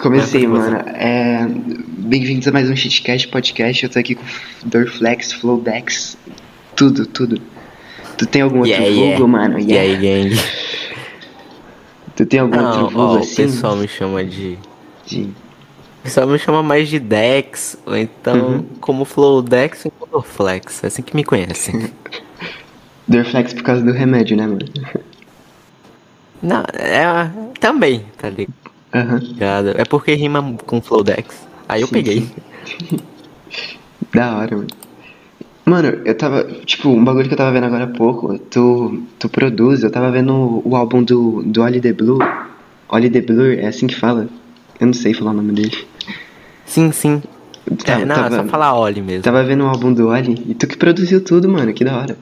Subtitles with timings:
[0.00, 0.78] Comecei, mano.
[0.88, 1.46] É...
[1.46, 3.84] Bem-vindos a mais um Shitcast Podcast.
[3.84, 4.24] Eu tô aqui com
[4.64, 6.16] Dorflex, Flowdex,
[6.74, 7.38] tudo, tudo.
[8.16, 9.26] Tu tem algum outro Yeah, vulgo, yeah.
[9.26, 9.58] mano?
[9.60, 10.34] E aí, gang?
[12.16, 13.42] Tu tem algum Não, outro vulgo ó, o assim?
[13.42, 14.58] pessoal me chama de.
[15.04, 15.24] De...
[15.24, 18.64] O pessoal me chama mais de Dex, ou então Uhum.
[18.80, 20.82] como Flow Dex ou como Flex.
[20.84, 21.90] É assim que me conhecem.
[23.06, 24.60] Dorflex por causa do remédio, né, mano?
[26.42, 27.30] Não, é.
[27.60, 28.30] Também, tá
[28.94, 29.18] Aham.
[29.18, 29.68] ligado?
[29.76, 31.46] É porque rima com Flow Dex.
[31.68, 32.28] Aí eu Sim, peguei.
[32.66, 32.98] sim.
[34.12, 34.68] Da hora, mano.
[35.64, 36.42] Mano, eu tava.
[36.64, 38.36] Tipo, um bagulho que eu tava vendo agora há pouco.
[38.38, 42.18] Tu, tu produz, eu tava vendo o álbum do, do Oli The Blue.
[42.88, 44.26] Oli The Blue, é assim que fala?
[44.80, 45.76] Eu não sei falar o nome dele.
[46.64, 47.22] Sim, sim.
[47.84, 49.22] Tá- é, não, tava- é só falar Oli mesmo.
[49.22, 52.18] Tava vendo o álbum do Oli e tu que produziu tudo, mano, que da hora.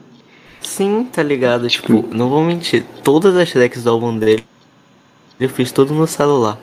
[0.61, 1.67] Sim, tá ligado?
[1.69, 2.83] Tipo, não vou mentir.
[3.03, 4.43] Todas as tracks do álbum dele
[5.39, 6.57] eu fiz tudo no celular.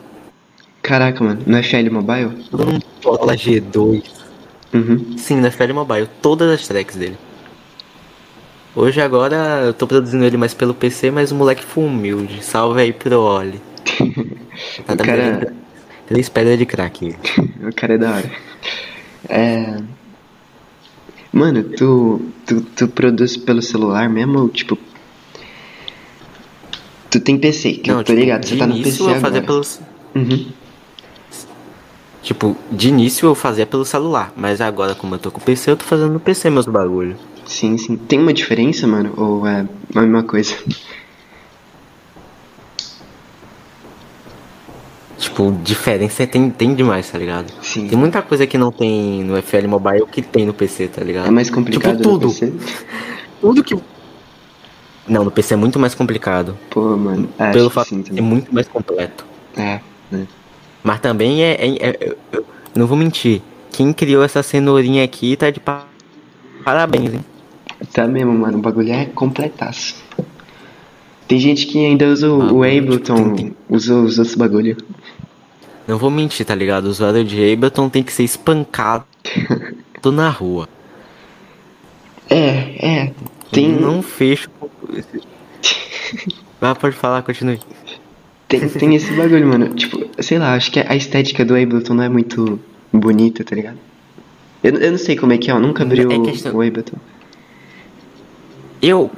[0.82, 2.44] Caraca, mano, no FL Mobile?
[2.52, 4.02] No Bola G2.
[4.74, 5.16] Uhum.
[5.18, 7.16] Sim, na FL Mobile, todas as tracks dele.
[8.74, 12.44] Hoje agora eu tô produzindo ele mais pelo PC, mas o moleque foi humilde.
[12.44, 13.60] Salve aí pro Oli.
[14.86, 15.52] Tá O cara-
[16.06, 17.16] Três pedras de crack.
[17.66, 18.30] O cara é da hora.
[19.28, 19.76] É.
[21.32, 24.78] Mano, tu, tu, tu produz pelo celular mesmo ou tipo.
[27.16, 29.40] Tu tem PC, que eu tô tipo, ligado, você tá no início PC eu agora.
[29.42, 29.80] pelos.
[30.14, 30.46] Uhum.
[32.22, 35.70] Tipo, de início eu fazia pelo celular, mas agora como eu tô com o PC,
[35.70, 37.16] eu tô fazendo no PC meus bagulho.
[37.46, 37.96] Sim, sim.
[37.96, 39.14] Tem uma diferença, mano?
[39.16, 40.54] Ou é a mesma coisa?
[45.18, 47.50] Tipo, diferença tem, tem demais, tá ligado?
[47.62, 47.88] Sim.
[47.88, 51.28] Tem muita coisa que não tem no FL Mobile que tem no PC, tá ligado?
[51.28, 52.28] É mais complicado Tipo, no tudo.
[52.28, 52.52] PC?
[53.40, 53.74] Tudo que.
[55.08, 56.56] Não, no PC é muito mais complicado.
[56.70, 57.28] Pô, mano.
[57.38, 58.22] É, pelo fato sim de também.
[58.24, 59.24] muito mais completo.
[59.56, 60.26] É, né?
[60.82, 61.52] Mas também é.
[61.52, 62.16] é- é-
[62.74, 63.40] não vou mentir.
[63.70, 65.86] Quem criou essa cenourinha aqui tá de pa-
[66.64, 67.20] parabéns, hein?
[67.92, 68.58] Tá mesmo, mano.
[68.58, 69.96] O bagulho é completaço.
[71.28, 74.76] Tem gente que ainda usa o, Ah, o tem- Ableton, tem- usa os outros bagulho.
[75.86, 76.86] Não vou mentir, tá ligado?
[76.86, 79.04] O usuário de Ableton tem que ser espancado
[80.12, 80.68] na rua.
[82.28, 83.12] É, é.
[83.52, 84.48] Tem, Não fecho.
[86.60, 87.60] Ah, pode falar, continue.
[88.48, 89.74] tem, tem esse bagulho, mano.
[89.74, 92.58] Tipo, sei lá, acho que a estética do Ableton não é muito
[92.92, 93.76] bonita, tá ligado?
[94.64, 96.62] Eu, eu não sei como é que é, eu nunca abri É o, questão- o
[96.62, 96.96] Ableton.
[98.80, 99.10] Eu,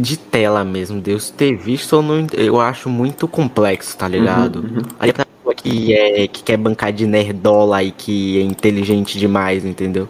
[0.00, 4.56] de tela mesmo, Deus ter visto, eu, não, eu acho muito complexo, tá ligado?
[4.60, 9.18] Uhum, Aí pra pessoa que, é, que quer bancar de nerdola e que é inteligente
[9.18, 10.08] demais, entendeu?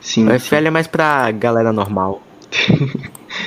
[0.00, 0.38] Sim, O sim.
[0.38, 2.22] FL é mais pra galera normal.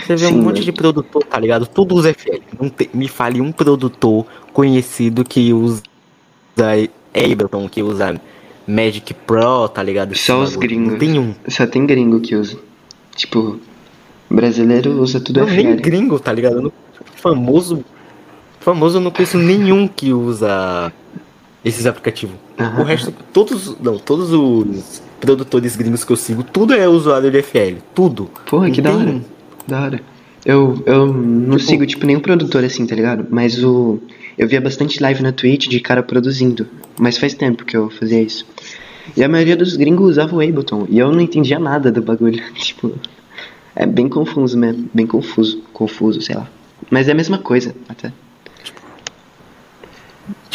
[0.06, 0.59] Você vê Sim, um monte mano.
[0.66, 1.66] de produtor, tá ligado?
[1.68, 2.38] Tudo usa FL.
[2.59, 5.81] Não me fale um produtor conhecido que usa
[7.13, 8.19] Ableton, que usa
[8.68, 10.12] Magic Pro, tá ligado?
[10.13, 10.68] Esse Só os bagulho.
[10.68, 10.91] gringos.
[10.94, 11.34] Não tem um.
[11.47, 12.57] Só tem gringo que usa.
[13.16, 13.59] Tipo,
[14.29, 15.81] brasileiro usa tudo Não, nem FL.
[15.81, 16.62] gringo, tá ligado?
[16.62, 16.72] Não-
[17.16, 17.84] famoso.
[18.59, 20.91] Famoso eu não conheço nenhum que usa
[21.63, 22.35] esses aplicativos.
[22.59, 22.81] Aham.
[22.81, 23.78] O resto, todos.
[23.79, 27.78] Não, todos os produtores gringos que eu sigo, tudo é usuário de FL.
[27.94, 28.29] Tudo.
[28.50, 29.22] Porra, que da hora.
[29.67, 30.01] Da hora.
[30.45, 33.27] Eu, eu não Tipo- sigo, tipo, nenhum produtor assim, tá ligado?
[33.29, 34.00] Mas o.
[34.38, 36.67] Eu via bastante live na Twitch de cara produzindo.
[37.00, 38.45] Mas faz tempo que eu fazia isso.
[39.16, 40.85] E a maioria dos gringos usava o Ableton.
[40.89, 42.41] E eu não entendia nada do bagulho.
[42.56, 42.94] tipo.
[43.75, 44.89] É bem confuso mesmo.
[44.94, 45.61] Bem confuso.
[45.73, 46.47] Confuso, sei lá.
[46.89, 48.11] Mas é a mesma coisa, até.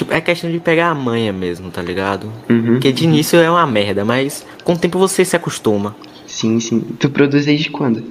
[0.03, 2.33] Tipo, é questão de pegar a manha mesmo, tá ligado?
[2.51, 2.65] Uhum.
[2.75, 5.95] Porque de início é uma merda, mas com o tempo você se acostuma.
[6.27, 6.81] Sim, sim.
[6.99, 8.03] Tu produz desde quando?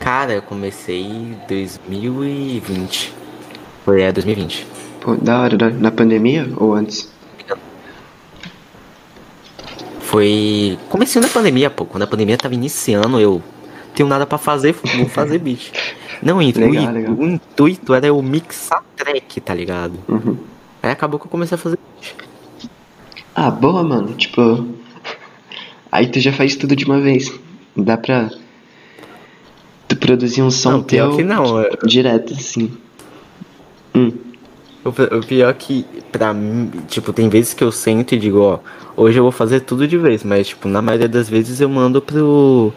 [0.00, 3.12] Cara, eu comecei em 2020.
[3.84, 4.66] Foi, é, 2020.
[5.00, 5.56] Pô, da hora.
[5.56, 7.08] da- Na pandemia ou antes?
[10.00, 10.78] Foi.
[10.88, 11.84] Comecei na pandemia, pô.
[11.84, 13.42] Quando a pandemia tava iniciando, eu.
[13.96, 15.72] Tenho nada pra fazer, vou fazer beat.
[16.22, 17.14] Não, Legal, o- legal.
[17.14, 19.94] o intuito era eu mixar track, tá ligado?
[20.06, 20.36] Uhum.
[20.82, 22.14] Aí acabou que eu comecei a fazer beat.
[23.34, 24.12] Ah, boa, mano.
[24.14, 24.68] Tipo.
[25.90, 27.32] Aí tu já faz tudo de uma vez.
[27.76, 28.30] Dá pra.
[29.88, 31.60] Tu produzir um som Não, pior teu que não.
[31.60, 32.70] é- direto, assim.
[33.94, 34.12] Hum.
[34.84, 34.92] O
[35.26, 38.58] pior que, pra mim, tipo, tem vezes que eu sento e digo, ó,
[38.96, 42.00] hoje eu vou fazer tudo de vez, mas, tipo, na maioria das vezes eu mando
[42.00, 42.72] pro.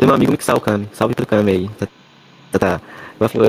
[0.00, 0.88] Tem meu amigo mixar o Kami.
[0.94, 1.70] Salve pro Kami aí.
[1.78, 1.86] Tá.
[2.52, 2.80] tá, tá.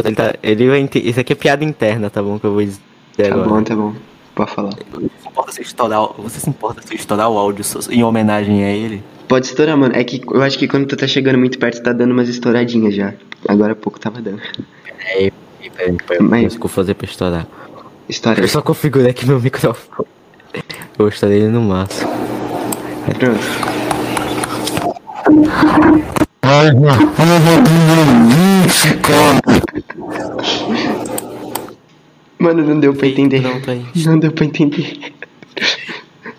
[0.03, 2.37] Ele, tá, ele Isso aqui é piada interna, tá bom?
[2.37, 2.81] Que eu vou dizer
[3.15, 3.47] Tá agora.
[3.47, 3.93] bom, tá bom.
[4.35, 4.71] Pode falar.
[4.73, 8.03] Você se importa se eu estourar, o- você se importa se estourar o áudio em
[8.03, 9.01] homenagem a ele?
[9.29, 9.95] Pode estourar, mano.
[9.95, 12.93] É que eu acho que quando tu tá chegando muito perto, tá dando umas estouradinhas
[12.95, 13.13] já.
[13.47, 14.41] Agora há pouco tava dando.
[15.05, 15.31] É,
[15.77, 17.47] peraí, peraí, Mas- eu vou fazer pra estourar.
[18.09, 18.41] História.
[18.41, 20.05] Eu só configurei aqui meu microfone.
[20.99, 22.11] Eu estarei ele no máximo.
[23.17, 23.39] Pronto.
[32.37, 33.41] Mano, não deu pra entender.
[33.41, 33.85] Não, tá aí.
[33.95, 35.13] Não deu pra entender.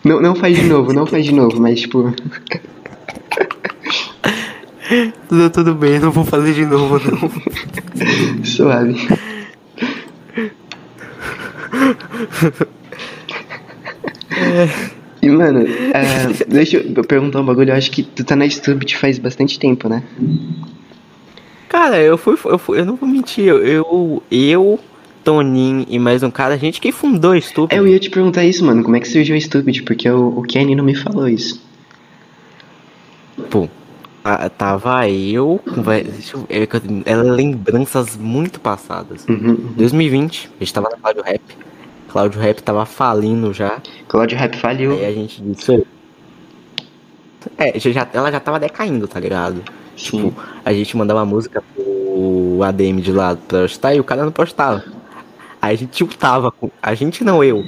[0.05, 2.13] Não, não faz de novo, não faz de novo, mas tipo.
[5.29, 7.31] Tudo, tudo bem, não vou fazer de novo, não.
[8.45, 9.09] Suave.
[15.23, 15.61] E, mano,
[15.95, 17.71] é, deixa eu perguntar um bagulho.
[17.71, 20.03] Eu acho que tu tá na Stubit faz bastante tempo, né?
[21.69, 24.81] Cara, eu fui, eu fui, eu não vou mentir, eu, eu, eu,
[25.25, 27.75] Toninho e mais um cara, a gente que fundou o Stupid.
[27.75, 28.83] É, eu ia te perguntar isso, mano.
[28.83, 29.83] Como é que surgiu a Stubit?
[29.85, 31.63] Porque o, o Kenny não me falou isso.
[33.49, 33.69] Pô,
[34.25, 35.61] a- tava eu,
[36.13, 36.69] deixa eu ver,
[37.07, 39.25] é lembranças muito passadas.
[39.29, 39.37] Uhum.
[39.37, 39.73] uhum.
[39.77, 41.41] 2020, a gente tava na Cláudio Rap.
[42.13, 43.81] Cláudio Rap tava falindo já.
[44.07, 44.93] Claudio Rap faliu.
[44.93, 45.87] Aí a gente disse.
[47.57, 49.63] É, já, ela já tava decaindo, tá ligado?
[49.97, 50.29] Sim.
[50.29, 54.31] Tipo, a gente mandava música pro ADM de lado pra postar e o cara não
[54.31, 54.85] postava.
[55.61, 56.71] Aí a gente tiltava com.
[56.83, 57.65] A gente não, eu.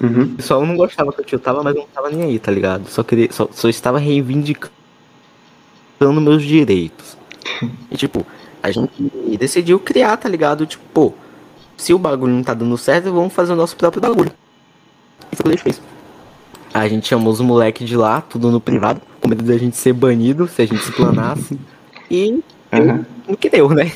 [0.00, 0.22] Uhum.
[0.22, 2.88] O pessoal não gostava que eu tiltava, mas não tava nem aí, tá ligado?
[2.88, 4.70] Só, queria, só, só estava reivindicando
[6.20, 7.18] meus direitos.
[7.90, 8.24] E tipo,
[8.62, 8.92] a gente
[9.36, 10.66] decidiu criar, tá ligado?
[10.66, 11.14] Tipo, pô,
[11.78, 14.32] se o bagulho não tá dando certo, vamos fazer o nosso próprio bagulho.
[15.32, 15.82] E foi o que a gente fez.
[16.74, 19.92] A gente chamou os moleques de lá, tudo no privado, com medo da gente ser
[19.92, 21.58] banido se a gente se planasse.
[22.10, 22.42] E
[22.72, 23.06] Aham.
[23.26, 23.92] no que deu, né?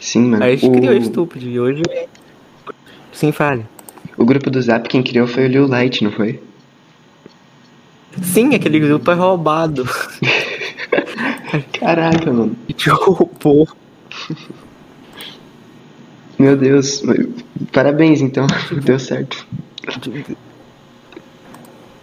[0.00, 0.44] Sim, mano.
[0.44, 2.06] A gente o, criou estúpido e hoje é.
[3.12, 3.68] Sem falha.
[4.16, 6.40] o grupo do Zap, quem criou foi o Lil Light, não foi?
[8.22, 9.88] Sim, aquele grupo é roubado.
[11.80, 12.54] Caraca, mano.
[12.68, 13.66] A gente roubou.
[16.42, 17.02] Meu Deus.
[17.72, 18.46] Parabéns, então.
[18.82, 19.46] Deu certo.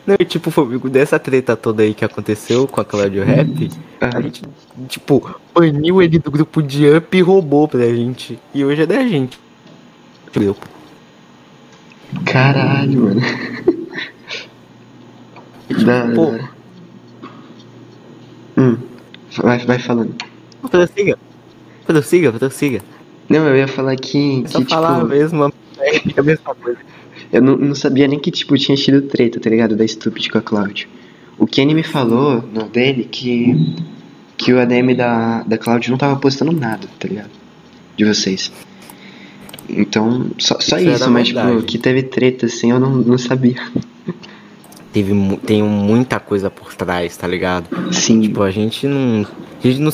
[0.07, 3.69] Não, e tipo, foi dessa treta toda aí que aconteceu com a Claudio Rap,
[4.01, 4.21] a Aham.
[4.23, 4.41] gente,
[4.87, 8.39] tipo, baniu ele do grupo de Up e roubou pra gente.
[8.53, 9.37] E hoje é da gente.
[10.33, 10.65] Grupo.
[12.25, 13.21] Caralho, mano.
[15.85, 16.31] Da, Pô.
[16.31, 16.49] da-
[18.57, 18.77] Hum.
[19.43, 20.15] Vai, vai falando.
[20.71, 21.19] Prossiga.
[21.85, 22.81] Prossiga, prossiga.
[23.29, 26.79] Não, eu ia falar que, É só que falar tipo, mesmo, é a mesma coisa.
[27.31, 29.75] eu não, não sabia nem que, tipo, tinha tido treta, tá ligado?
[29.75, 30.89] Da Stupid com a Cloud.
[31.37, 33.55] O Kenny me falou, no dele, que,
[34.35, 37.29] que o ADM da, da Cloud não tava postando nada, tá ligado?
[37.95, 38.51] De vocês.
[39.69, 43.61] Então, só, só Isso mas, tipo, que teve treta, assim, eu não, não sabia.
[44.91, 45.13] Teve,
[45.45, 47.67] tem muita coisa por trás, tá ligado?
[47.93, 49.25] Sim, Tipo, a gente não.
[49.63, 49.93] A gente não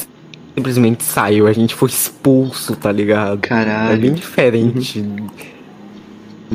[0.55, 3.39] simplesmente saiu, a gente foi expulso, tá ligado?
[3.43, 4.01] É caralho.
[4.01, 5.05] bem diferente.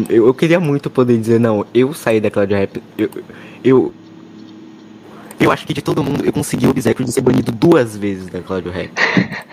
[0.09, 2.83] Eu, eu queria muito poder dizer, não, eu saí da Cloud Rap.
[2.97, 3.11] Eu,
[3.63, 3.95] eu,
[5.39, 8.27] eu acho que de todo mundo eu consegui o obséquio de ser banido duas vezes
[8.29, 8.91] da Cloud Rap.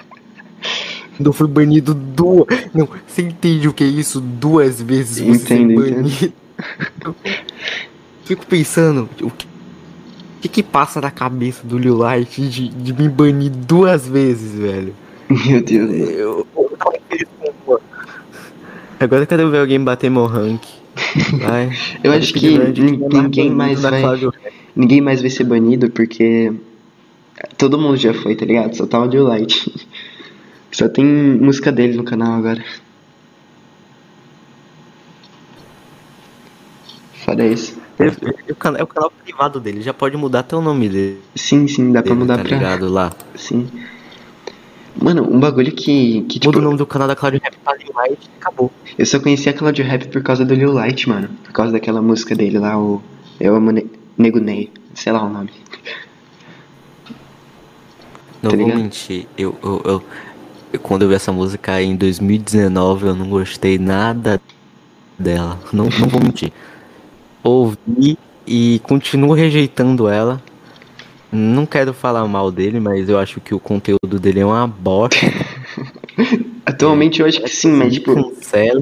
[1.20, 2.48] Não fui banido duas.
[2.74, 4.22] Não, você entende o que é isso?
[4.22, 6.34] Duas vezes você Entendo, banido.
[7.04, 7.16] Eu
[8.24, 9.48] fico pensando, o que,
[10.48, 14.94] que que passa na cabeça do Lil Light de, de me banir duas vezes, velho?
[15.30, 15.92] Meu Deus.
[16.10, 16.48] Eu.
[19.00, 20.62] Agora eu quero ver alguém bater meu rank.
[21.40, 21.70] Vai.
[22.04, 24.02] Eu acho que ninguém mais vai.
[24.76, 26.52] Ninguém mais vai ser banido porque
[27.58, 28.76] todo mundo já foi, tá ligado?
[28.76, 29.72] Só tá o Lil Light.
[30.72, 32.64] Só tem música dele no canal agora.
[37.24, 37.77] Fora isso.
[38.00, 40.88] Ele- ele- o canal- É o canal privado dele, já pode mudar até o nome
[40.90, 41.20] dele.
[41.36, 42.56] Sim, sim, dá pra dele, mudar tá pra.
[42.58, 43.12] ligado lá.
[43.36, 43.68] Sim.
[45.00, 47.76] Mano, um bagulho que, que tipo, Muda o nome do canal da Cláudio Rap pra
[47.76, 48.72] Lil Light e acabou.
[48.98, 51.30] eu só conhecia aquela de rap por causa do Lil Light, mano.
[51.44, 53.02] Por causa daquela música dele lá, o
[53.40, 53.86] Eu Amo Ne
[54.18, 55.52] Nego Ney, sei lá o nome.
[58.42, 60.04] Não Tá vou mentir, eu, eu, eu-
[60.74, 64.40] eu- quando eu vi essa música em 2019, eu não gostei nada
[65.18, 65.60] dela.
[65.74, 66.52] Não, não vou mentir.
[67.44, 70.42] Ouvi e continuo rejeitando ela.
[71.32, 75.18] Não quero falar mal dele, mas eu acho que o conteúdo dele é uma bosta.
[76.66, 78.82] Atualmente eu acho que sim, mas tipo, Cancela.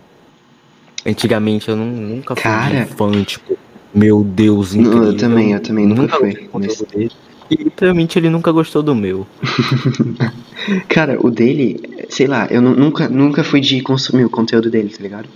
[1.05, 2.85] Antigamente eu não, nunca fui Cara.
[2.88, 3.57] fã, tipo,
[3.93, 5.03] meu Deus, Não, incrível.
[5.05, 7.12] eu também, eu também nunca fui, conteúdo dele.
[7.50, 9.25] E provavelmente ele nunca gostou do meu.
[10.89, 14.89] Cara, o dele, sei lá, eu nu- nunca, nunca fui de consumir o conteúdo dele,
[14.89, 15.29] tá ligado?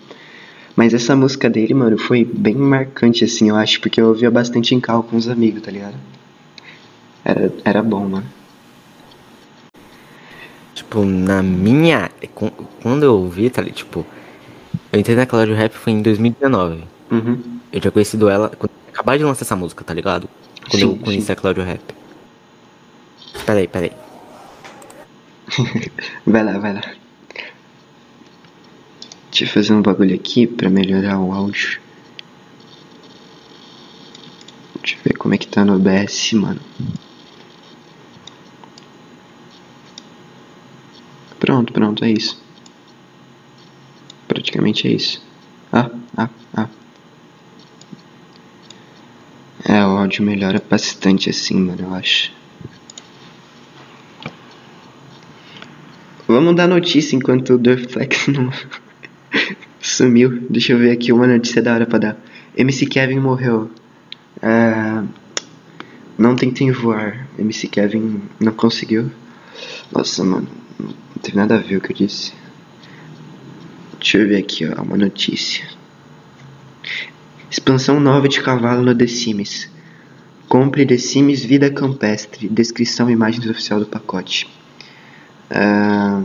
[0.79, 4.73] Mas essa música dele, mano, foi bem marcante, assim, eu acho, porque eu ouvia bastante
[4.73, 5.95] em carro com os amigos, tá ligado?
[7.25, 8.25] Era, era bom, mano.
[10.73, 12.09] Tipo, na minha.
[12.33, 14.05] qu- Quando eu ouvi, tá ali, tipo.
[14.93, 16.85] Eu entrei na Cláudio Rap foi em 2019.
[17.11, 17.59] Uhum.
[17.73, 20.29] Eu tinha conhecido ela quando acabar de lançar essa música, tá ligado?
[20.69, 21.33] Quando Sim, eu conheci sim.
[21.33, 21.81] a Cláudio Rap.
[23.45, 23.91] Peraí, peraí.
[26.25, 26.81] Vai lá, vai lá.
[29.29, 31.79] Deixa eu fazer um bagulho aqui pra melhorar o áudio.
[34.81, 36.59] Deixa eu ver como é que tá no OBS, mano.
[41.39, 42.41] Pronto, pronto, é isso.
[44.27, 45.23] Praticamente é isso.
[45.71, 46.69] Ah, ah, ah.
[49.63, 52.31] É, o áudio melhora bastante assim, mano, eu acho.
[56.27, 58.51] Vamos dar notícia enquanto o Dorflex não
[59.81, 60.45] sumiu.
[60.49, 62.17] Deixa eu ver aqui uma notícia da hora pra dar.
[62.55, 63.69] MC Kevin morreu.
[64.41, 65.03] É,
[66.17, 67.27] Não tentem voar.
[67.37, 69.11] MC Kevin não conseguiu.
[69.91, 70.47] Nossa, mano.
[70.79, 72.33] Não teve nada a ver o que eu disse.
[73.99, 74.81] Deixa eu ver aqui, ó.
[74.81, 75.65] Uma notícia.
[77.51, 79.69] Expansão nova de cavalo no The Sims.
[80.47, 82.47] Compre The Sims Vida Campestre.
[82.47, 84.47] Descrição e imagens oficial do pacote.
[85.49, 86.23] Ah,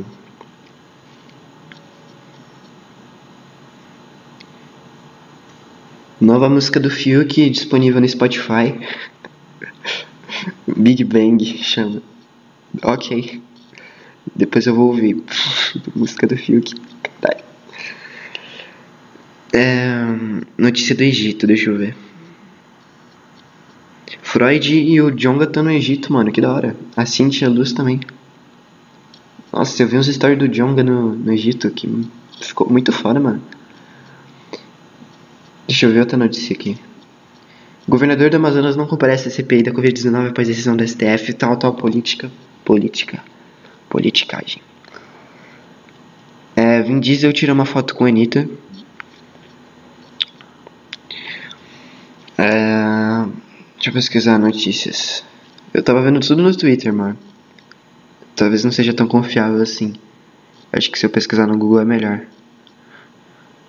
[6.20, 8.78] Nova música do Fiuk disponível no Spotify.
[10.76, 12.00] Big Bang chama.
[12.82, 13.42] Ok.
[14.34, 15.20] Depois eu vou ouvir.
[15.94, 16.74] música do Fiuk.
[19.52, 20.04] É,
[20.56, 21.96] notícia do Egito, deixa eu ver.
[24.22, 26.30] Freud e o Jonga estão no Egito, mano.
[26.30, 26.76] Que da hora.
[26.96, 28.00] A Cintia Luz também.
[29.52, 31.88] Nossa, eu vi uns stories do Jonga no, no Egito que
[32.40, 33.42] ficou muito foda, mano.
[35.66, 36.78] Deixa eu ver outra notícia aqui.
[37.88, 41.74] Governador do Amazonas não comparece à CPI da Covid-19 após decisão do STF, tal, tal,
[41.74, 42.30] política.
[42.64, 43.22] Política.
[43.88, 44.62] Politicagem.
[46.56, 48.48] É, Vin Diesel tira uma foto com a Anitta.
[52.38, 53.26] É,
[53.74, 55.24] deixa eu pesquisar notícias.
[55.72, 57.18] Eu tava vendo tudo no Twitter, mano.
[58.36, 59.94] Talvez não seja tão confiável assim.
[60.72, 62.22] Acho que se eu pesquisar no Google é melhor.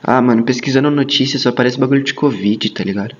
[0.03, 3.15] Ah, mano, pesquisando notícias só aparece bagulho de Covid, tá ligado?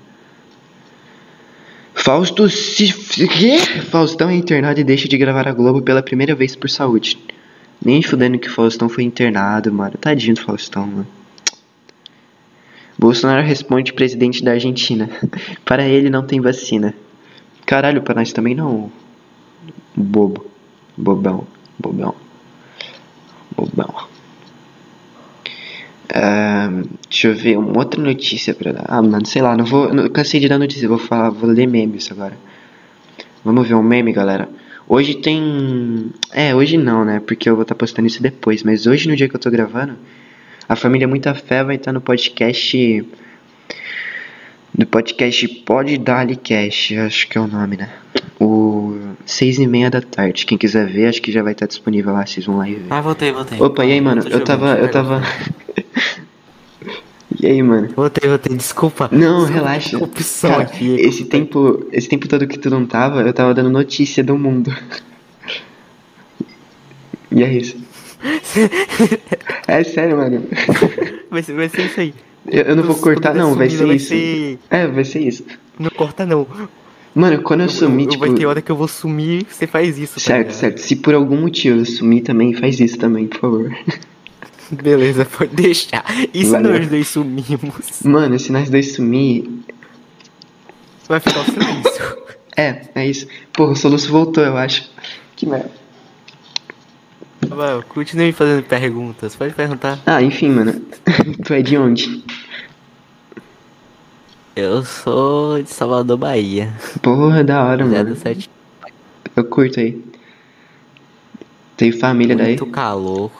[1.94, 2.92] Fausto se.
[3.26, 3.58] Quê?
[3.90, 7.18] Faustão é internado e deixa de gravar a Globo pela primeira vez por saúde.
[7.84, 9.96] Nem fudendo que Faustão foi internado, mano.
[9.98, 11.06] Tadinho do Faustão, mano.
[12.98, 15.10] Bolsonaro responde presidente da Argentina.
[15.64, 16.94] Para ele não tem vacina.
[17.66, 18.90] Caralho, para nós também não.
[19.94, 20.46] Bobo.
[20.96, 21.46] Bobão.
[21.78, 22.14] Bobão.
[23.56, 24.06] Bobão.
[27.08, 28.84] Deixa eu ver uma outra notícia pra dar.
[28.86, 29.92] Ah, mano, sei lá, não vou.
[29.92, 32.36] Não, cansei de dar notícia, vou falar, vou ler memes agora.
[33.44, 34.48] Vamos ver um meme, galera.
[34.88, 36.12] Hoje tem.
[36.32, 37.20] É, hoje não, né?
[37.24, 38.62] Porque eu vou estar postando isso depois.
[38.62, 39.96] Mas hoje, no dia que eu tô gravando,
[40.68, 43.06] a família Muita Fé vai estar no podcast.
[44.76, 47.88] No podcast Pode Dali Cast, acho que é o nome, né?
[48.40, 48.75] O.
[49.26, 50.46] Seis e meia da tarde.
[50.46, 52.86] Quem quiser ver, acho que já vai estar disponível lá, vocês vão lá e ver.
[52.90, 53.60] Ah, voltei, voltei.
[53.60, 54.22] Opa, e aí, mano?
[54.28, 54.76] Eu tava.
[54.78, 55.20] Eu tava.
[57.42, 57.88] e aí, mano?
[57.96, 59.08] Voltei, voltei, desculpa.
[59.10, 59.98] Não, Só relaxa.
[59.98, 60.94] Opção Cara, aqui.
[61.00, 64.74] esse tempo, esse tempo todo que tu não tava, eu tava dando notícia do mundo.
[67.32, 67.76] E é isso.
[69.68, 70.44] É sério, mano.
[71.28, 72.14] Vai ser, vai ser isso aí.
[72.46, 74.08] Eu, eu não vou cortar, não, vai ser vai isso.
[74.08, 75.44] ser- É, vai ser isso.
[75.78, 76.46] Não corta, não.
[77.16, 78.26] Mano, quando eu sumir, tipo.
[78.26, 80.14] Vai ter hora que eu vou sumir você faz isso.
[80.16, 80.54] tá Certo, ligado?
[80.54, 80.78] certo.
[80.82, 83.76] Se por algum motivo eu sumir também, faz isso também, por favor.
[84.70, 86.04] Beleza, pode deixar.
[86.34, 86.72] E se Valeu.
[86.72, 88.02] nós dois sumimos?
[88.04, 89.48] Mano, se nós dois sumir.
[91.08, 92.26] Vai ficar o silêncio.
[92.58, 93.26] É, é isso.
[93.52, 94.90] Porra, o soluço voltou, eu acho.
[95.36, 95.70] Que merda.
[97.48, 99.36] Vai, continue fazendo perguntas.
[99.36, 99.98] Pode perguntar.
[100.06, 100.72] Ah, enfim, mano.
[101.44, 102.24] tu é de onde?
[104.56, 106.72] Eu sou de Salvador, Bahia.
[107.02, 108.14] Porra, da hora, mano.
[108.14, 108.48] do Sete.
[109.36, 110.02] Eu curto aí.
[111.76, 112.48] Tem família daí?
[112.48, 113.30] Muito calor.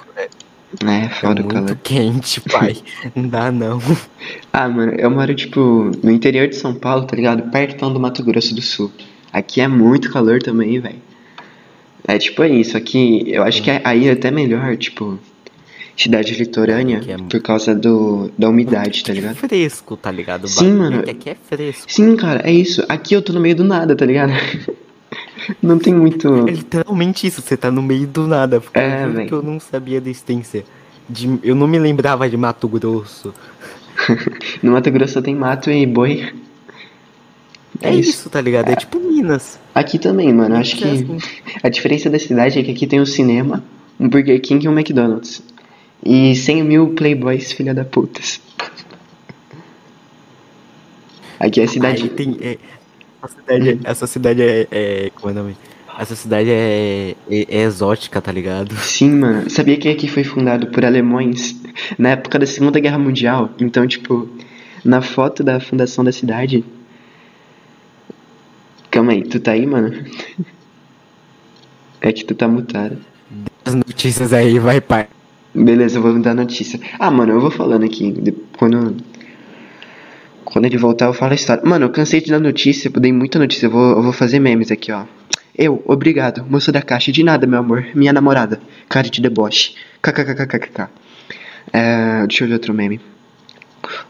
[0.84, 1.78] É, foda o muito calor.
[1.82, 2.76] quente, pai.
[3.16, 3.80] Não dá não.
[4.52, 7.50] Ah, mano, eu moro, tipo, no interior de São Paulo, tá ligado?
[7.50, 8.92] Perto do Mato Grosso do Sul.
[9.32, 11.00] Aqui é muito calor também, velho.
[12.06, 15.18] É tipo é isso, aqui eu acho que é- aí é até melhor, tipo,
[15.96, 19.36] cidade litorânea, é- por causa do, da umidade, tá ligado?
[19.36, 20.46] Fresco, tá ligado?
[20.46, 21.00] Sim, mano.
[21.08, 21.84] Aqui é fresco.
[21.90, 22.84] Sim, cara, é isso.
[22.88, 24.32] Aqui eu tô no meio do nada, tá ligado?
[25.62, 26.28] Não tem muito.
[26.48, 28.60] É literalmente isso, você tá no meio do nada.
[28.74, 30.64] É, que eu não sabia da existência.
[31.08, 33.32] De, eu não me lembrava de Mato Grosso.
[34.62, 36.32] No Mato Grosso só tem mato e boi.
[37.80, 38.28] É, isso.
[38.28, 38.70] tá ligado?
[38.70, 39.58] É tipo Minas.
[39.74, 40.56] Aqui também, mano.
[40.56, 41.06] Acho É que
[41.62, 43.62] a diferença da cidade é que aqui tem um cinema,
[44.00, 45.42] um Burger King e um McDonald's.
[46.04, 48.40] E 100 mil playboys filha da putas.
[51.38, 52.08] Aqui é a cidade.
[52.10, 52.58] Tem, é,
[53.22, 55.10] essa cidade, essa cidade é, é.
[55.14, 55.56] Como é o nome?
[55.98, 58.74] Essa cidade é, é, é exótica, tá ligado?
[58.76, 59.48] Sim, mano.
[59.48, 61.58] Sabia que aqui foi fundado por alemães
[61.98, 63.50] na época da Segunda Guerra Mundial?
[63.58, 64.28] Então, tipo,
[64.84, 66.64] na foto da fundação da cidade.
[68.90, 70.04] Calma aí, tu tá aí, mano?
[72.00, 72.98] É que tu tá mutado.
[73.64, 75.08] As notícias aí, vai, pai.
[75.56, 76.78] Beleza, eu vou dar notícia.
[76.98, 78.14] Ah, mano, eu vou falando aqui.
[78.58, 78.96] Quando.
[80.44, 81.62] Quando ele voltar, eu falo a história.
[81.64, 83.66] Mano, eu cansei de dar notícia, eu dei muita notícia.
[83.66, 85.04] Eu vou, eu vou fazer memes aqui, ó.
[85.56, 87.10] Eu, obrigado, moço da caixa.
[87.10, 87.86] De nada, meu amor.
[87.94, 88.60] Minha namorada.
[88.88, 89.74] Cara de deboche.
[90.02, 90.88] KKKKKK.
[91.72, 93.00] É, deixa eu ver outro meme.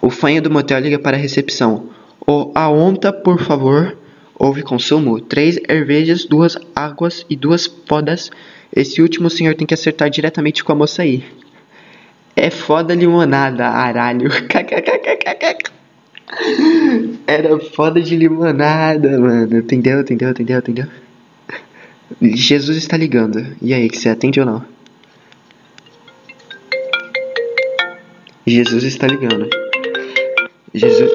[0.00, 1.90] O fanho do motel liga para a recepção.
[2.26, 3.96] O a onta, por favor.
[4.34, 5.20] Houve consumo.
[5.20, 8.30] Três cervejas, duas águas e duas podas.
[8.74, 11.24] Esse último senhor tem que acertar diretamente com a moça aí.
[12.34, 14.28] É foda limonada, aralho.
[17.26, 19.58] Era foda de limonada, mano.
[19.58, 20.86] Entendeu, entendeu, entendeu, entendeu?
[22.20, 23.56] Jesus está ligando.
[23.62, 24.64] E aí, que você atende ou não?
[28.46, 29.48] Jesus está ligando.
[30.72, 31.10] Jesus.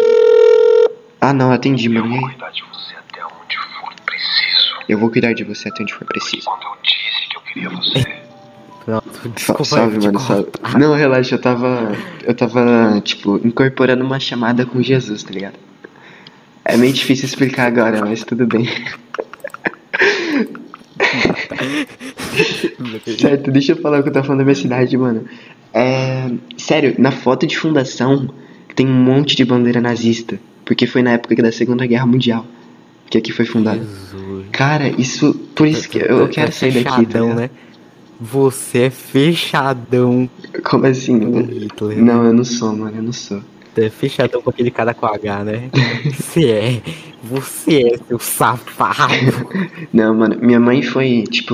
[1.19, 2.13] Ah, não, atendi, mano.
[2.13, 2.21] E aí?
[2.21, 4.75] cuidar de você até onde for preciso.
[4.89, 6.45] Eu vou cuidar de você até onde for preciso.
[6.45, 6.75] Quando eu eu
[7.51, 8.03] queria você,
[8.85, 9.63] Pronto, desculpa.
[9.63, 10.49] salve, mano, salve.
[10.79, 11.95] Não, relaxa, eu tava.
[12.23, 15.53] Eu tava, tipo, incorporando uma chamada com Jesus, tá ligado?
[16.65, 18.67] É meio difícil explicar agora, mas tudo bem.
[23.19, 25.25] certo, deixa eu falar o que eu tava falando da minha cidade, mano.
[25.73, 26.31] É.
[26.57, 28.33] Sério, na foto de fundação
[28.75, 30.39] tem um monte de bandeira nazista.
[30.65, 32.45] Porque foi na época da Segunda Guerra Mundial
[33.11, 33.79] que aqui foi fundado.
[33.79, 34.45] Jesus.
[34.51, 35.33] Cara, isso.
[35.53, 37.49] Por isso que eu Tá quero sair daqui, tá fechadão, né?
[38.19, 40.29] Você é fechadão
[40.63, 41.19] Como assim?
[41.19, 41.51] com mano?
[41.51, 41.97] Hitler.
[42.01, 43.41] Não, eu não sou, mano, eu não sou.
[43.73, 45.69] Você é fechadão com aquele cara com H, né?
[46.13, 46.81] Você é.
[47.23, 49.47] Você é, seu safado.
[49.93, 51.53] Não, mano, minha mãe foi, tipo.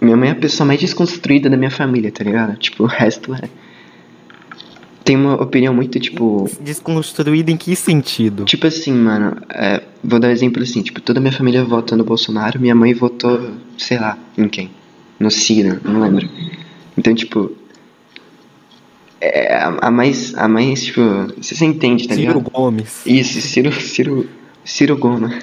[0.00, 2.56] Minha mãe é a pessoa mais desconstruída da minha família, tá ligado?
[2.58, 3.48] Tipo, o resto é.
[5.04, 6.48] Tem uma opinião muito, tipo.
[6.60, 8.44] Desconstruído em que sentido?
[8.44, 12.04] Tipo assim, mano, é, vou dar um exemplo assim, tipo, toda minha família vota no
[12.04, 14.70] Bolsonaro, minha mãe votou, sei lá, em quem?
[15.18, 16.28] No Ciro, não lembro.
[16.96, 17.52] Então, tipo.
[19.20, 20.34] É a, a mais.
[20.34, 21.00] A mais, tipo.
[21.36, 22.50] Você, você entende, tá Ciro ligado?
[22.50, 23.02] Gomes.
[23.06, 23.72] Isso, Ciro.
[23.72, 24.28] Ciro.
[24.64, 25.38] Ciro Goma.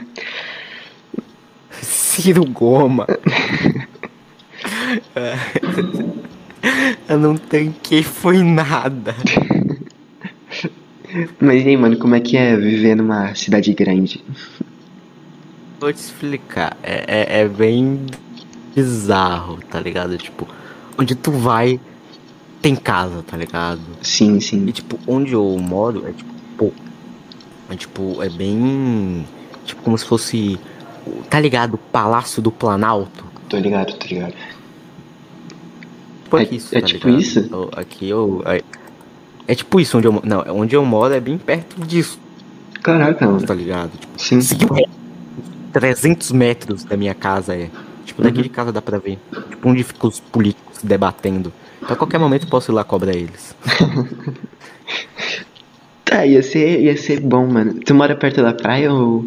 [1.82, 3.06] Ciro Goma.
[7.08, 9.16] Eu não tanquei foi nada.
[11.40, 14.24] Mas e aí, mano, como é que é viver numa cidade grande?
[15.80, 16.78] Vou te explicar.
[16.84, 18.06] É, é, é bem
[18.76, 20.18] bizarro, tá ligado?
[20.18, 20.48] Tipo,
[20.98, 21.80] onde tu vai,
[22.62, 23.82] tem casa, tá ligado?
[24.02, 24.66] Sim, E sim.
[24.68, 26.72] tipo, onde eu moro é tipo, pô.
[27.70, 29.26] É tipo, é bem.
[29.66, 30.60] Tipo, como se fosse.
[31.30, 31.78] Tá ligado?
[31.92, 33.24] Palácio do Planalto?
[33.48, 34.34] Tô ligado, tô ligado.
[36.30, 37.22] Tipo É- isso, é tá tipo ligado?
[37.22, 37.70] isso?
[37.76, 38.44] Aqui eu.
[38.46, 38.62] É,
[39.48, 40.28] é tipo isso onde eu moro.
[40.28, 42.20] Não, é onde eu moro é bem perto disso,
[42.84, 43.42] Caraca, mano.
[43.46, 43.92] tá ligado?
[43.98, 44.42] Tipo, Sim.
[44.42, 44.92] se o resto,
[45.74, 47.70] 300 metros da minha casa é.
[48.06, 48.44] Tipo, daqui Uhum.
[48.44, 49.18] de casa dá pra ver.
[49.50, 51.52] Tipo, onde ficam os políticos se debatendo.
[51.82, 53.56] Então a qualquer momento eu posso ir lá cobrar eles.
[56.06, 57.76] Tá, ia ser, ia ser bom, mano.
[57.86, 59.26] Tu mora perto da praia ou.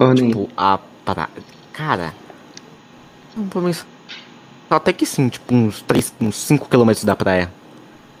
[0.00, 0.28] Ou nem?
[0.30, 1.28] Tipo, a pra...
[1.72, 2.12] Cara.
[3.36, 3.86] não vou pensar-
[4.68, 7.50] Até que sim, tipo, uns 3, uns 5 quilômetros da praia.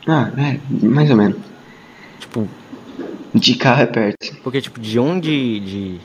[0.06, 1.36] Ah, é, mais ou menos.
[2.20, 2.48] Tipo,
[3.34, 4.36] De carro é perto.
[4.42, 5.60] porque tipo, de onde.
[5.60, 6.00] De...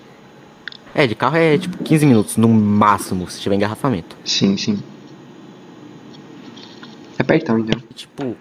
[0.96, 4.16] É, de carro é tipo 15 minutos, no máximo, se tiver engarrafamento.
[4.26, 4.82] Sim, sim.
[7.18, 7.80] É pertão, então.
[7.94, 8.36] Tipo.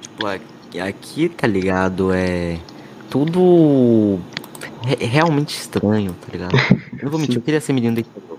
[0.00, 0.26] Tipo,
[0.80, 2.12] aqui, tá ligado?
[2.12, 2.58] É.
[3.10, 4.18] Tudo.
[4.84, 6.56] re- realmente estranho, tá ligado?
[6.96, 8.38] Eu não vou mentir, eu queria ser menino do interior.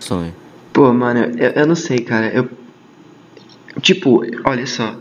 [0.00, 0.34] Sonho.
[0.72, 2.28] Pô, mano, eu, eu não sei, cara.
[2.28, 2.48] Eu.
[3.80, 4.96] Tipo, olha só.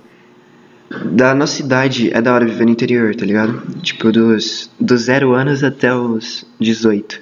[1.05, 3.61] Da nossa idade é da hora viver no interior, tá ligado?
[3.81, 7.21] Tipo, dos, dos zero anos até os 18.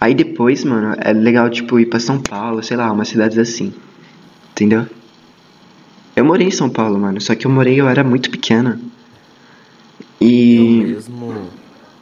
[0.00, 3.74] Aí depois, mano, é legal, tipo, ir pra São Paulo, sei lá, umas cidades assim.
[4.52, 4.86] Entendeu?
[6.16, 8.80] Eu morei em São Paulo, mano, só que eu morei, eu era muito pequena.
[10.20, 10.84] Eu E.
[10.86, 11.50] mesmo.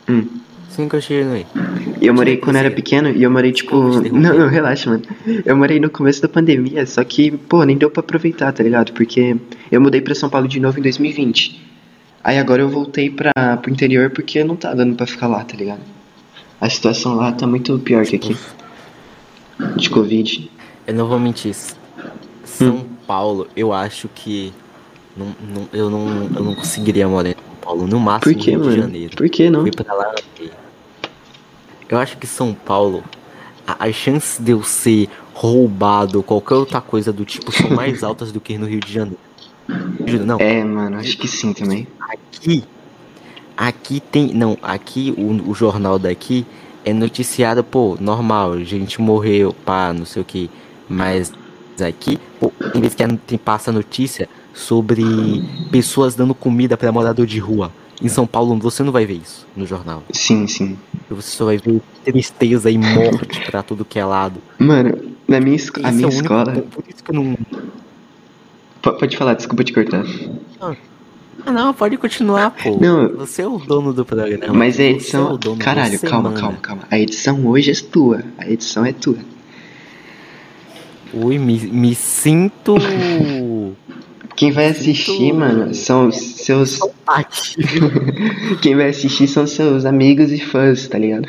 [0.08, 0.26] Hum.
[0.68, 1.46] Sim que eu cheguei aí.
[2.00, 3.76] E eu morei quando era pequeno e eu morei tipo.
[4.12, 5.02] Não, não, relaxa, mano.
[5.44, 8.92] Eu morei no começo da pandemia, só que, pô, nem deu pra aproveitar, tá ligado?
[8.92, 9.36] Porque
[9.72, 11.66] eu mudei pra São Paulo de novo em 2020.
[12.22, 15.56] Aí agora eu voltei pra, pro interior porque não tá dando pra ficar lá, tá
[15.56, 15.80] ligado?
[16.60, 18.36] A situação lá tá muito pior que aqui.
[19.76, 20.50] De Covid.
[20.86, 21.54] Eu não vou mentir.
[22.44, 22.84] São Hum.
[23.06, 24.52] Paulo, eu acho que
[25.16, 27.34] não, não- eu, não, eu não conseguiria morar
[27.68, 27.86] Paulo.
[27.86, 28.82] No máximo Por que, Rio de mano?
[28.82, 29.16] Janeiro.
[29.16, 29.60] Por que não?
[29.60, 30.14] Fui pra lá.
[31.88, 33.04] Eu acho que São Paulo,
[33.66, 38.32] a- as chances de eu ser roubado, qualquer outra coisa do tipo, são mais altas
[38.32, 39.18] do que no Rio de Janeiro.
[40.24, 41.86] Não, É, mano, acho que sim também.
[42.00, 42.64] aqui.
[43.56, 44.32] Aqui tem.
[44.32, 46.46] Não, aqui o, o jornal daqui
[46.84, 50.50] é noticiado, pô, normal, gente morreu, pá, não sei o que.
[50.88, 51.32] Mas
[51.86, 55.02] aqui, pô, tem vezes que tem, passa notícia sobre
[55.70, 57.72] pessoas dando comida pra morador de rua.
[58.02, 60.02] Em São Paulo você não vai ver isso no jornal.
[60.12, 60.78] Sim, sim.
[61.10, 64.40] Você só vai ver tristeza e morte pra tudo que é lado.
[64.58, 66.52] Mano, na minha, esco- a minha é único escola.
[66.52, 67.36] ponto, Por isso que eu não.
[68.82, 70.04] Po- Pode falar, desculpa te cortar.
[70.60, 72.78] Ah, não, pode continuar, pô.
[72.80, 73.16] Não.
[73.16, 74.52] Você é o dono do programa.
[74.54, 75.32] Mas a você é edição.
[75.32, 76.40] o dono, Caralho, calma, manda.
[76.40, 76.82] calma, calma.
[76.90, 78.22] A edição hoje é tua.
[78.36, 79.16] A edição é tua.
[81.12, 82.76] Ui, me, me sinto.
[84.38, 86.78] Quem vai assistir, mano, são os seus.
[88.62, 91.28] Quem vai assistir são seus amigos e fãs, tá ligado?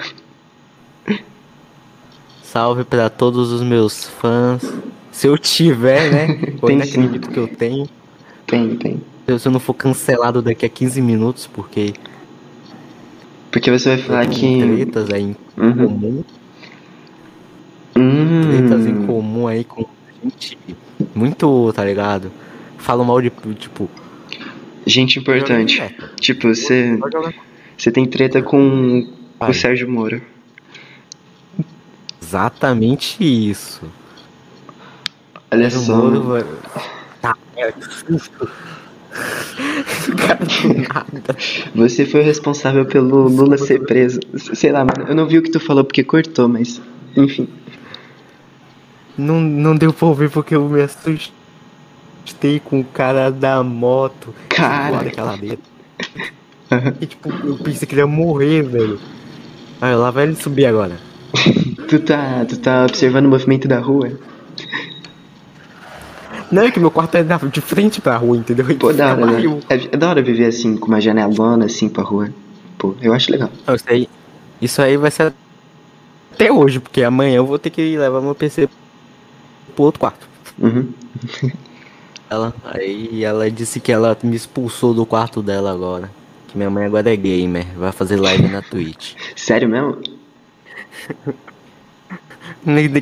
[2.44, 4.62] Salve pra todos os meus fãs.
[5.12, 6.40] Se eu tiver, né?
[6.62, 7.04] Eu Tem ainda sim.
[7.04, 7.90] acredito que eu tenho.
[8.46, 9.02] Tem, tem.
[9.40, 11.94] Se eu não for cancelado daqui a 15 minutos, porque
[13.52, 14.60] Porque você vai eu falar que.
[14.60, 15.74] tretas aí em Uhum.
[15.88, 16.24] comum.
[17.94, 19.08] Tretas em Hum.
[19.08, 19.86] comum aí com
[20.24, 20.58] gente
[21.16, 22.32] muito, tá ligado?
[22.80, 23.90] Falam mal de, tipo.
[24.86, 25.82] Gente importante.
[26.20, 26.98] Tipo, você.
[27.78, 29.08] Você tem treta com,
[29.40, 30.22] o Sérgio Moro.
[32.22, 33.82] Exatamente isso.
[35.52, 35.98] Olha Sérgio só.
[35.98, 36.46] Moro vai-
[37.22, 38.50] Tá, é que susto.
[41.76, 44.20] Você foi o responsável pelo Lula ser preso.
[44.54, 45.08] Sei lá, mano.
[45.10, 46.82] Eu não vi o que tu falou porque cortou, mas.
[47.18, 47.48] Enfim.
[49.18, 51.20] Não, não deu pra ouvir porque eu me assustei
[52.60, 54.34] com o cara da moto.
[54.50, 55.04] Cara.
[55.04, 55.38] Daquela.
[57.02, 59.00] E tipo, eu pensei que ele ia morrer, velho.
[59.82, 60.98] Aí lá vai ele subir agora.
[61.90, 64.12] Tu tá, tu tá observando o movimento da rua?
[66.52, 68.64] Não, é que meu quarto é de frente pra rua, entendeu?
[68.78, 69.42] Pô, da hora, né?
[69.70, 72.30] É, é da hora viver assim, com uma janelona assim pra rua.
[72.78, 73.50] Pô, eu acho legal.
[73.66, 74.10] Não, isso aí,
[74.62, 75.34] isso aí vai ser
[76.34, 78.70] até hoje, porque amanhã eu vou ter que levar meu PC
[79.76, 80.28] pro outro quarto.
[80.58, 80.90] Uhum.
[82.30, 86.12] Ela, aí ela disse que ela me expulsou do quarto dela agora.
[86.48, 89.14] Que minha mãe agora é gamer, vai fazer live na Twitch.
[89.36, 89.98] Sério mesmo?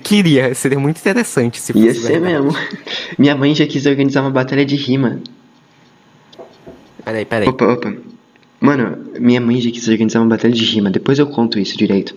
[0.03, 2.43] Queria, seria muito interessante se fosse Ia ser verdade.
[2.45, 2.51] mesmo.
[3.17, 5.19] Minha mãe já quis organizar uma batalha de rima.
[7.03, 7.47] Peraí, peraí.
[7.47, 7.93] Opa, opa.
[8.59, 10.89] Mano, minha mãe já quis organizar uma batalha de rima.
[10.89, 12.15] Depois eu conto isso direito.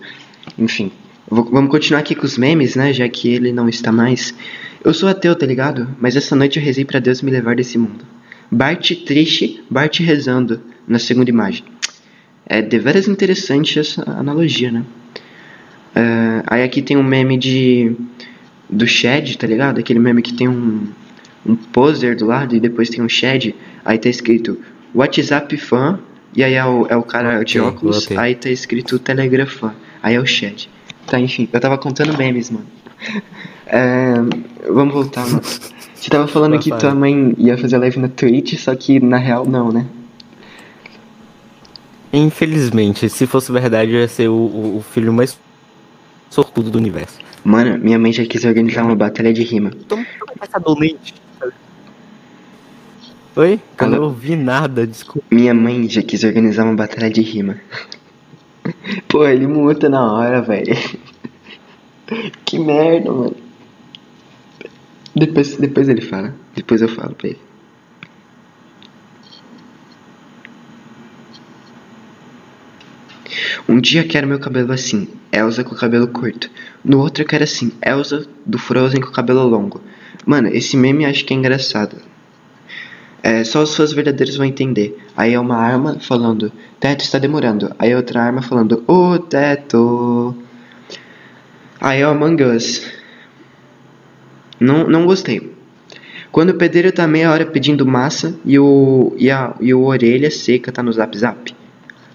[0.57, 0.91] Enfim.
[1.29, 2.91] vou- vamos continuar aqui com os memes, né?
[2.93, 4.33] Já que ele não está mais.
[4.83, 5.95] Eu sou ateu, tá ligado?
[5.99, 8.03] Mas essa noite eu rezei pra Deus me levar desse mundo.
[8.49, 11.63] Bart triste, Bart rezando na segunda imagem.
[12.45, 14.83] É deveras interessante essa analogia, né?
[15.95, 17.95] É, aí aqui tem um meme de.
[18.69, 19.79] do Shed, tá ligado?
[19.79, 20.87] Aquele meme que tem um.
[21.45, 23.55] um poser do lado e depois tem um Shed.
[23.85, 24.59] Aí tá escrito
[24.93, 25.99] WhatsApp fã.
[26.35, 28.01] E aí é o, é o cara de Ok, óculos.
[28.01, 28.17] botei.
[28.17, 29.73] Aí tá escrito Telegram fã.
[30.01, 30.69] Aí é o Shed.
[31.05, 32.65] Tá, enfim, eu tava contando memes, mano.
[33.67, 34.13] É,
[34.71, 35.41] vamos voltar, mano.
[35.43, 39.45] Você tava falando que tua mãe ia fazer live na Twitch, só que na real
[39.45, 39.85] não, né?
[42.13, 44.33] Infelizmente, se fosse verdade, eu ia ser o,
[44.77, 45.39] o- filho mais
[46.29, 47.19] sortudo do universo.
[47.43, 49.71] Mano, minha mãe já quis organizar uma batalha de rima.
[49.87, 50.05] Toma
[50.77, 51.13] leite.
[53.35, 53.59] Oi?
[53.79, 55.25] Eu não ouvi nada, desculpa.
[55.31, 57.57] Minha mãe já quis organizar uma batalha de rima.
[59.07, 60.75] Pô, ele muta na hora, velho.
[62.43, 63.35] Que merda, mano.
[65.15, 66.33] Depois, depois ele fala.
[66.55, 67.39] Depois eu falo pra ele.
[73.67, 76.49] Um dia quero meu cabelo assim, Elsa com o cabelo curto.
[76.83, 79.81] No outro eu quero assim, Elsa do Frozen com o cabelo longo.
[80.25, 81.97] Mano, esse meme acho que é engraçado.
[83.23, 84.97] É, só os fãs verdadeiros vão entender.
[85.15, 87.73] Aí é uma arma falando, teto está demorando.
[87.77, 90.35] Aí é outra arma falando, ô teto.
[91.79, 93.00] Aí é o Among Us.
[94.61, 95.51] Não, não gostei.
[96.31, 100.29] Quando o pedreiro tá meia hora pedindo massa e o, e a, e o orelha
[100.29, 101.53] seca tá no zap zap.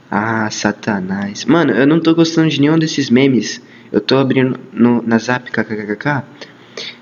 [0.09, 1.44] Ah, satanás.
[1.44, 3.61] Mano, eu não tô gostando de nenhum desses memes.
[3.92, 6.22] Eu tô abrindo no, na zap kkkk.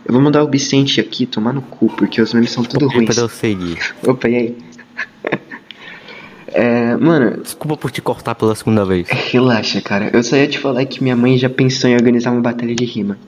[0.06, 3.14] Eu vou mandar o Vicente aqui tomar no cu, porque os memes são tudo ruins.
[3.14, 3.78] Pra eu seguir.
[4.02, 4.56] Opa, e aí?
[6.56, 9.08] É, mano, Desculpa por te cortar pela segunda vez.
[9.32, 10.10] relaxa, cara.
[10.12, 12.84] Eu só ia te falar que minha mãe já pensou em organizar uma batalha de
[12.84, 13.18] rima.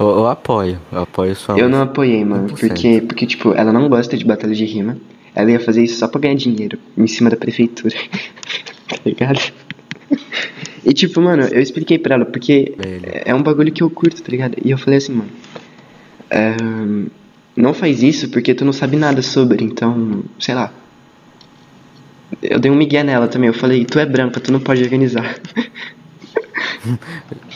[0.00, 2.58] Eu, eu apoio, eu apoio sua Eu não apoiei, mano, 100%.
[2.58, 4.96] porque, porque, tipo, ela não gosta de batalha de rima.
[5.34, 7.94] Ela ia fazer isso só pra ganhar dinheiro em cima da prefeitura.
[8.88, 9.52] tá ligado?
[10.84, 13.22] E tipo, mano, eu expliquei pra ela, porque Velho.
[13.26, 14.56] é um bagulho que eu curto, tá ligado?
[14.64, 15.30] E eu falei assim, mano,
[16.30, 16.56] é,
[17.54, 20.72] não faz isso porque tu não sabe nada sobre, então, sei lá.
[22.42, 25.38] Eu dei um migué nela também, eu falei, tu é branca, tu não pode organizar.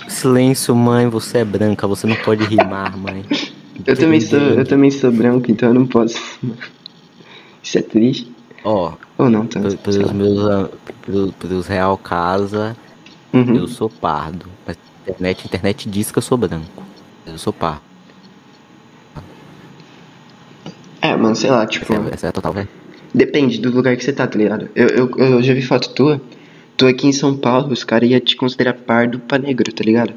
[0.09, 3.25] Silêncio, mãe, você é branca, você não pode rimar, mãe.
[3.87, 6.19] Eu também sou, eu também sou branco, então eu não posso.
[7.63, 8.31] Isso é triste.
[8.63, 9.77] Ó, Ou não, tanto.
[9.79, 10.69] pelos meus a-
[11.05, 12.77] pelo- pelos real casa,
[13.33, 13.57] Uhum.
[13.57, 14.47] eu sou pardo.
[14.67, 16.83] Mas internet, internet diz que eu sou branco.
[17.27, 17.81] Eu sou pardo.
[21.03, 22.69] É, mano, sei lá, tipo, Essa é, essa é total, velho.
[23.13, 24.69] depende do lugar que você tá, tá ligado?
[24.75, 26.21] Eu, eu, eu já vi foto tua,
[26.77, 30.13] tu aqui em São Paulo, os caras iam te considerar pardo pra negro, tá ligado?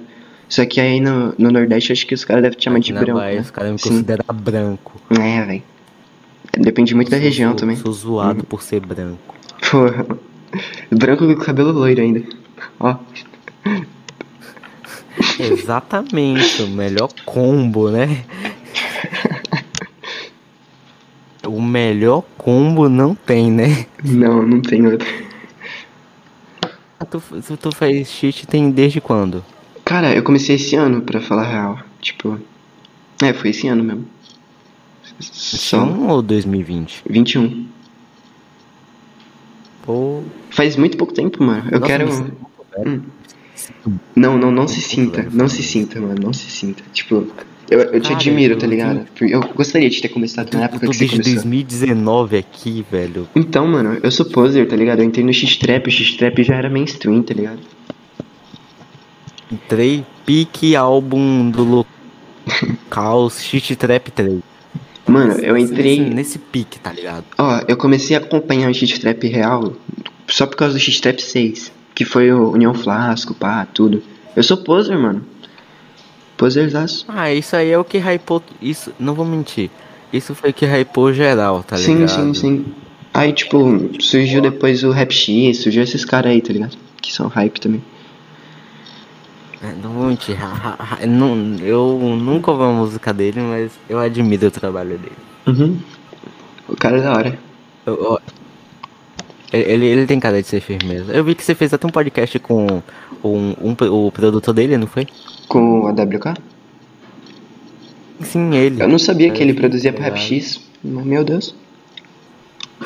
[0.50, 3.14] Só que aí no, no Nordeste acho que os caras devem te chamar de branco.
[3.20, 3.42] Bahia, né?
[3.42, 4.94] os caras me consideram branco.
[5.20, 5.64] É, velho.
[6.58, 7.76] Depende muito da região sou- também.
[7.76, 9.36] Sou zoado por ser branco.
[9.70, 10.06] Porra.
[10.90, 12.24] Branco com cabelo loiro ainda.
[12.80, 12.96] Ó.
[15.40, 18.24] Exatamente, o melhor combo, né?
[21.46, 23.86] O melhor combo não tem, né?
[24.04, 25.08] Não, não tem outro.
[27.06, 29.46] Tu, tu, faz cheat tem desde quando?
[29.86, 31.80] Cara, eu comecei esse ano, pra falar a real.
[32.02, 32.40] Tipo.
[33.22, 34.06] É, foi esse ano mesmo.
[35.20, 37.04] Só 21 ou 2020?
[37.08, 37.68] 21.
[39.84, 41.70] Pô, Faz muito pouco tempo, mano.
[41.72, 42.12] Eu nossa, quero.
[42.12, 42.38] velho.
[42.80, 43.02] Hum.
[44.16, 45.28] Não, não, não se sinta.
[45.32, 46.16] Não se sinta, mano.
[46.22, 46.84] Não se sinta.
[46.92, 47.28] Tipo,
[47.70, 49.06] eu, eu te Cara, admiro, eu tá ligado?
[49.22, 51.34] Eu gostaria de ter começado na época que você desde começou.
[51.44, 53.28] 2019 aqui, velho.
[53.36, 55.00] Então, mano, eu sou poser, tá ligado?
[55.00, 57.60] Eu entrei no X-Trap, o X-Trap já era mainstream, tá ligado?
[59.52, 61.86] Entrei pique álbum do
[62.90, 64.40] Caos Shit Trap 3.
[65.08, 66.00] Mano, eu Nesse- entrei.
[66.02, 67.24] Nesse pique, tá ligado?
[67.38, 69.74] Ó, eu comecei a acompanhar o X-Trap real
[70.28, 74.04] só por causa do X-Trap 6, que foi o União Flasco, pá, tudo.
[74.36, 75.24] Eu sou poser, mano.
[76.38, 77.06] Poserzaço.
[77.08, 78.44] Ah, isso aí é o que hypou.
[78.62, 79.70] Isso, não vou mentir.
[80.14, 82.10] Isso foi o que hypou geral, tá sim, ligado?
[82.10, 82.66] sim, sim.
[83.14, 86.78] Aí, tipo, surgiu depois o Rap X, surgiu esses caras aí, tá ligado?
[87.02, 87.84] Que são hype também.
[89.64, 90.38] É, Não vou mentir.
[91.08, 95.16] não, eu nunca ouvi a música dele, mas eu admiro o trabalho dele.
[95.48, 95.80] Uhum.
[96.70, 97.40] O cara é da hora.
[97.86, 98.20] Eu- eu-
[99.52, 101.12] ele, ele tem cara de ser firmeza.
[101.12, 102.82] Eu vi que você fez até um podcast com
[103.24, 103.76] um, um-
[104.08, 105.08] o produtor dele, não foi?
[105.48, 106.34] Com o AWK?
[108.22, 108.82] Sim, ele.
[108.82, 110.02] Eu não sabia que É, ele produzia pro.
[110.04, 111.56] Rap X, mas meu Deus.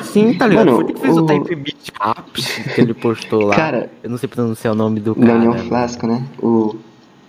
[0.02, 0.66] Sim, tá ligado?
[0.72, 3.54] Mano, Foi ele que fez o, o- Type Beat Apps que ele postou lá.
[3.56, 5.34] Cara, eu não sei pronunciar o nome do cara.
[5.34, 5.64] União mano.
[5.68, 6.24] Flasco, né?
[6.42, 6.76] O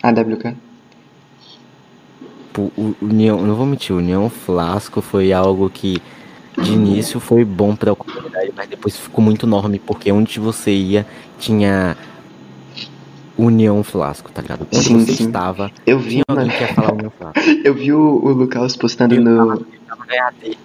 [0.02, 0.56] AWK.
[2.58, 6.00] O União, não vou mentir, o União Flasco foi algo que
[6.62, 11.06] de início foi bom pra comunidade, mas depois ficou muito enorme, porque onde você ia
[11.39, 11.98] tinha
[13.38, 14.67] União Flasco, tá ligado?
[14.74, 15.26] Onde Sim, você sim.
[15.28, 16.58] estava, Eu vi, tinha alguém mano.
[16.58, 17.39] que falar União Flasco.
[17.63, 19.58] Eu vi o, o Lucas postando no.
[19.88, 20.58] Tava no EAD.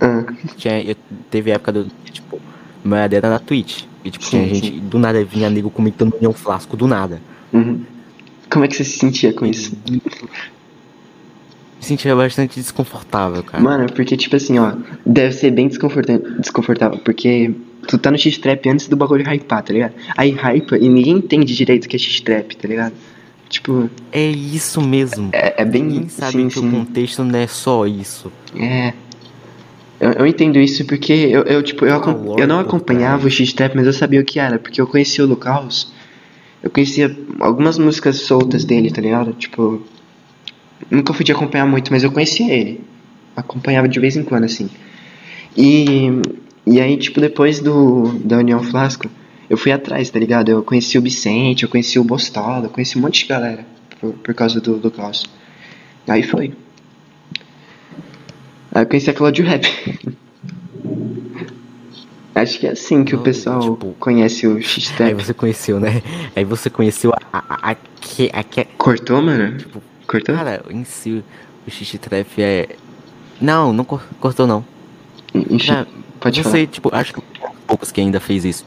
[0.00, 0.24] Ah,
[0.56, 0.96] Tinha, eu,
[1.30, 2.40] teve época do, tipo,
[2.84, 6.14] meu EAD era na Twitch, e tipo, tinha Sim, gente, do nada vinha nego comentando
[6.16, 7.20] União Flasco, do nada.
[7.52, 7.80] uhum.
[8.50, 9.72] Como é que você se sentia com isso?
[9.90, 10.00] Me
[11.80, 13.62] sentia bastante desconfortável, cara.
[13.62, 14.72] Mano, porque, tipo assim, ó,
[15.04, 17.52] deve ser bem desconfortável, porque
[17.86, 19.94] tu tá no X-Trap antes do bagulho hypar, tá ligado?
[20.16, 22.92] Aí hypa e ninguém entende direito o que é X-Trap, tá ligado?
[23.48, 25.30] Tipo, É isso mesmo.
[25.32, 25.82] é, é bem.
[25.84, 26.70] Ninguém sabe sim, que o sim.
[26.70, 28.32] contexto não é só isso.
[28.56, 28.92] É.
[30.00, 33.76] Eu, eu entendo isso porque eu, eu tipo, eu, lore eu não acompanhava o X-Trap,
[33.76, 35.92] mas eu sabia o que era, porque eu conhecia o Lucas.
[36.62, 39.32] Eu conhecia algumas músicas soltas dele, tá ligado?
[39.34, 39.82] Tipo.
[40.90, 42.80] Nunca fui de acompanhar muito, mas eu conhecia ele.
[43.36, 44.68] Acompanhava de vez em quando, assim.
[45.56, 46.10] E.
[46.66, 49.08] E aí, tipo, depois do da União Flasco,
[49.50, 50.48] eu fui atrás, tá ligado?
[50.50, 53.66] Eu conheci o Vicente, eu conheci o Bostola, eu conheci um monte de galera
[54.00, 55.24] por, por causa do Lucas.
[56.08, 56.54] Aí foi.
[58.72, 59.64] Aí eu conheci a Claudio Rap.
[62.34, 65.14] Acho que é assim que o pessoal tipo, conhece o Aí X-Trap.
[65.14, 66.02] você conheceu, né?
[66.34, 69.56] Aí você conheceu a, a, a, que, a, que, Cortou, mano?
[69.56, 70.34] tipo, Cortou?
[70.34, 71.22] cara, em si,
[71.66, 72.70] o trap é...
[73.40, 74.64] Não, não cor- cortou não.
[75.32, 75.86] Enfim, Já,
[76.24, 76.52] pode não falar.
[76.56, 77.22] sei, tipo, acho que
[77.66, 78.64] poucos que ainda fez isso.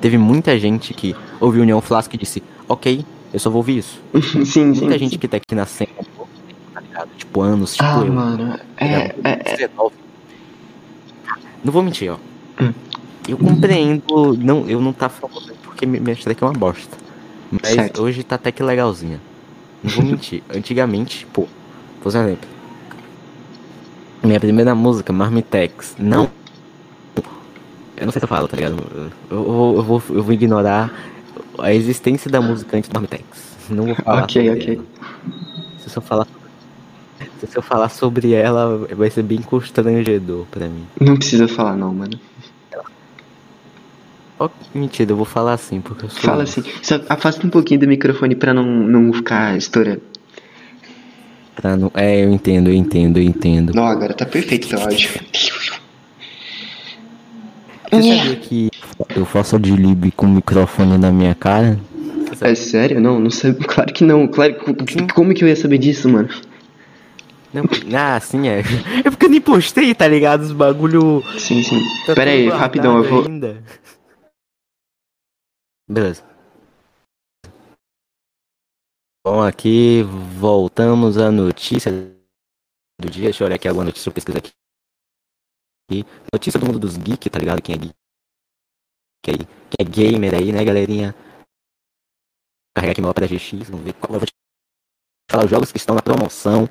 [0.00, 4.00] Teve muita gente que ouviu União Flasco e disse, ok, eu só vou ouvir isso.
[4.22, 4.64] sim, sim.
[4.64, 5.18] Muita gente sim.
[5.18, 5.90] que tá aqui na cena,
[6.72, 7.08] tá ligado?
[7.16, 8.12] Tipo, anos, tipo Ah, eu.
[8.12, 8.58] mano.
[8.76, 9.56] É, é, é.
[9.56, 9.94] 19.
[11.64, 12.16] Não vou mentir, ó.
[12.62, 12.72] Hum.
[13.26, 16.96] Eu compreendo, não, eu não tá falando porque mi- minha track é uma bosta.
[17.50, 18.02] Mas Certo.
[18.02, 19.18] hoje tá até que legalzinha.
[19.82, 20.42] Não vou mentir.
[20.54, 21.46] Antigamente, pô,
[22.02, 22.48] por exemplo.
[24.22, 25.94] Minha primeira música, Marmitex.
[25.98, 26.30] Não.
[27.96, 28.76] Eu não sei se eu falo, tá ligado?
[29.30, 30.92] Eu, eu, eu vou, eu vou ignorar
[31.58, 33.24] a existência da música antes do Marmitex.
[33.70, 34.24] Não vou falar.
[34.24, 34.74] Ok, sobre ok.
[34.74, 34.84] ela.
[35.78, 36.26] Se eu falar.
[37.48, 40.86] Se eu falar sobre ela, vai ser bem constrangedor pra mim.
[41.00, 42.18] Não precisa falar não, mano.
[44.38, 46.20] Ó, mentira, eu vou falar assim, porque eu sou.
[46.20, 46.64] Fala assim.
[46.82, 50.02] Só afasta um pouquinho do microfone pra não, não ficar estourando.
[51.54, 51.90] Pra não...
[51.94, 53.72] É, eu entendo, eu entendo, eu entendo.
[53.72, 55.10] Não, agora tá perfeito teu áudio.
[57.94, 58.70] Você sabia que
[59.14, 61.78] eu faço de lib com o microfone na minha cara?
[62.40, 63.00] É sério?
[63.00, 63.54] Não, não sei.
[63.66, 64.26] Claro que não.
[64.26, 64.54] Claro
[64.88, 65.06] Sim.
[65.14, 66.28] Como que eu ia saber disso, mano?
[67.52, 67.62] Não,
[67.96, 68.62] ah, sim, é.
[69.04, 70.42] É porque eu nem postei, tá ligado?
[70.42, 71.22] Os bagulho.
[71.38, 71.80] Sim, sim.
[72.04, 73.24] Tá Pera aí, rapidão, eu vou.
[73.26, 73.62] Ainda.
[75.88, 76.24] Beleza.
[79.24, 80.02] Bom, aqui
[80.36, 81.92] voltamos à notícia
[83.00, 83.24] do dia.
[83.24, 84.50] Deixa eu olhar aqui alguma notícia, eu pesquisar aqui.
[85.84, 86.04] Aqui.
[86.32, 87.62] Notícia do mundo dos geek, tá ligado?
[87.62, 87.94] Quem é geek?
[89.26, 89.46] É, quem
[89.80, 91.14] é gamer aí, né, galerinha?
[92.76, 94.14] Carregar aqui meu Opera GX, vamos ver qual.
[94.14, 94.34] Eu vou te
[95.30, 96.68] falar os jogos que estão na promoção.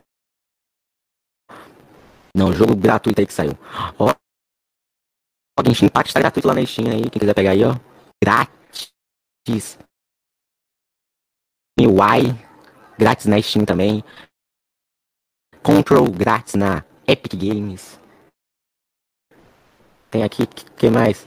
[2.35, 3.53] Não, jogo gratuito aí que saiu.
[3.97, 4.09] Ó,
[5.57, 7.73] ó Genshin Impact tá gratuito lá na Steam aí, quem quiser pegar aí, ó.
[8.23, 9.77] Grátis.
[11.79, 11.87] Y,
[12.97, 14.03] grátis na Steam também.
[15.63, 18.02] Control, grátis na Epic Games.
[20.13, 21.25] Tem aqui, que, mais?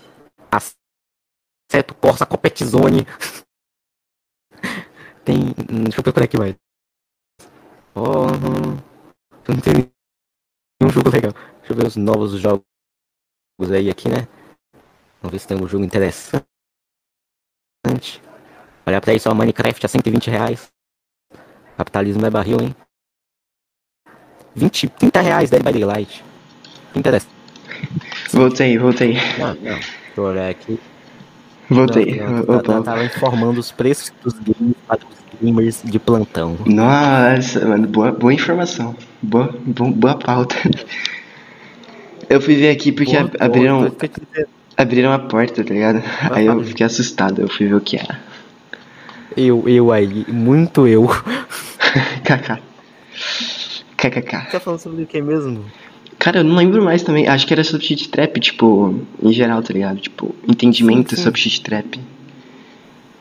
[0.49, 3.03] Aceto Corsa Compet Zone.
[5.27, 6.55] Tem, hum, deixa eu procurar aqui mais.
[7.97, 8.29] Oh,
[9.49, 9.93] não tem
[10.81, 11.33] nenhum jogo legal.
[11.33, 12.63] Deixa eu ver os novos jogos
[13.75, 14.29] aí aqui, né?
[15.21, 16.47] Vamos ver se tem um jogo interessante.
[18.87, 20.73] Olha pra isso, ó, Minecraft a 120 reais.
[21.77, 22.77] Capitalismo é barril, hein?
[24.55, 26.25] 20, 30 reais Dead by Daylight.
[26.95, 27.35] Interessante.
[28.37, 29.17] Voltei, voltei.
[29.39, 29.55] Não, não.
[29.63, 29.85] Deixa
[30.17, 30.79] eu olhar aqui.
[31.71, 32.21] Voltei.
[32.21, 32.83] Não, não, Opa.
[32.83, 36.57] Tava informando os preços dos games para os gamers de plantão.
[36.67, 38.95] Nossa, mano, boa, boa informação.
[39.23, 40.55] Boa, bo- boa pauta.
[42.29, 43.93] Eu fui ver aqui porque Boa, ab- boa, abriram,
[44.77, 46.03] abriram a porta, tá ligado?
[46.31, 48.21] Aí eu fiquei assustado, eu fui ver o que era.
[49.37, 51.07] Eu, eu aí, muito eu.
[52.25, 52.59] KK.
[53.97, 54.37] KKK.
[54.45, 55.65] Você tá falando sobre o que mesmo?
[56.27, 57.29] Cara, eu não lembro mais também.
[57.29, 60.01] Acho que era sobre cheat trap, tipo, em geral, tá ligado?
[60.01, 61.23] Tipo, entendimento Sim, sim.
[61.23, 62.01] sobre cheat trap.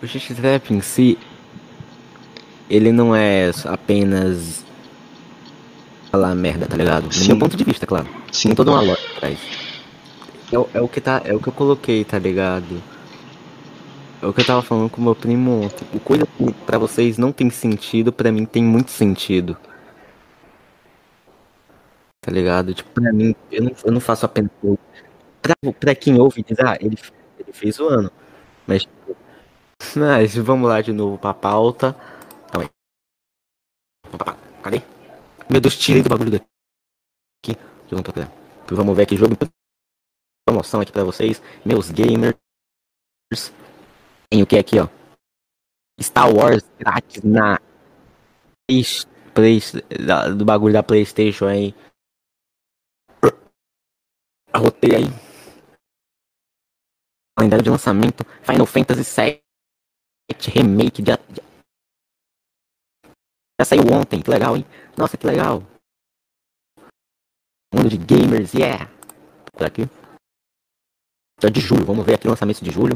[0.01, 1.15] O Shish Trap em si,
[2.67, 4.65] ele não é apenas
[6.11, 7.07] falar merda, tá ligado?
[7.09, 7.27] Do Sim.
[7.27, 8.07] meu ponto de vista, claro.
[8.31, 9.37] Sim, Tem toda uma lógica atrás.
[10.51, 12.81] É, o- é o que tá, é o que eu coloquei, tá ligado?
[14.19, 15.85] É o que eu tava falando com meu primo ontem.
[15.93, 19.55] O coisa que pra vocês não tem sentido, pra mim tem muito sentido.
[22.25, 22.73] Tá ligado?
[22.73, 24.49] Tipo, pra mim, eu não, eu não faço apenas.
[24.63, 24.79] eu-
[25.41, 26.97] Pra, pra quem ouve diz, ah, ele,
[27.37, 28.11] ele fez o ano.
[28.65, 28.87] Mas,
[29.95, 31.93] mas vamos lá de novo pra pauta.
[32.51, 34.61] Calma aí.
[34.63, 34.81] Cadê?
[35.47, 36.45] Meu Deus, tirei do bagulho daqui.
[37.45, 37.59] Aqui.
[37.91, 38.31] Eu não tô querendo.
[38.71, 39.35] Vamos ver aqui, jogo
[40.47, 41.39] promoção aqui pra vocês.
[41.63, 42.35] Meus gamers.
[44.31, 44.87] Tem o que aqui, ó?
[46.01, 47.59] Star Wars grátis na
[49.33, 49.59] Play,
[50.35, 51.75] do bagulho da Playstation aí.
[54.55, 55.11] Arrotei aí.
[57.37, 58.23] Calendário de lançamento.
[58.41, 59.43] Final Fantasy VII
[60.53, 61.03] Remake.
[61.05, 61.17] Já,
[63.59, 64.21] já, saiu ontem.
[64.21, 64.63] Que legal, hein?
[64.97, 65.59] Nossa, que legal.
[67.73, 68.89] Mundo de gamers, yeah.
[69.51, 69.81] Por aqui.
[71.41, 71.85] Já de julho.
[71.85, 72.95] Vamos ver aqui o lançamento de julho.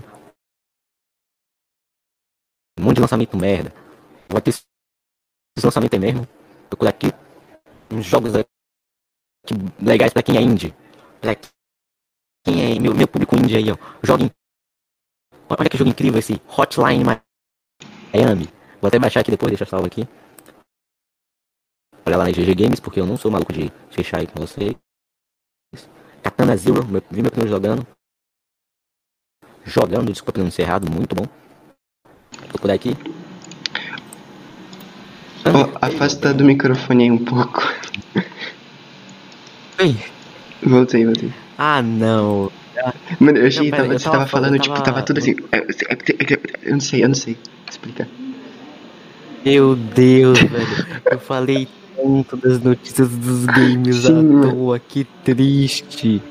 [2.80, 3.74] Um monte de lançamento merda.
[4.32, 4.64] Vai ter esse
[5.62, 6.26] lançamento aí mesmo.
[6.70, 7.08] Procura aqui.
[7.92, 8.32] Uns jogos
[9.78, 10.74] legais pra quem é indie.
[11.22, 11.36] Pra
[12.46, 13.78] quem é meu, meu público indie aí, ó.
[14.04, 14.32] Joguem.
[15.50, 18.48] Olha que jogo incrível esse Hotline Miami.
[18.80, 20.08] Vou até baixar aqui depois, deixa salvo aqui.
[22.06, 24.76] Olha lá na GG Games, porque eu não sou maluco de fechar aí com vocês.
[26.24, 27.86] Katana Zero, meu, vi meu primo jogando.
[29.66, 31.26] Jogando, desculpa pronunciar errado, muito bom.
[32.48, 32.92] Procurar aqui.
[35.46, 37.62] Ó, afasta do microfone aí um pouco.
[39.80, 40.19] Ei.
[40.64, 41.32] Voltei, voltei.
[41.58, 42.52] Ah, não.
[43.20, 45.18] Mano, eu achei que Não, pera, tava- eu você tava falando, tipo, tava- tava tudo
[45.20, 45.36] assim.
[46.64, 47.38] Eu não sei, eu não sei.
[47.70, 48.08] Explica.
[49.46, 50.86] Meu Deus, velho.
[51.12, 54.80] Eu falei tanto das notícias dos games Sim, à toa.
[54.80, 56.22] Que triste.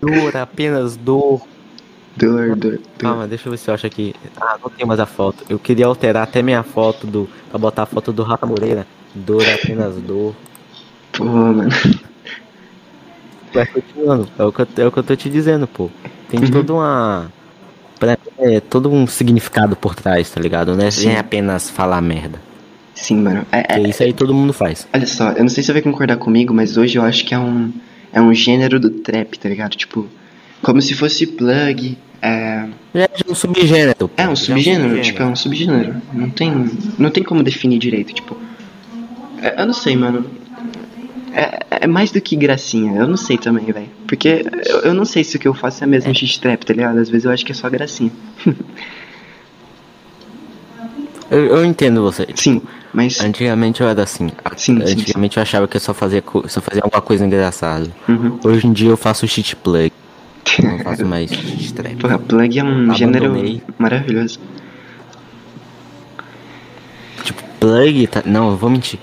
[0.00, 1.42] Dor, apenas dor.
[2.16, 2.80] Dor, dor.
[2.98, 4.14] Calma, deixa eu ver se eu acho aqui.
[4.40, 5.44] Ah, não tem mais a foto.
[5.48, 7.28] Eu queria alterar até minha foto do.
[7.50, 8.86] pra botar a foto do Rafa Moreira.
[9.14, 10.34] Dor é apenas dor.
[11.12, 11.68] Pô, mano.
[13.56, 15.90] Mas continuando, é o que eu, é o que eu tô te dizendo, pô.
[16.28, 16.50] Tem Uhum.
[16.50, 17.32] toda uma.
[18.38, 20.76] É, todo um significado por trás, tá ligado?
[20.76, 21.08] Não é, Sim.
[21.10, 22.38] é apenas falar merda.
[22.94, 23.46] Sim, mano.
[23.50, 24.86] É, é- isso aí todo mundo faz.
[24.92, 27.34] olha só, eu não sei se você vai concordar comigo, mas hoje eu acho que
[27.34, 27.72] é um,
[28.12, 29.74] é um gênero do trap, tá ligado?
[29.76, 30.06] Tipo,
[30.62, 31.96] como se fosse plug.
[32.20, 34.10] É, Já é um subgênero.
[34.16, 35.96] é um Já subgênero, tipo, é um subgênero.
[36.12, 38.36] Não tem, não tem como definir direito, tipo.
[39.42, 40.24] é- eu não sei, mano.
[41.36, 43.90] É, é mais do que gracinha, eu não sei também, velho.
[44.08, 46.72] Porque eu, eu não sei se o que eu faço é mesmo shit trap, tá
[46.72, 46.98] ligado?
[46.98, 48.10] Às vezes eu acho que é só gracinha.
[51.28, 52.24] Eu, eu entendo você.
[52.36, 52.62] Sim,
[52.92, 53.20] mas.
[53.20, 54.28] Antigamente eu era assim.
[54.56, 57.90] Sim, sim, Antigamente eu achava que eu só fazia, só fazia alguma coisa engraçada.
[58.08, 58.38] Uhum.
[58.44, 59.92] Hoje em dia eu faço cheat plug.
[60.62, 61.96] Não faço mais cheat trap.
[61.96, 63.60] Porra, plug é um gênero Abandonei.
[63.76, 64.38] maravilhoso.
[67.24, 68.22] Tipo, plug, tá...
[68.24, 69.00] não, eu vou mentir.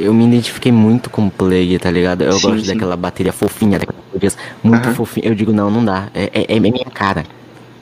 [0.00, 2.22] Eu me identifiquei muito com plug, tá ligado?
[2.22, 2.72] Eu Sim, gosto sim.
[2.72, 4.94] daquela bateria fofinha, daquelas muito Aham.
[4.94, 5.28] fofinha.
[5.28, 6.08] Eu digo, não, não dá.
[6.14, 7.24] É, é, é minha cara.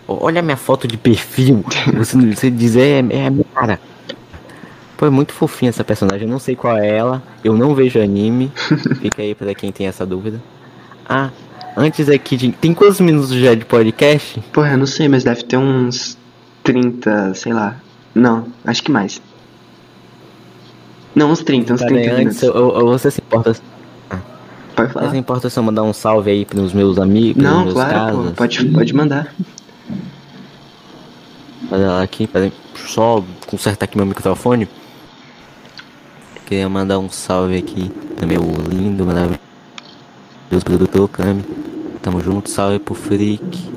[0.07, 1.65] Olha a minha foto de perfil.
[1.97, 3.79] Você, você dizer é, é a minha cara.
[4.97, 6.27] Pô, é muito fofinha essa personagem.
[6.27, 7.23] Eu não sei qual é ela.
[7.45, 8.51] Eu não vejo anime.
[9.01, 10.43] Fica aí pra quem tem essa dúvida.
[11.09, 11.31] Ah,
[11.77, 12.53] antes aqui de.
[12.53, 14.41] Tem quantos minutos já de podcast?
[14.53, 16.19] Porra, eu não sei, mas deve ter uns
[16.65, 17.77] 30, sei lá.
[18.15, 19.23] Não, acho que mais.
[21.19, 23.53] Não, uns 30, uns Cara, 30 antes, eu, eu- você se importa.
[24.09, 24.21] Pode
[24.77, 25.17] Mas falar.
[25.17, 28.65] importa se eu mandar um salve aí pros meus amigos, Não, meus claro, pô, pode,
[28.67, 29.35] pode mandar.
[31.73, 32.53] Olha lá aqui, peraí,
[32.87, 34.69] só consertar aqui meu microfone.
[36.47, 37.91] Queria mandar um salve aqui
[38.21, 38.41] no meu
[38.71, 39.39] lindo, maravilhoso
[40.65, 41.45] produtor Kami.
[42.01, 43.69] Tamo junto, salve pro Freak.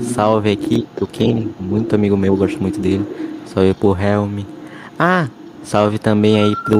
[0.00, 3.04] Salve aqui pro Kenny, muito amigo meu, gosto muito dele.
[3.44, 4.40] Salve pro Helm.
[4.98, 5.28] Ah,
[5.62, 6.78] salve também aí pro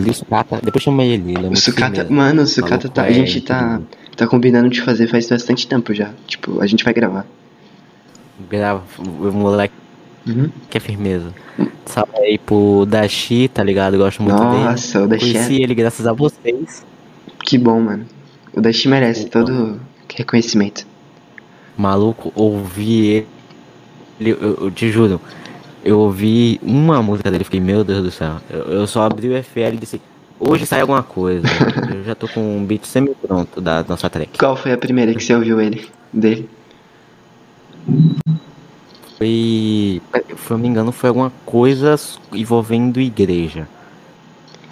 [0.00, 0.60] Lil Sucata.
[0.62, 3.02] Depois chama ele, ele é O sucata, mano, o sucata tá.
[3.02, 3.80] A é gente tá,
[4.16, 6.10] tá combinando de fazer faz bastante tempo já.
[6.26, 7.26] Tipo, a gente vai gravar.
[8.50, 9.74] Grava, o moleque
[10.26, 10.48] Uhum.
[10.70, 11.34] que é firmeza.
[11.84, 13.98] Salve aí pro Dashi, tá ligado?
[13.98, 14.64] Gosto muito dele.
[14.64, 15.62] Nossa, o Dashi Conheci é.
[15.64, 16.84] ele graças a vocês.
[17.44, 18.04] Que bom, mano.
[18.54, 19.30] O Dashi merece Opa.
[19.40, 19.80] todo
[20.14, 20.86] reconhecimento.
[21.76, 23.26] Maluco, ouvi ele.
[24.20, 25.20] ele- Eu, eu te juro.
[25.84, 28.36] Eu ouvi uma música dele e fiquei, meu Deus do céu.
[28.48, 30.00] Eu, eu só abri o FL e disse,
[30.38, 31.46] hoje sai alguma coisa.
[31.92, 34.38] eu já tô com um beat semi-pronto da nossa track.
[34.38, 35.88] Qual foi a primeira que você ouviu ele?
[36.12, 36.48] Dele?
[39.18, 40.00] Foi.
[40.12, 41.96] Se eu não me engano, foi alguma coisa
[42.32, 43.66] envolvendo igreja.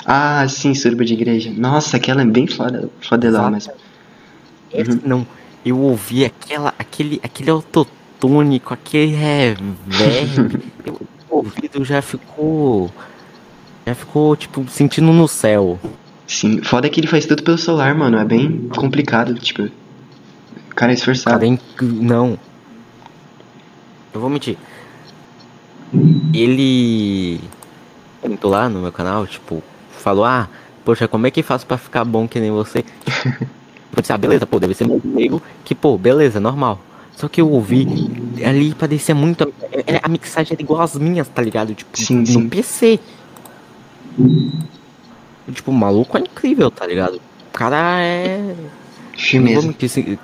[0.04, 1.52] Ah, sim, Surba de Igreja.
[1.54, 3.72] Nossa, aquela é bem foda, fodelão mesmo.
[4.72, 5.26] Esse não,
[5.64, 7.99] eu ouvi aquela, aquele, aquele autotune
[8.60, 10.62] com aquele reverb.
[10.84, 11.00] eu,
[11.30, 12.90] o ouvido já ficou.
[13.86, 15.78] Já ficou, tipo, sentindo no céu.
[16.26, 18.18] Sim, foda que ele faz tudo pelo celular, mano.
[18.18, 19.62] É bem complicado, tipo.
[19.62, 21.40] O cara é esforçado.
[21.40, 22.38] Cara, é não.
[24.12, 24.56] Eu vou mentir.
[26.32, 27.40] Ele.
[28.20, 30.48] Comentou lá no meu canal, tipo, falou, ah,
[30.84, 32.84] poxa, como é que faço pra ficar bom que nem você?
[33.96, 36.78] Eu disse, ah, beleza, pô, deve ser muito amigo, que, pô, beleza, normal.
[37.20, 37.86] Só que eu ouvi,
[38.42, 39.52] ali parecia muito.
[39.70, 41.74] é- é- A mixagem era igual às minhas, tá ligado?
[41.74, 42.48] Tipo, Sim, no sim.
[42.48, 42.98] PC.
[45.52, 47.16] Tipo, o maluco é incrível, tá ligado?
[47.16, 48.54] O cara é.
[49.16, 49.74] Firmeza.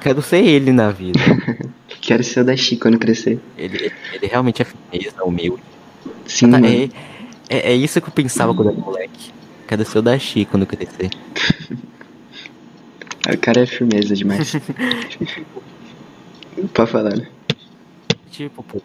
[0.01, 1.21] quero ser ele na vida.
[2.01, 3.41] Quero ser o Dashi quando crescer.
[3.59, 5.61] Ele, ele realmente é firmeza, humilde.
[6.25, 6.89] Sim, Tá, é,
[7.49, 9.33] é, é isso que eu pensava quando era moleque.
[9.67, 11.11] Quero ser o Dashi quando eu crescer.
[13.29, 14.53] O cara é firmeza demais.
[16.73, 17.27] Pode falar, né?
[18.31, 18.81] Tipo, pô.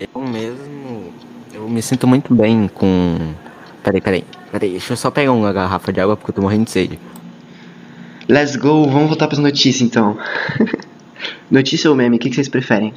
[0.00, 1.12] Eu mesmo.
[1.52, 3.34] Eu me sinto muito bem com.
[3.82, 4.24] Peraí, peraí.
[4.50, 6.98] Peraí, deixa eu só pegar uma garrafa de água porque eu tô morrendo de sede.
[8.28, 10.16] Let's go, vamos voltar pras notícias então.
[11.50, 12.94] Notícia ou meme, o que que vocês preferem?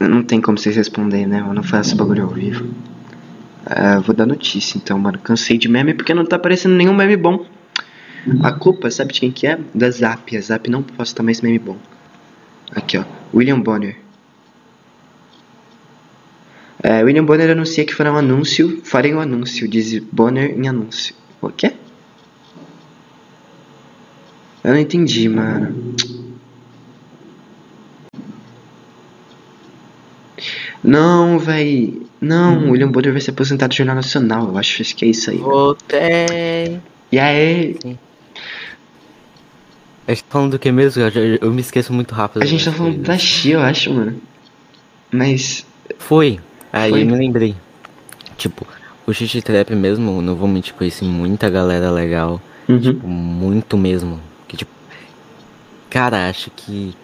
[0.00, 1.40] Não tem como vocês responderem, né?
[1.40, 2.68] Eu não faço bagulho ao vivo.
[3.64, 5.18] Ah, vou dar notícia então, mano.
[5.18, 7.44] Cansei de meme porque não tá aparecendo nenhum meme bom.
[8.42, 9.58] A culpa, sabe de quem que é?
[9.74, 10.36] Da Zap.
[10.36, 11.76] A Zap não posta mais meme bom.
[12.74, 13.04] Aqui, ó.
[13.32, 13.96] William Bonner.
[16.82, 18.80] É, William Bonner anuncia que fará um anúncio.
[18.84, 21.14] Farei um anúncio, diz Bonner em anúncio.
[21.40, 21.72] O quê?
[24.64, 25.94] Eu não entendi, mano.
[30.82, 32.02] Não, véi.
[32.20, 34.48] Não, William Bonner vai se aposentar do Jornal Nacional.
[34.48, 35.38] Eu acho que é isso aí.
[35.38, 36.80] Voltei.
[37.12, 37.76] E aí?
[37.80, 37.98] Sim.
[40.06, 41.02] A gente tá falando do que mesmo?
[41.02, 42.42] Eu, eu me esqueço muito rápido.
[42.42, 43.06] A gente tá falando coisas.
[43.06, 44.20] da Xi, eu acho, mano.
[45.10, 45.66] Mas.
[45.98, 46.38] Foi.
[46.72, 47.02] Aí Foi.
[47.02, 47.56] eu me lembrei.
[48.36, 48.66] Tipo,
[49.06, 52.40] o Xixi Trap mesmo, não vou mentir, conheci muita galera legal.
[52.68, 52.80] Uhum.
[52.80, 54.20] Tipo, muito mesmo.
[54.46, 54.70] Que tipo.
[55.88, 56.94] Cara, acho que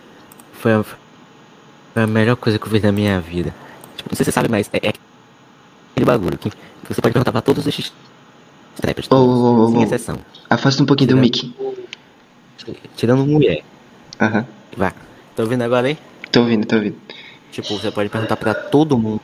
[0.53, 3.55] foi a, foi a melhor coisa que eu fiz na minha vida.
[3.97, 4.93] Tipo, não sei se você sabe, mas é, é
[5.93, 6.51] aquele bagulho que
[6.89, 7.93] você pode perguntar pra todos os Xixi
[8.77, 10.19] Trappers, Ô, todos, ô, ô, sem exceção.
[10.51, 11.55] Afasta um pouquinho do mic.
[12.97, 13.63] Tirando mulher.
[14.21, 14.47] Aham.
[14.77, 14.93] Vai.
[15.35, 15.99] Tá ouvindo agora, hein?
[16.31, 16.97] Tô ouvindo, tô ouvindo.
[17.51, 19.21] Tipo, você pode perguntar pra todo mundo.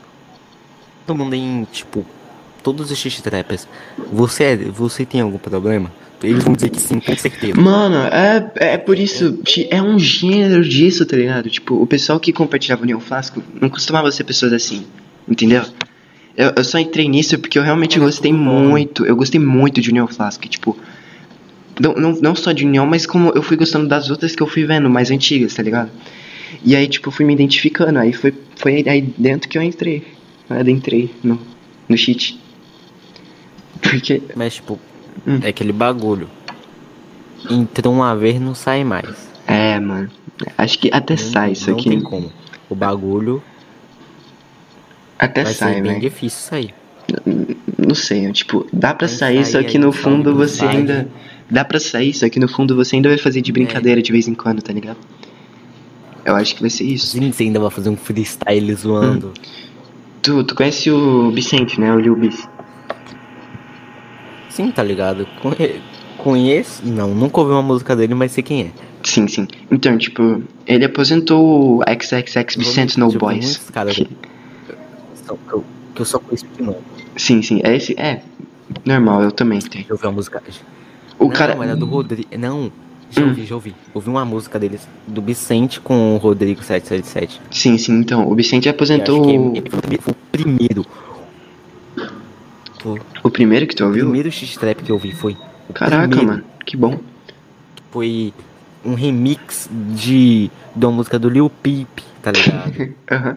[1.06, 2.04] Todo mundo em, tipo,
[2.62, 3.66] todos os xixi trappers.
[4.12, 5.90] Você, é- você tem algum problema?
[6.22, 7.58] Eles vão dizer que sim, com certeza.
[7.60, 9.40] Mano, é, é por isso.
[9.70, 11.48] É um gênero disso, tá ligado?
[11.48, 14.84] Tipo, o pessoal que compartilhava o Neon Flasco não costumava ser pessoas assim.
[15.28, 15.62] Entendeu?
[16.36, 19.06] Eu, eu só entrei nisso porque eu realmente Era gostei muito.
[19.06, 20.46] Eu gostei muito de Neon Flasco.
[20.48, 20.76] Tipo.
[21.80, 24.46] Não, não, não só de Neon, mas como eu fui gostando das outras que eu
[24.46, 25.90] fui vendo, mais antigas, tá ligado?
[26.64, 27.98] E aí, tipo, fui me identificando.
[27.98, 30.04] Aí foi, foi aí dentro que eu entrei.
[30.50, 31.38] Eu adentrei no,
[31.88, 32.38] no cheat.
[33.80, 34.22] Porque.
[34.34, 34.78] Mas, tipo,
[35.26, 35.40] Hum.
[35.42, 36.28] é aquele bagulho.
[37.50, 39.28] Entrou uma vez, não sai mais.
[39.46, 40.08] É, mano.
[40.56, 41.88] Acho que até Não- sai isso não aqui.
[41.90, 42.32] tem como.
[42.70, 43.42] O bagulho
[45.18, 46.74] Até vai sai, ser bem difícil sair.
[47.76, 51.08] Não sei, tipo, dá pra Vai sair, só que no fundo do você ainda.
[51.50, 54.28] Dá pra sair, só que no fundo você ainda vai fazer de brincadeira de vez
[54.28, 54.98] em quando, tá ligado?
[56.24, 57.06] Eu acho que vai ser isso.
[57.06, 59.32] Sim, você ainda vai fazer um freestyle zoando.
[60.20, 61.90] Tu, tu conhece o Vicente, né?
[61.94, 62.46] O Lil Bis.
[64.50, 65.26] Sim, tá ligado?
[65.40, 65.80] Conhe-
[66.18, 66.82] Conheço.
[66.84, 68.70] Não, nunca ouvi uma música dele, mas sei quem é.
[69.04, 69.46] Sim, sim.
[69.70, 73.56] Então, tipo, ele aposentou o XXX Vicente No Tipo, Boys.
[73.72, 74.08] caras Que-
[75.28, 76.78] eu, que eu só conheço de nome.
[77.16, 77.60] Sim, sim.
[77.62, 77.94] É esse.
[77.98, 78.20] É.
[78.84, 79.84] Normal, eu também tenho.
[79.86, 80.42] Já ouvi uma música.
[81.18, 81.54] O não, cara.
[81.62, 82.28] era do Rodrigo.
[82.38, 82.70] Não,
[83.10, 83.28] já Hum.
[83.28, 83.74] ouvi, já ouvi.
[83.94, 87.40] Ouvi uma música deles, do Vicente com o Rodrigo 777.
[87.50, 87.98] Sim, sim.
[87.98, 90.86] Então, o Vicente aposentou que o- o primeiro- o primeiro.
[93.24, 94.04] O que tu o ouviu.
[94.04, 95.36] primeiro X-Trap que eu ouvi foi.
[95.68, 96.26] o Caraca, primeiro.
[96.32, 96.44] mano.
[96.64, 96.98] Que bom.
[97.90, 98.32] Foi
[98.84, 101.88] um remix de, de uma música do Lil Peep,
[102.22, 102.94] tá ligado?
[103.10, 103.36] Aham.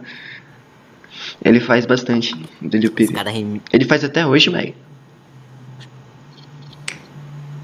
[1.44, 3.10] Ele faz bastante do Lil Peep.
[3.74, 4.74] Ele faz até hoje, velho.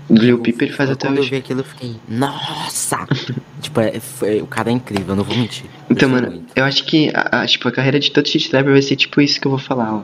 [0.10, 1.30] Do Lil Peep ele faz Eu- até Quando eu hoje.
[1.32, 3.06] vi aquilo, eu fiquei, nossa!
[3.62, 5.66] tipo, é, foi- o cara é incrível, eu não vou mentir.
[5.90, 6.46] Então, mano, muito.
[6.56, 9.20] eu acho que a, a- tipo, a carreira de todo shit trapper vai ser tipo
[9.20, 10.04] isso que eu vou falar, ó.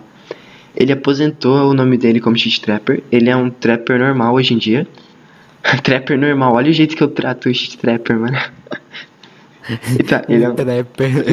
[0.76, 3.04] Ele aposentou o nome dele como shit trapper.
[3.12, 4.88] Ele é um trapper normal hoje em dia.
[5.84, 8.38] trapper normal, olha o jeito que eu trato o shit trapper, mano.
[10.10, 10.56] Tá, ele é um...
[10.56, 11.24] Trapper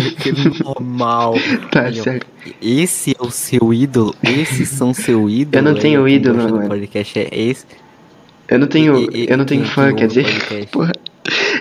[0.64, 1.34] normal.
[1.72, 2.24] Tá, ó, certo.
[2.62, 4.14] Esse é o seu ídolo?
[4.22, 5.66] Esses são seu ídolo?
[5.66, 6.68] Eu não tenho ídolo, mano.
[6.68, 7.66] podcast é esse.
[8.50, 10.26] Eu não tenho, E- e- eu não tenho fã, quer dizer,
[10.72, 10.92] porra,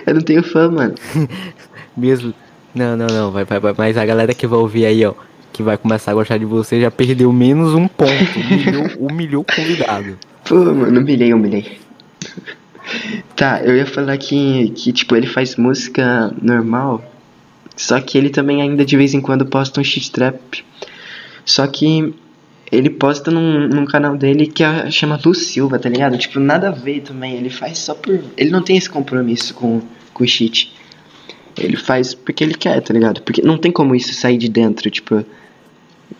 [0.06, 0.94] eu não tenho fã, mano.
[1.96, 2.34] Mesmo.
[2.74, 3.30] Não, não, não.
[3.30, 3.74] Vai, vai, vai.
[3.76, 5.14] Mas a galera que vai ouvir aí, ó.
[5.52, 8.10] Que vai começar a gostar de você já perdeu menos um ponto.
[8.50, 10.16] Humilhou, humilhou o convidado.
[10.48, 11.78] Pô, mano, humilhei, humilhei.
[13.36, 17.02] Tá, eu ia falar que, que, tipo, ele faz música normal,
[17.76, 20.64] só que ele também ainda de vez em quando posta um shit trap.
[21.44, 22.14] Só que
[22.70, 26.16] ele posta num, num canal dele que é, chama Lu Silva, tá ligado?
[26.16, 28.20] Tipo, nada a ver também, ele faz só por...
[28.36, 29.82] Ele não tem esse compromisso com,
[30.14, 30.72] com o shit.
[31.58, 33.22] Ele faz porque ele quer, tá ligado?
[33.22, 35.24] Porque não tem como isso sair de dentro, tipo...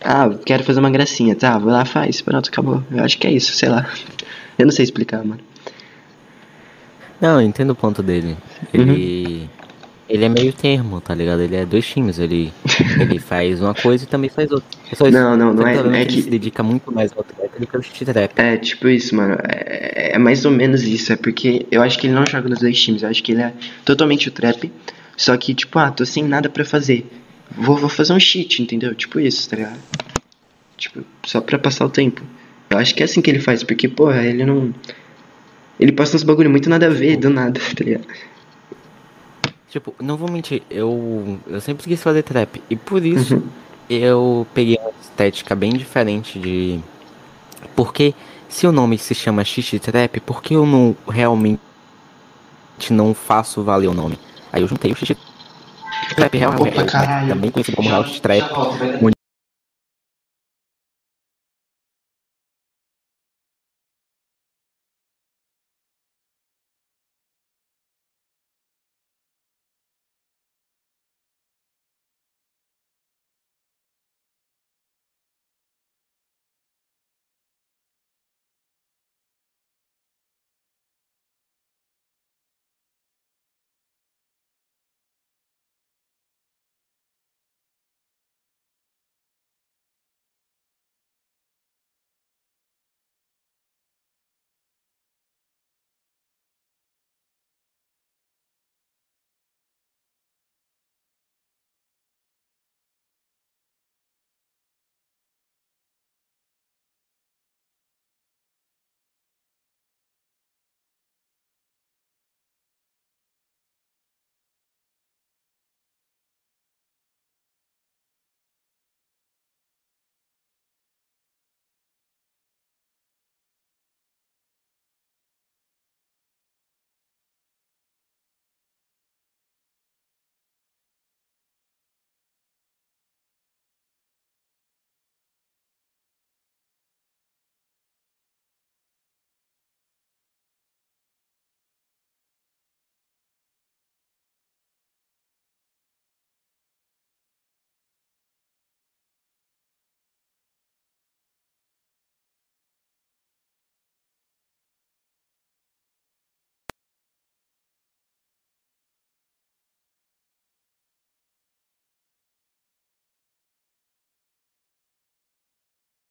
[0.03, 2.83] Ah, quero fazer uma gracinha, tá, vai lá, faz, pronto, acabou.
[2.91, 3.89] Eu acho que é isso, sei lá.
[4.57, 5.39] Eu não sei explicar, mano.
[7.19, 8.35] Não, eu entendo o ponto dele.
[8.73, 9.49] Ele.
[10.11, 11.41] Ele é meio termo, tá ligado?
[11.41, 12.19] Ele é dois times.
[12.19, 12.51] Ele,
[12.99, 14.67] ele faz uma coisa e também faz outra.
[15.07, 15.09] É.
[15.09, 17.57] Não, não, não é- o problema é que ele se dedica muito mais ao trap
[17.57, 18.33] do que ao shit trap.
[18.35, 19.37] É, tipo isso, mano.
[19.41, 21.13] É, é mais ou menos isso.
[21.13, 23.03] É porque eu acho que ele não joga nos dois times.
[23.03, 23.53] Eu acho que ele é
[23.85, 24.69] totalmente o trap.
[25.15, 27.05] Só que, tipo, ah, tô sem nada pra fazer.
[27.55, 28.93] Vou, vou fazer um cheat, entendeu?
[28.93, 29.79] Tipo isso, tá ligado?
[30.77, 32.21] Tipo, só pra passar o tempo.
[32.69, 34.73] Eu acho que é assim que ele faz, porque, porra, ele não.
[35.79, 38.05] Ele posta uns bagulho muito nada a ver, do nada, tá ligado?
[39.71, 42.61] Tipo, não vou mentir, eu, eu sempre quis fazer trap.
[42.69, 43.41] E por isso
[43.89, 46.81] eu peguei uma estética bem diferente de.
[47.73, 48.13] Porque
[48.49, 51.61] se o nome se chama Xixi Trap, por que eu não realmente
[52.89, 54.19] não faço valer o nome?
[54.51, 55.15] Aí eu juntei o Xixi
[56.17, 57.29] Trap real, Opa, real, caralho.
[57.29, 58.51] também conhecido como House Trap.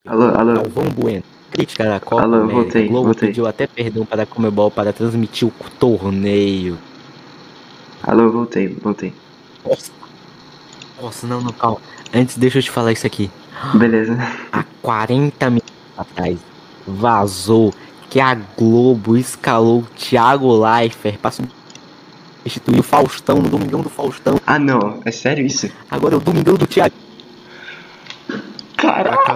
[0.07, 0.55] Alô, alô.
[0.55, 1.23] Galvão Bueno.
[1.51, 2.55] Crítica da Copa Alô, América.
[2.55, 3.29] voltei, Globo voltei.
[3.29, 6.79] pediu até perdão para a Comebol para transmitir o torneio.
[8.03, 9.13] Alô, voltei, voltei.
[9.63, 9.91] Nossa.
[11.03, 11.79] Nossa, não, não, calma.
[12.15, 13.31] Antes, deixa eu te falar isso aqui.
[13.75, 14.17] Beleza.
[14.51, 16.39] Há 40 minutos atrás,
[16.87, 17.75] vazou
[18.09, 21.31] que a Globo escalou o Thiago Leifert para
[22.43, 24.41] substituir o Faustão no Domingão do Faustão.
[24.47, 25.01] Ah, não.
[25.05, 25.71] É sério isso?
[25.91, 26.95] Agora é o Domingão do Thiago.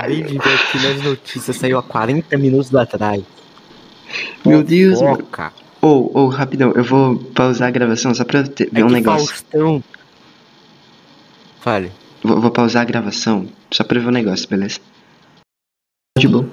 [0.04, 3.22] Acabei de ver aqui nas notícias, saiu há 40 minutos atrás.
[4.44, 5.16] Meu Deus, mano.
[5.16, 5.52] Fofoca.
[5.82, 6.72] Ô, ô, rapidão.
[6.72, 9.28] Eu vou pausar a gravação só pra ver É um negócio.
[9.28, 9.82] Faustão.
[11.60, 11.92] Fale.
[12.22, 14.80] Vou, vou pausar a gravação só pra ver um negócio, beleza?
[16.18, 16.48] De boa.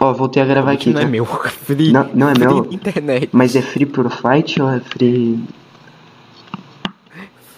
[0.00, 1.02] Ó, voltei a gravar aqui, não tá?
[1.06, 1.26] é meu.
[1.26, 1.92] Free.
[1.92, 2.72] Não- não é free meu?
[2.72, 3.28] internet.
[3.32, 5.42] Mas é free por fight ou é free...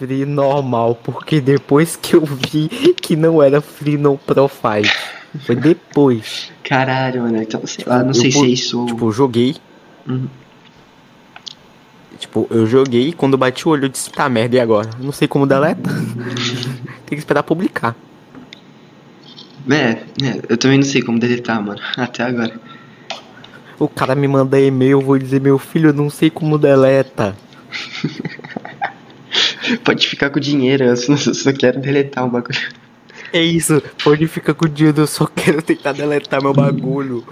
[0.01, 2.67] Free normal, porque depois que eu vi
[2.99, 4.89] que não era free no profile.
[5.45, 6.51] Foi depois.
[6.63, 7.39] Caralho, mano.
[7.39, 8.83] Então, sei lá, não Eu sei se é isso.
[8.87, 9.55] Tipo, eu joguei.
[10.07, 10.27] Uhum.
[12.17, 14.89] Tipo, eu joguei e quando bati o olho eu disse, tá merda, e agora?
[14.97, 15.87] Eu Não sei como deleta.
[17.05, 17.95] Tem que esperar publicar.
[19.69, 19.75] É,
[20.25, 21.79] é, eu também não sei como deletar, mano.
[21.95, 22.59] Até agora.
[23.77, 27.37] O cara me manda e-mail, eu vou dizer, meu filho, eu não sei como deleta.
[29.83, 32.59] Pode ficar com o dinheiro, eu só, só quero deletar o bagulho.
[33.33, 37.25] É isso, pode ficar com o dinheiro, eu só quero tentar deletar meu bagulho.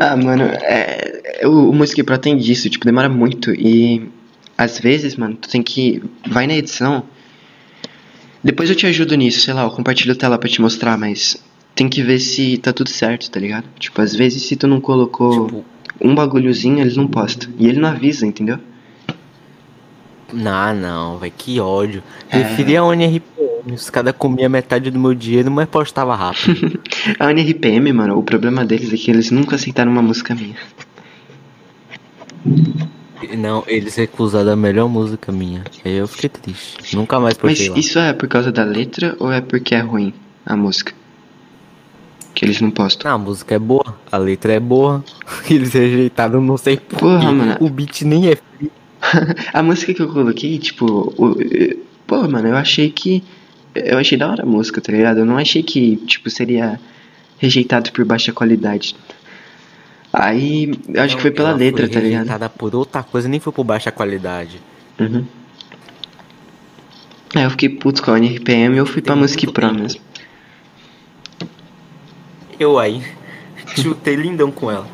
[0.00, 4.08] Ah, mano, é, é, o, o Music Pro tem disso, tipo, demora muito e
[4.56, 6.02] às vezes, mano, tu tem que.
[6.28, 7.02] Vai na edição.
[8.44, 11.42] Depois eu te ajudo nisso, sei lá, eu compartilho a tela pra te mostrar, mas
[11.74, 13.64] tem que ver se tá tudo certo, tá ligado?
[13.78, 15.64] Tipo, às vezes se tu não colocou Tipo,
[16.00, 17.50] um bagulhozinho, eles não postam.
[17.58, 18.58] E ele não avisa, entendeu?
[20.32, 22.02] Não, não, vai que ódio.
[22.30, 22.38] É.
[22.38, 26.80] Preferia a ONRPM, os caras comiam metade do meu dinheiro, mas postava rápido.
[27.18, 30.56] A NRPM, mano, o problema deles é que eles nunca aceitaram uma música minha.
[33.36, 35.64] não, eles recusaram a melhor música minha.
[35.84, 36.96] Aí eu fiquei triste.
[36.96, 37.78] Nunca mais Mas postei lá.
[37.78, 40.12] isso é por causa da letra ou é porque é ruim
[40.44, 40.92] a música?
[42.34, 43.10] Que eles não postam.
[43.10, 45.04] Não, a música é boa, a letra é boa.
[45.50, 47.56] Eles rejeitaram, não sei por Porra, mano.
[47.60, 48.72] O beat nem é free.
[49.52, 51.76] a música que eu coloquei, tipo, o, eh,
[52.06, 53.22] pô, mano, eu achei que.
[53.74, 55.18] Eu achei da hora a música, tá ligado?
[55.18, 56.78] Eu não achei que, tipo, seria
[57.38, 58.94] rejeitado por baixa qualidade.
[60.12, 62.18] Aí, eu acho que foi pela Ela letra, foi tá ligado?
[62.20, 64.60] rejeitada por outra coisa, nem foi por baixa qualidade.
[65.00, 65.24] Uhum.
[67.34, 69.68] Aí eu fiquei puto com a NRPM e eu fui pra Tem Music muito Pro
[69.68, 69.80] tempo.
[69.80, 70.00] mesmo.
[72.60, 73.02] Eu aí,
[73.74, 74.86] chutei lindão com ela.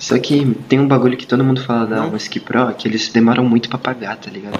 [0.00, 2.06] Só que tem um bagulho que todo mundo fala da.
[2.06, 4.58] Music Pro, que eles demoram muito pra pagar, tá ligado?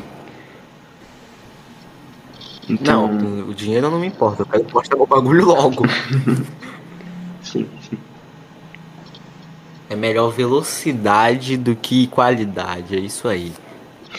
[2.68, 5.84] Então, Não, o dinheiro não me importa, eu quero postar meu bagulho logo.
[7.42, 7.98] sim, sim.
[9.88, 13.50] É melhor velocidade do que qualidade, é isso aí.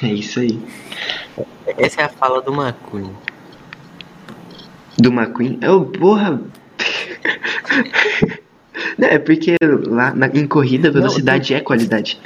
[0.01, 0.59] É isso aí.
[1.77, 3.15] Essa é a fala do McQueen.
[4.97, 5.59] Do McQueen?
[5.61, 6.41] Eu, porra.
[8.97, 9.55] Não, é porque
[9.87, 12.19] lá na, em corrida, velocidade é qualidade.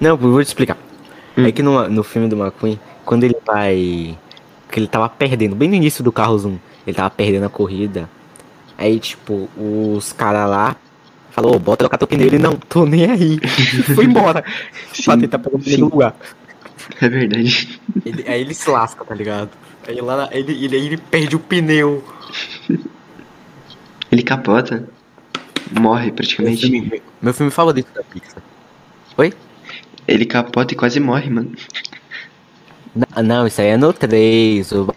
[0.00, 0.76] Não, eu vou te explicar.
[1.36, 1.46] Hum.
[1.46, 4.16] É que no, no filme do McQueen, quando ele vai.
[4.70, 8.08] Que ele tava perdendo, bem no início do carro Zoom, ele tava perdendo a corrida.
[8.76, 10.76] Aí, tipo, os caras lá
[11.30, 12.26] falou, "Ô, bota trocar teu pneu.
[12.26, 13.38] Ele, não, tô nem aí.
[13.94, 14.42] Foi embora.
[14.42, 14.52] pra
[15.14, 16.14] Sim, tentar pegar o primeiro lugar.
[17.00, 17.80] É verdade.
[18.04, 19.50] Ele- aí ele se lasca, tá ligado?
[19.88, 22.04] Aí lá ele, ele, ele perde o pneu.
[24.16, 24.88] Ele capota.
[25.78, 26.62] Morre Meu praticamente.
[26.62, 28.42] filme, meu filme favorito da Pixar.
[29.18, 29.30] Oi?
[30.08, 31.52] Ele capota e quase morre, mano.
[32.94, 34.72] Não, não, isso aí é no 3.
[34.72, 34.94] O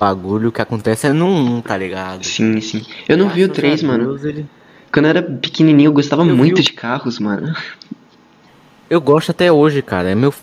[0.00, 2.24] bagulho que acontece é no 1, tá ligado?
[2.24, 2.84] Sim, sim.
[3.08, 4.04] Eu não vi o Graças 3, a mano.
[4.06, 4.46] Deus, ele-
[4.92, 7.54] Quando eu era pequenininho, eu gostava Eu muito o- de carros, mano.
[8.90, 10.10] Eu gosto até hoje, cara.
[10.10, 10.34] É meu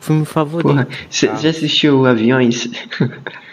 [0.00, 0.68] filme favorito.
[0.68, 2.66] Porra, você já assistiu Aviões?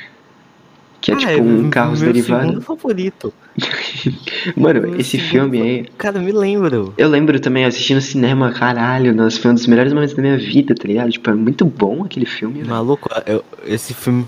[1.05, 2.47] que é Ah, tipo um meu- carros meu derivados.
[2.47, 3.33] segundo favorito.
[4.57, 5.85] Mano, Meu esse filme aí.
[5.97, 6.93] Cara, me lembro.
[6.97, 10.73] Eu lembro também assistindo cinema, caralho, nossa, foi um dos melhores momentos da minha vida,
[10.75, 11.11] tá ligado?
[11.11, 12.63] Tipo, é muito bom aquele filme.
[12.63, 14.27] Maluco, eu- esse filme.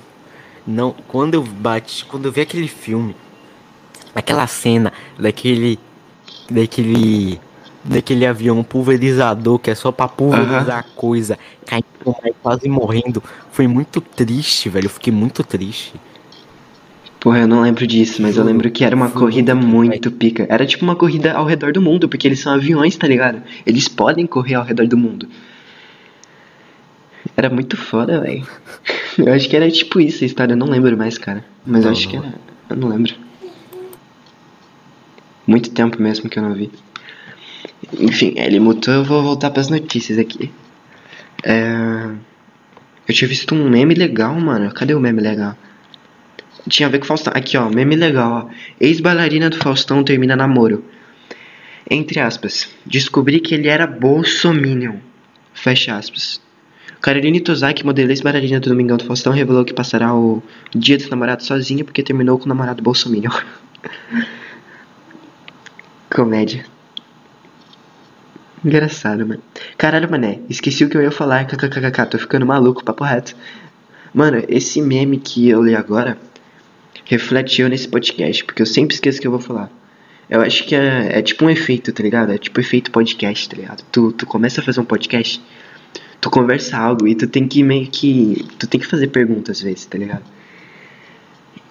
[0.66, 3.16] Não, quando eu bati, quando eu vi aquele filme,
[4.14, 5.80] aquela cena daquele.
[6.50, 7.40] daquele.
[7.84, 11.86] daquele avião pulverizador que é só pra pulverizar coisa, caindo
[12.26, 14.88] e quase morrendo, foi muito triste, velho.
[14.88, 15.94] Eu fiquei muito triste.
[17.28, 20.48] Porra, eu não lembro disso, mas eu lembro que era uma corrida muito pica.
[20.48, 23.44] Era tipo uma corrida ao redor do mundo, porque eles são aviões, tá ligado?
[23.66, 25.28] Eles podem correr ao redor do mundo.
[27.36, 28.48] Era muito foda, velho.
[29.20, 31.44] Eu acho que era tipo isso a história, eu não lembro mais, cara.
[31.66, 32.24] Mas eu acho que não.
[32.24, 32.36] era.
[32.70, 33.14] Eu não lembro.
[35.46, 36.72] Muito tempo mesmo que eu não vi.
[38.00, 40.50] Enfim, ele mutou, eu vou voltar pras notícias aqui.
[41.44, 42.10] É...
[43.06, 44.74] Eu tinha visto um meme legal, mano.
[44.74, 45.58] Cadê o meme legal?
[46.68, 47.34] Tinha a ver com Faustão.
[47.36, 48.50] Aqui, ó, meme legal, ó.
[48.80, 50.84] Ex-bailarina do Faustão termina namoro.
[51.90, 52.70] Entre aspas.
[52.86, 54.98] Descobri que ele era bolsominion.
[55.54, 56.42] Fecha aspas.
[57.02, 60.42] Caroline Tozaki, modelo ex-bailarina do Domingão do Faustão, revelou que passará o
[60.76, 63.32] dia dos namorados sozinha porque terminou com o namorado bolsominion.
[66.10, 66.66] Comédia.
[68.66, 69.42] Engraçado, mano.
[69.78, 70.40] Caralho, mané.
[70.50, 71.46] Esqueci o que eu ia falar.
[71.46, 72.06] KKKK.
[72.08, 73.36] Tô ficando maluco, papo reto.
[74.14, 76.18] Mano, esse meme que eu li agora
[77.08, 79.72] refletiu nesse podcast, porque eu sempre esqueço o que eu vou falar.
[80.30, 82.34] Eu acho que é, é tipo um efeito, tá ligado?
[82.34, 83.84] É tipo efeito podcast, tá ligado?
[83.92, 85.42] Tu, tu começa a fazer um podcast,
[86.20, 88.46] tu conversa algo e tu tem que meio que.
[88.60, 90.24] Tu tem que fazer perguntas às vezes, tá ligado?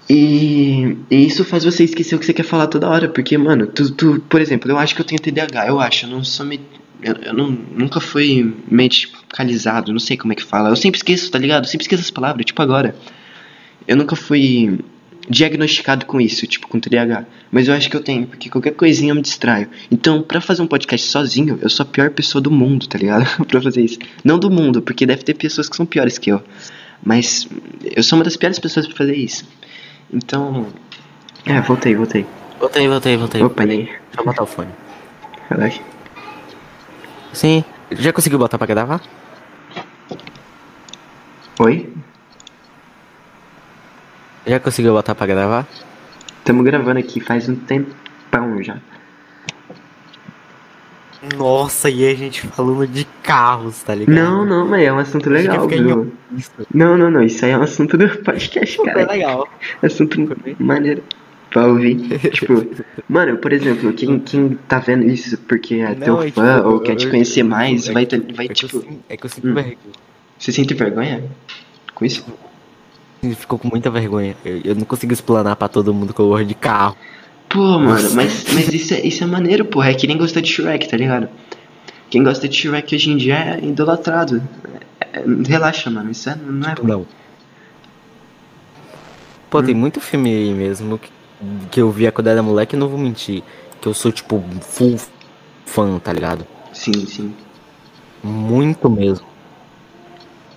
[0.09, 3.67] E, e isso faz você esquecer o que você quer falar toda hora, porque, mano,
[3.67, 6.47] tu, tu por exemplo, eu acho que eu tenho TDAH, eu acho, eu não sou
[6.47, 6.61] me,
[7.03, 11.29] eu, eu não, nunca fui medicalizado, não sei como é que fala, eu sempre esqueço,
[11.31, 11.65] tá ligado?
[11.65, 12.95] Eu sempre esqueço as palavras, tipo agora.
[13.87, 14.79] Eu nunca fui
[15.29, 19.11] diagnosticado com isso, tipo com TDAH, mas eu acho que eu tenho, porque qualquer coisinha
[19.11, 19.69] eu me distraio.
[19.91, 23.27] Então, pra fazer um podcast sozinho, eu sou a pior pessoa do mundo, tá ligado?
[23.47, 23.99] pra fazer isso.
[24.25, 26.43] Não do mundo, porque deve ter pessoas que são piores que eu.
[27.05, 27.49] Mas
[27.85, 29.45] eu sou uma das piores pessoas pra fazer isso.
[30.13, 30.67] Então.
[31.45, 32.27] É, voltei, voltei.
[32.59, 33.43] Voltei, voltei, voltei.
[33.43, 33.85] Opa, nem.
[33.85, 34.71] Deixa eu botar o fone.
[35.49, 35.81] Relaxa.
[37.33, 37.65] Sim.
[37.93, 39.01] Já conseguiu botar pra gravar?
[41.61, 41.89] Oi?
[44.47, 45.67] Já conseguiu botar pra gravar?
[46.45, 48.77] Tamo gravando aqui faz um tempão já.
[51.37, 54.15] Nossa, e a gente falando de carros, tá ligado?
[54.15, 56.13] Não, não, mas é um assunto legal, fica em viu?
[56.37, 56.51] isso.
[56.73, 57.23] Não, não, não.
[57.23, 59.13] Isso aí é um assunto do podcast, É cara.
[59.13, 59.49] legal.
[59.83, 60.17] Assunto
[60.61, 61.03] maneiro
[61.51, 61.97] pra ouvir.
[62.31, 62.65] tipo,
[63.09, 66.69] mano, por exemplo, quem, quem tá vendo isso porque é teu Não, é, fã tipo,
[66.69, 68.85] ou quer eu- te conhecer eu- mais, é vai, vai é que eu tipo.
[69.09, 69.55] É que eu sinto Hum.
[69.55, 69.77] vergonha.
[70.39, 71.25] Você sente vergonha
[71.95, 72.25] com isso?
[73.23, 74.37] Ele ficou com muita vergonha.
[74.45, 76.97] Eu, eu não consigo explanar pra todo mundo que eu gosto de carro.
[77.49, 79.91] Pô, mano, mas, mas isso, é, isso é maneiro, porra.
[79.91, 81.29] É que nem gostar de Shrek, tá ligado?
[82.11, 84.43] Quem gosta de Shrek hoje em dia é idolatrado.
[85.13, 86.11] É- é- relaxa, mano.
[86.11, 86.87] Isso é, não é ruim.
[86.89, 87.07] Não.
[89.49, 89.79] Pô, tem Hum.
[89.79, 91.11] muito filme aí mesmo que,
[91.71, 93.43] que eu via quando era moleque, não vou mentir.
[93.81, 94.97] Que eu sou, tipo, full
[95.65, 96.47] fã, tá ligado?
[96.73, 97.33] Sim, sim.
[98.23, 99.25] Muito mesmo.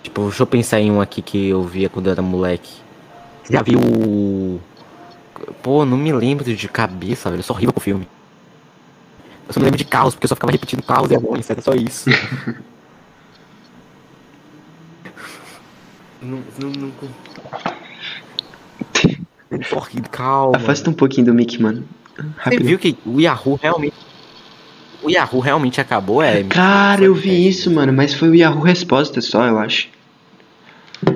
[0.02, 2.72] Tipo, deixa eu pensar em um aqui que eu via quando eu era moleque.
[3.44, 4.60] Você já viu o.
[5.62, 7.40] Pô, não me lembro de cabeça, velho.
[7.40, 8.08] Eu sou horrível com o filme.
[9.48, 11.60] Eu só me lembro de carros, porque eu só ficava repetindo carros e anões, era
[11.60, 12.08] só isso.
[16.22, 16.92] não, não, não.
[19.68, 20.56] Corre, calma.
[20.56, 21.84] Afasta um pouquinho do mic, mano.
[22.16, 22.64] Você Rápido.
[22.64, 23.96] viu que o Yahoo realmente.
[25.02, 26.42] O Yahoo realmente acabou, é?
[26.44, 29.88] Cara, eu vi isso, mano, mas foi o Yahoo Respostas só, eu acho.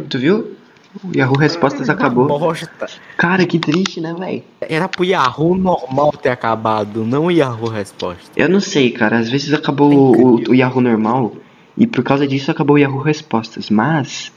[0.08, 0.56] Tu viu?
[1.02, 2.26] O Yahoo Respostas acabou.
[2.26, 2.88] Bosta.
[3.16, 4.44] Cara, que triste, né, véi?
[4.60, 8.30] Era pro Yahoo normal ter acabado, não o Yahoo Resposta.
[8.36, 9.18] Eu não sei, cara.
[9.18, 11.34] Às vezes acabou o, o Yahoo normal
[11.76, 13.68] e por causa disso acabou o Yahoo Respostas.
[13.68, 14.32] Mas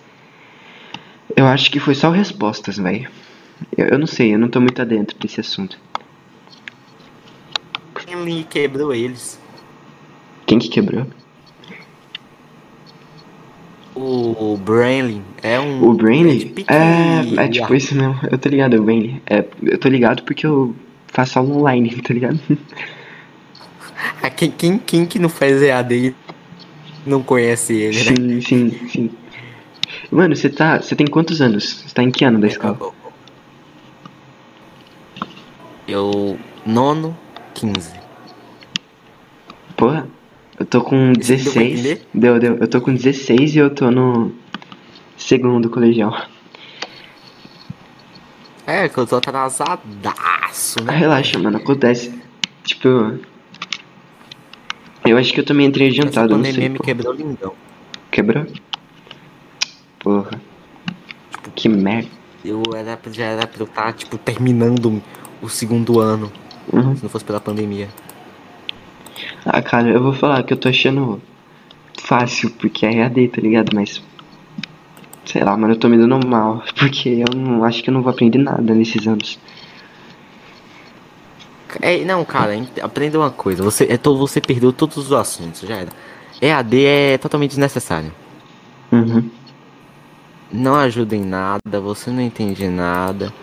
[1.35, 3.07] eu acho que foi só o Respostas, velho.
[3.77, 5.79] Eu, eu não sei, eu não tô muito adentro desse assunto.
[8.21, 9.39] Ele quebrou eles.
[10.45, 11.05] Quem que quebrou?
[13.95, 15.89] O Brainly é um.
[15.89, 18.19] O pique É, é tipo isso mesmo.
[18.29, 19.21] Eu tô ligado, o Brainly.
[19.25, 20.75] É, eu tô ligado porque eu
[21.07, 22.39] faço aula online, tá ligado?
[24.21, 26.15] Ah, Quem, quem, quem que não faz EAD e
[27.05, 28.41] não conhece ele, né?
[28.41, 29.11] Sim, sim, sim.
[30.11, 30.79] Mano, você tá.
[30.79, 31.83] Você tem quantos anos?
[31.85, 32.77] Você tá em que ano da escola?
[35.87, 36.37] Eu.
[36.65, 37.17] Nono,
[37.55, 38.06] 15.
[39.77, 40.07] Porra,
[40.59, 41.79] eu tô com Isso deu pra 16.
[41.79, 42.07] entender?
[42.13, 42.57] Deu, deu.
[42.57, 44.33] Eu tô com 16 e eu tô no
[45.17, 46.13] segundo colegial.
[48.65, 50.97] É, que eu tô atrasadaço, Ah, né?
[50.97, 52.13] relaxa, mano, acontece.
[52.63, 53.17] Tipo.
[55.05, 56.69] Eu acho que eu também entrei Essa adiantado, não pandemia sei.
[56.69, 56.83] me pô.
[56.83, 57.53] quebrou lindão.
[58.11, 58.45] Quebrou?
[59.99, 60.41] Porra.
[61.55, 62.09] Que merda.
[62.43, 65.01] Eu era, já era pra eu estar, tipo, terminando
[65.41, 66.31] o segundo ano,
[66.71, 66.95] Uhum.
[66.95, 67.87] se não fosse pela pandemia.
[69.45, 71.21] Ah, cara, eu vou falar que eu tô achando
[72.01, 73.73] fácil, porque é EAD, tá ligado?
[73.73, 74.01] Mas.
[75.25, 76.63] Sei lá, mano, eu tô me dando mal.
[76.79, 79.37] Porque eu não acho que eu não vou aprender nada nesses anos.
[81.81, 83.61] É, não, cara, aprenda uma coisa.
[83.61, 85.89] Você, é todo, você perdeu todos os assuntos, já era.
[86.41, 88.11] EAD é totalmente desnecessário.
[88.89, 89.29] Uhum.
[90.51, 93.33] Não ajuda em nada, você não entende nada.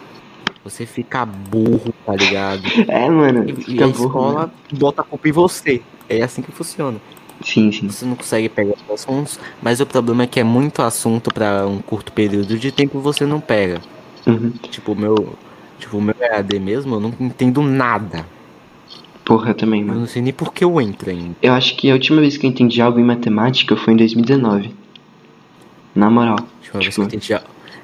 [0.65, 2.63] Você fica burro, tá ligado?
[2.89, 3.45] É, mano.
[3.69, 4.53] E, e a burro, escola mano.
[4.73, 5.83] bota a culpa em você.
[6.09, 6.99] É assim que funciona.
[7.45, 7.89] Sim, sim.
[7.89, 11.67] Você não consegue pegar os assuntos, mas o problema é que é muito assunto pra
[11.67, 13.81] um curto período de tempo você não pega.
[14.27, 14.51] Uhum.
[14.71, 15.35] Tipo, o meu.
[15.79, 18.25] Tipo, o meu EAD mesmo, eu não entendo nada.
[19.25, 20.01] Porra, eu também, Eu mano.
[20.01, 21.35] não sei nem por que eu entro ainda.
[21.43, 24.75] Eu acho que a última vez que eu entendi algo em matemática foi em 2019.
[25.95, 26.39] Na moral.
[26.63, 27.37] Tipo, uma vez que eu entendi.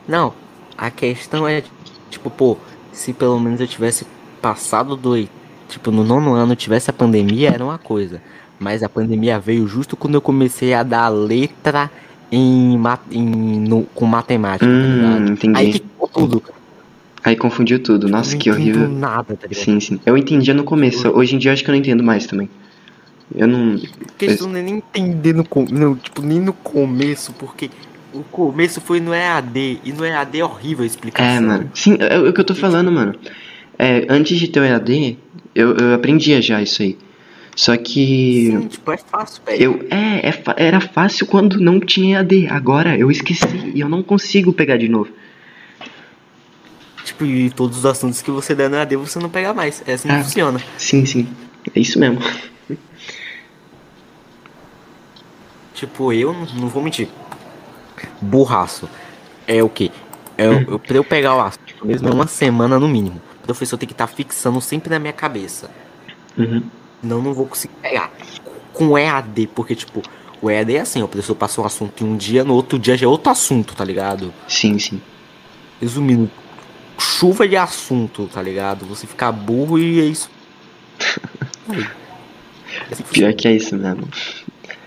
[0.09, 0.33] Não,
[0.79, 1.63] a questão é,
[2.11, 2.57] tipo, pô,
[2.93, 4.07] se pelo menos eu tivesse
[4.41, 5.29] passado do.
[5.69, 8.21] Tipo, no nono ano tivesse a pandemia, era uma coisa.
[8.59, 11.91] Mas a pandemia veio justo quando eu comecei a dar letra
[12.31, 12.77] em,
[13.11, 13.25] em
[13.61, 15.59] no- com matemática, tá Hum, entendi.
[15.59, 16.43] Aí que ficou tudo.
[17.25, 18.07] Aí confundiu tudo.
[18.07, 18.89] Eu Nossa, não que horrível.
[18.89, 19.65] nada, tá ligado?
[19.65, 20.01] Sim, sim.
[20.05, 21.09] Eu entendia no começo.
[21.11, 22.49] Hoje em dia eu acho que eu não entendo mais também.
[23.35, 23.79] Eu não.
[24.07, 27.71] Porque isso não é nem entender no, com- no, tipo, nem no começo, porque
[28.13, 31.37] o começo foi no EAD, e no EAD é horrível a explicação.
[31.37, 31.71] É, mano.
[31.75, 33.15] Sim, é o que eu tô falando, mano.
[33.79, 35.19] É, antes de ter o EAD,
[35.55, 36.99] eu, eu aprendia já isso aí.
[37.57, 38.51] Só que.
[38.51, 39.63] Sim, tipo, é fácil, velho.
[39.63, 42.47] Eu, é, é era fácil quando não tinha EAD.
[42.49, 45.11] Agora eu esqueci e eu não consigo pegar de novo.
[47.05, 49.83] Tipo, e todos os assuntos que você der no EAD você não pega mais.
[49.87, 50.23] É assim que Ah.
[50.23, 50.61] funciona.
[50.79, 51.27] Sim, sim.
[51.75, 52.21] É isso mesmo.
[55.75, 57.09] Tipo, eu não, não vou mentir.
[58.21, 58.89] Burraço.
[59.47, 59.91] É o quê?
[60.37, 63.21] É, eu, pra eu pegar o assunto mesmo é uma semana no mínimo.
[63.43, 65.71] O professor tem que estar fixando sempre na minha cabeça.
[66.39, 66.63] Uhum.
[67.01, 68.11] Senão eu não vou conseguir pegar.
[68.73, 70.03] Com EAD, porque, tipo,
[70.41, 72.97] o EAD é assim, o professor passa um assunto em um dia, no outro dia
[72.97, 74.33] já é outro assunto, tá ligado?
[74.49, 75.01] Sim, sim.
[75.81, 76.31] Resumindo,
[76.99, 78.87] chuva de assunto, tá ligado?
[78.87, 80.31] Você fica burro e é isso.
[81.69, 81.87] Aí.
[82.89, 84.09] É assim que Pior que é isso mesmo.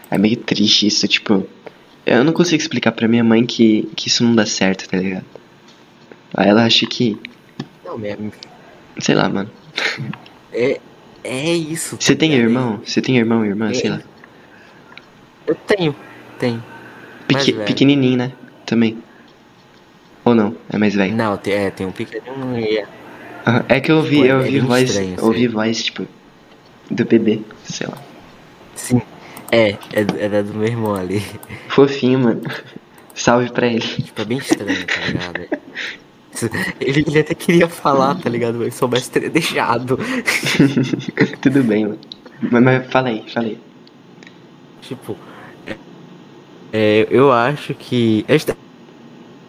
[0.10, 1.48] É meio triste isso, tipo.
[2.06, 5.26] Eu não consigo explicar pra minha mãe que, que isso não dá certo, tá ligado?
[6.34, 7.18] Aí ela acha que.
[7.86, 8.18] Não, é,
[9.00, 9.50] Sei lá, mano.
[10.52, 10.80] é,
[11.24, 11.98] é isso.
[12.00, 12.82] Você tá tem irmão?
[12.86, 13.70] Você tem irmão, irmã?
[13.72, 13.74] É.
[13.74, 14.02] Sei lá.
[15.48, 15.96] Eu tenho,
[16.40, 16.64] tenho.
[17.66, 18.32] Pequenininho, né?
[18.66, 18.98] Também.
[20.26, 20.56] Ou não?
[20.70, 21.16] É mais velho.
[21.16, 22.88] Não, tem, é, tem um pequeno e é.
[23.68, 24.90] É que eu ouvi, Pô, eu é ouvi bem voz.
[24.90, 26.08] estranho, eu ouvi voz, tipo.
[26.90, 27.98] Do bebê, sei lá.
[28.76, 29.02] Sim.
[29.54, 29.78] É, é,
[30.18, 31.24] era do meu irmão ali.
[31.70, 32.42] Fofinho, mano.
[33.14, 33.82] Salve pra ele.
[33.82, 35.64] Tipo, é bem estranho, tá ligado?
[36.82, 38.58] Ele, ele até queria falar, tá ligado?
[38.58, 40.00] Mas soubesse teria deixado.
[41.40, 42.00] Tudo bem, mano.
[42.42, 43.60] Mas, mas fala aí, fala aí.
[44.82, 45.16] Tipo,
[45.68, 45.76] é,
[46.74, 48.58] é, eu acho que esta,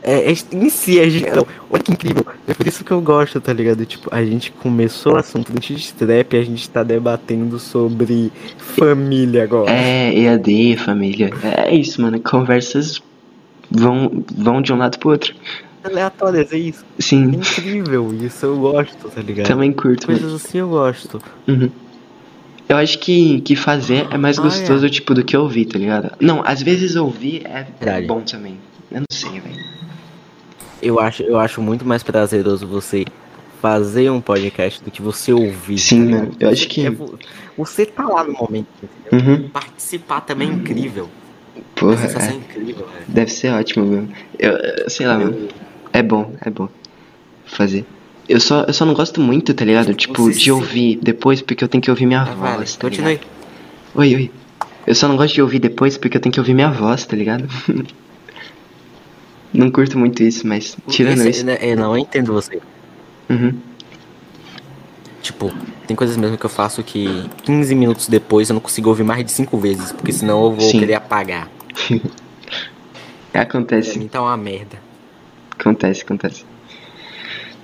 [0.04, 1.48] é, esta em si é geral.
[1.70, 2.24] Olha que incrível.
[2.46, 3.84] É por isso que eu gosto, tá ligado?
[3.86, 8.30] Tipo, a gente começou o assunto antes de trap e a gente tá debatendo sobre
[8.58, 9.70] família agora.
[9.72, 11.30] É, EAD, família.
[11.42, 12.20] É isso, mano.
[12.20, 13.00] Conversas
[13.70, 15.34] vão, vão de um lado pro outro.
[15.82, 16.84] Aleatórias, é isso.
[16.98, 19.46] É Sim, incrível, isso eu gosto, tá ligado?
[19.46, 20.20] também curto, mano.
[20.20, 21.20] Coisas assim eu gosto.
[21.48, 21.70] Uhum.
[22.66, 26.12] Eu acho que, que fazer é mais Ah, gostoso, tipo, do que ouvir, tá ligado?
[26.20, 28.06] Não, às vezes ouvir é Verdade.
[28.06, 28.58] bom também.
[28.90, 29.73] Eu não sei, velho.
[30.84, 33.04] Eu acho, eu acho muito mais prazeroso você
[33.62, 35.78] fazer um podcast do que você ouvir.
[35.78, 36.32] Sim, tá mano.
[36.38, 36.86] Eu acho que.
[36.86, 37.18] É vo-
[37.56, 38.66] você tá lá no momento?
[39.10, 39.48] Uhum.
[39.48, 41.08] Participar também é incrível.
[41.74, 42.36] Porra, sensação é é.
[42.36, 43.04] incrível, velho.
[43.08, 44.08] Deve ser ótimo, mano.
[44.38, 45.48] Eu, sei lá, mano.
[45.92, 46.68] É bom, é bom.
[47.46, 47.84] Fazer.
[48.28, 49.94] Eu só, eu só não gosto muito, tá ligado?
[49.94, 52.38] Tipo, de ouvir depois porque eu tenho que ouvir minha Ah, voz.
[52.38, 52.66] vale.
[52.66, 53.12] tá Continue.
[53.12, 53.26] ligado?
[53.94, 54.30] Oi, oi.
[54.86, 57.16] Eu só não gosto de ouvir depois porque eu tenho que ouvir minha voz, tá
[57.16, 57.48] ligado?
[59.54, 61.46] não curto muito isso, mas tirando Esse- isso.
[61.46, 62.60] né, é, não, eu entendo você.
[63.30, 63.54] Uhum.
[65.22, 65.50] Tipo,
[65.86, 67.06] tem coisas mesmo que eu faço que
[67.44, 70.70] 15 minutos depois eu não consigo ouvir mais de 5 vezes, porque senão eu vou
[70.70, 70.80] Sim.
[70.80, 71.48] querer apagar.
[73.32, 74.78] Pra Acontece, mim tá uma merda.
[75.58, 76.44] acontece, acontece.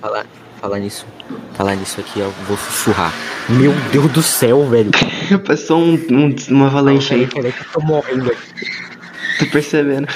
[0.01, 0.25] Falar,
[0.59, 1.05] falar nisso.
[1.53, 3.13] Falar nisso aqui, eu vou sussurrar.
[3.47, 4.91] Meu Deus do céu, velho.
[5.47, 8.41] Passou um, um- uma avalanche aí, eu tô morrendo aqui.
[9.39, 10.07] tô percebendo.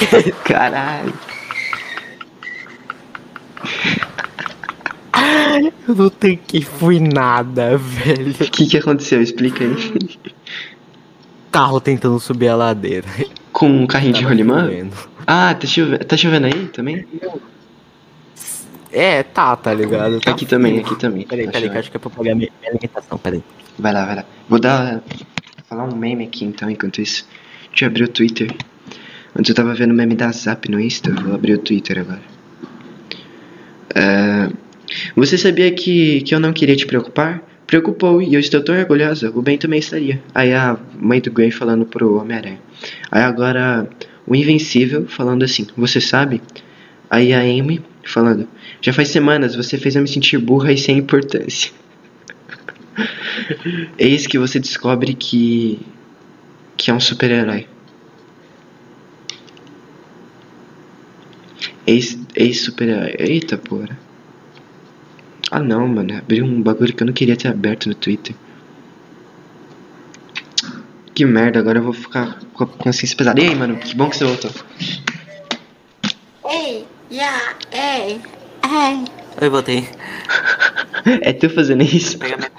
[0.44, 1.12] Caralho.
[5.86, 8.30] Eu não tanquei, fui nada, velho.
[8.32, 9.20] O que que aconteceu?
[9.20, 10.18] Explica aí.
[11.50, 13.06] Carro tentando subir a ladeira.
[13.52, 14.64] Com um carrinho de rolimã?
[14.64, 14.96] chovendo.
[15.26, 17.04] Ah, tá chovendo, tá chovendo aí também?
[18.92, 20.20] É, tá, tá ligado?
[20.20, 20.86] Tá Aqui também, frio.
[20.86, 21.26] aqui também.
[21.26, 21.80] Peraí, Tá peraí, que chovendo.
[21.80, 23.42] acho que é pra pagar minha minha alimentação, peraí.
[23.78, 24.24] Vai lá, vai lá.
[24.48, 25.02] Vou dar.
[25.68, 27.26] falar um meme aqui então, enquanto isso.
[27.70, 28.54] Deixa eu abrir o Twitter.
[29.36, 32.22] Antes eu tava vendo meme da Zap no Insta, vou abrir o Twitter agora.
[33.94, 34.48] É,
[35.14, 37.42] Você sabia que, que eu não queria te preocupar?
[37.70, 39.30] preocupou e eu estou tão orgulhosa.
[39.32, 40.20] O Ben também estaria.
[40.34, 42.58] Aí a mãe do Gray falando pro Homem-Aranha.
[43.12, 43.88] Aí agora
[44.26, 46.42] o Invencível falando assim: Você sabe?
[47.08, 48.48] Aí a Amy falando:
[48.82, 51.70] Já faz semanas você fez eu me sentir burra e sem importância.
[53.96, 55.78] Eis que você descobre que.
[56.76, 57.68] que é um super-herói.
[61.86, 62.72] Ex, ex.
[63.18, 63.98] Eita porra.
[65.50, 66.16] Ah não, mano.
[66.16, 68.34] Abriu um bagulho que eu não queria ter aberto no Twitter.
[71.14, 73.40] Que merda, agora eu vou ficar com a consciência pesada.
[73.40, 74.50] E aí, mano, que bom que você voltou.
[76.48, 78.20] Ei, yeah, ei,
[78.64, 79.04] ei.
[79.40, 79.88] Eu voltei.
[81.22, 82.18] É tu fazendo isso?
[82.18, 82.50] Pegar minha.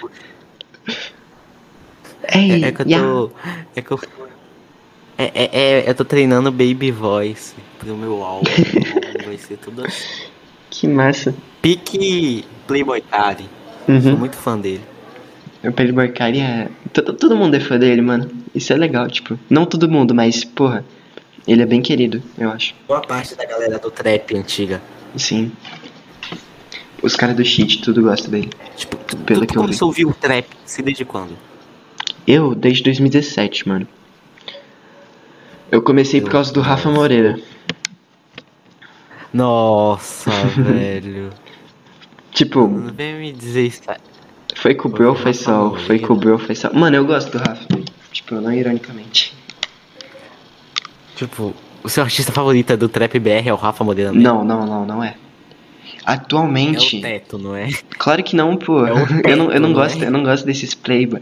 [2.33, 3.07] Ei, É, é que eu yeah.
[3.07, 3.31] tô.
[3.75, 3.99] É que eu.
[5.17, 8.49] É, é, é, eu tô treinando baby voice pro meu álbum.
[9.47, 10.23] Ser tudo assim.
[10.69, 11.33] Que massa.
[11.61, 13.49] Pique Playboy Cari.
[13.87, 14.01] Uhum.
[14.01, 14.81] Sou muito fã dele.
[15.63, 16.69] O Pedro Barcari é.
[16.91, 18.29] Todo, todo mundo é fã dele, mano.
[18.53, 19.37] Isso é legal, tipo.
[19.49, 20.83] Não todo mundo, mas, porra.
[21.47, 22.73] Ele é bem querido, eu acho.
[22.87, 24.81] Boa parte da galera do trap antiga.
[25.15, 25.51] Sim.
[27.01, 28.49] Os caras do cheat, tudo gosta dele.
[28.75, 29.75] Tipo, tu, Pelo tu que eu vi.
[29.79, 31.35] a ouvir o trap se desde quando?
[32.27, 33.87] Eu, desde 2017, mano.
[35.71, 37.39] Eu comecei por causa do Rafa Moreira.
[39.33, 41.29] Nossa, velho.
[42.31, 43.81] Tipo, Não vem me dizer isso.
[44.55, 45.77] foi com o Foi Bro, foi sol.
[45.77, 46.71] Foi com o Bro, foi sol.
[46.73, 47.65] Mano, eu gosto do Rafa.
[48.11, 49.33] Tipo, não ironicamente.
[51.15, 51.53] Tipo,
[51.83, 54.11] o seu artista favorito do trap BR é o Rafa Moreira?
[54.11, 55.15] Não, não, não, não é.
[56.05, 56.97] É Atualmente.
[56.97, 57.69] o teto, não é?
[57.97, 58.85] Claro que não, pô.
[58.85, 60.07] É o eu não, eu não teto, gosto, né?
[60.07, 61.21] eu não gosto desses playboy.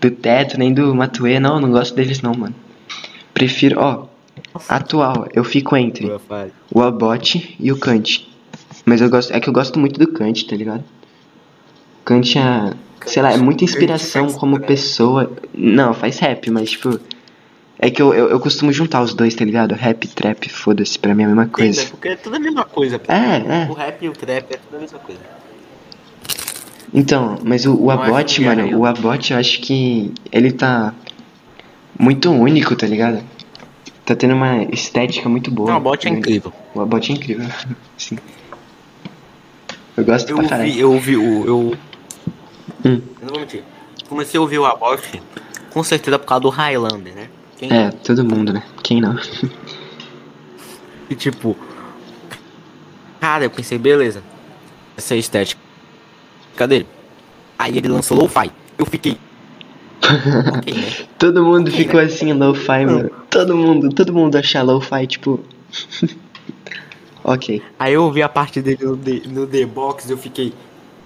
[0.00, 2.54] Do teto, nem do Matue, não, eu não gosto deles não, mano.
[3.32, 4.06] Prefiro, ó,
[4.68, 6.10] atual, eu fico entre
[6.72, 8.28] o Abot e o Kant.
[8.84, 10.84] Mas eu gosto, é que eu gosto muito do Kant, tá ligado?
[12.04, 12.72] Kant é,
[13.06, 15.30] sei lá, é muita inspiração como pessoa.
[15.54, 16.98] Não, faz rap, mas tipo,
[17.78, 19.74] é que eu, eu, eu costumo juntar os dois, tá ligado?
[19.74, 21.86] Rap, trap, foda-se, pra mim é a mesma coisa.
[21.86, 23.00] Porque é tudo a mesma coisa.
[23.08, 23.70] É, é.
[23.70, 25.20] O rap e o trap é tudo a mesma coisa.
[26.92, 27.96] Então, mas o, o é
[28.40, 30.92] mano, o Abot eu acho que ele tá
[31.98, 33.22] muito único, tá ligado?
[34.10, 35.70] Tá tendo uma estética muito boa.
[35.70, 36.18] Não, o bot é né?
[36.18, 36.52] incrível.
[36.74, 37.48] O Abot é incrível.
[37.96, 38.18] Sim.
[39.96, 40.76] Eu gosto Eu pra caralho.
[40.76, 41.46] eu ouvi o.
[41.46, 41.78] Eu,
[42.84, 43.00] Hum.
[43.20, 43.62] eu não vou mentir.
[44.08, 45.22] Comecei a ouvir o Aborte
[45.72, 47.28] com certeza por causa do Highlander, né?
[47.56, 48.64] Quem É, todo mundo, né?
[48.82, 49.16] Quem não?
[51.08, 51.56] E tipo.
[53.20, 54.24] Cara, eu pensei, beleza.
[54.96, 55.62] Essa é a estética.
[56.56, 56.84] Cadê?
[57.56, 58.50] Aí ele lançou Lo-Fi.
[58.76, 59.16] Eu fiquei.
[61.18, 63.10] todo mundo ficou assim, lo-fi, mano.
[63.28, 65.40] Todo mundo, todo mundo achar lo-fi, tipo.
[67.24, 67.62] ok.
[67.78, 70.52] Aí eu ouvi a parte dele no The, no The Box e eu fiquei.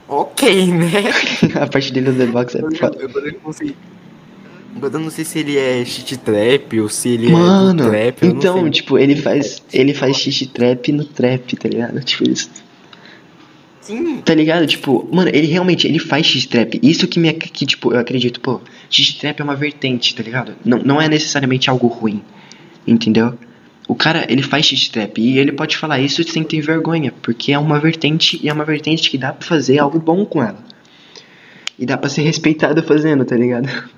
[0.09, 0.93] Ok, né?
[1.61, 2.99] A parte dele no The Box é Eu, foda.
[3.01, 3.75] eu, eu não sei.
[4.83, 8.23] Eu não sei se ele é shit trap ou se ele é Mano, do trap.
[8.23, 9.63] eu não então, tipo, ele faz.
[9.73, 12.01] Ele faz xixi trap no trap, tá ligado?
[12.05, 12.51] Tipo isso.
[13.85, 14.23] Sim.
[14.25, 14.67] Tá ligado?
[14.67, 16.81] Tipo, mano, ele realmente, ele faz X-Trap.
[16.83, 18.59] Isso que me, que, tipo, eu acredito, pô,
[19.03, 20.55] X-Trap é uma vertente, tá ligado?
[20.65, 22.23] Não, não é necessariamente algo ruim,
[22.87, 23.35] entendeu?
[23.89, 27.59] O cara, ele faz X-Trap e ele pode falar isso sem ter vergonha, porque é
[27.59, 30.59] uma vertente e é uma vertente que dá pra fazer algo bom com ela.
[31.79, 33.69] E dá pra ser respeitado fazendo, tá ligado?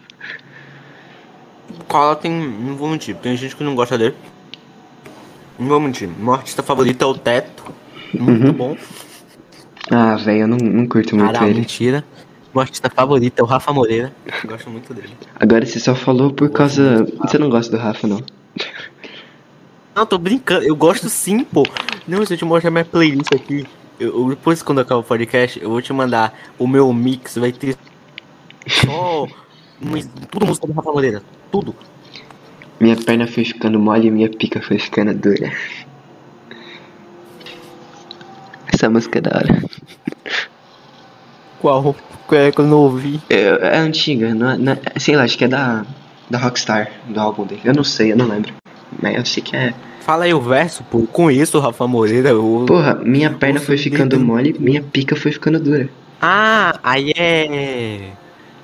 [1.86, 2.32] Cola tem.
[2.32, 4.14] Não vou mentir, tem gente que não gosta dele.
[5.58, 6.08] Não vou mentir.
[6.08, 7.64] Meu artista favorito é o Teto.
[8.14, 8.52] Muito Uhum.
[8.52, 8.76] bom.
[9.90, 11.60] Ah, velho, eu não, não curto muito Caralho, ele.
[11.60, 12.04] mentira.
[12.56, 14.14] Meu artista favorito é o Rafa Moreira.
[14.46, 15.14] Gosto muito dele.
[15.38, 17.04] Agora você só falou por causa.
[17.20, 18.22] Você não gosta do Rafa, não.
[19.94, 20.64] Não, tô brincando.
[20.64, 21.64] Eu gosto sim, pô.
[22.08, 23.66] Não, se eu te mostrar minha playlist aqui.
[24.00, 27.36] Eu, eu- depois, quando acabar o podcast, eu vou te mandar o meu mix.
[27.36, 27.76] Vai ter
[28.66, 29.26] só.
[29.78, 29.98] uma-
[30.30, 31.22] tudo música do Rafa Moreira.
[31.52, 31.74] Tudo.
[32.80, 35.52] Minha perna foi ficando mole e minha pica foi ficando dura.
[38.72, 39.62] Essa música é da hora.
[41.60, 41.94] Qual?
[42.32, 43.20] É que eu não ouvi?
[43.30, 45.84] É, é antiga, não é, não é- sei lá, acho que é da,
[46.28, 47.60] da Rockstar, do álbum dele.
[47.64, 48.52] Eu não sei, eu não lembro.
[49.00, 49.72] Mas eu sei que é.
[50.00, 51.00] Fala aí o verso, pô.
[51.00, 52.30] Eu conheço o Rafa Moreira.
[52.30, 52.64] Eu...
[52.66, 55.88] Porra, minha perna foi ficando mole, minha pica foi ficando dura.
[56.20, 58.10] Ah, aí é.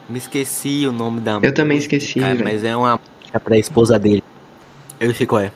[0.08, 2.44] Me esqueci o nome da Eu também esqueci, cara, velho.
[2.44, 4.22] mas é uma música pra esposa dele.
[5.02, 5.52] Eu sei qual é.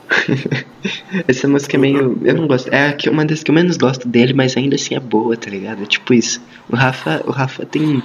[1.25, 2.19] Essa música é meio.
[2.21, 2.67] Eu não gosto.
[2.67, 5.83] É uma das que eu menos gosto dele, mas ainda assim é boa, tá ligado?
[5.83, 6.41] É tipo isso.
[6.69, 8.03] O Rafa, o Rafa tem.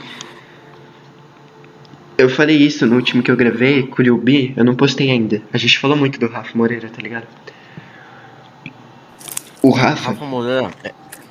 [2.16, 5.42] Eu falei isso no último que eu gravei o B, eu não postei ainda.
[5.52, 7.26] A gente falou muito do Rafa Moreira, tá ligado?
[9.60, 10.70] O Rafa, Rafa Moreira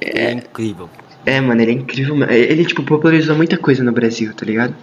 [0.01, 0.89] é, é incrível.
[1.25, 2.17] É, mano, ele é incrível.
[2.17, 2.29] mano.
[2.33, 4.75] Ele, tipo, popularizou muita coisa no Brasil, tá ligado?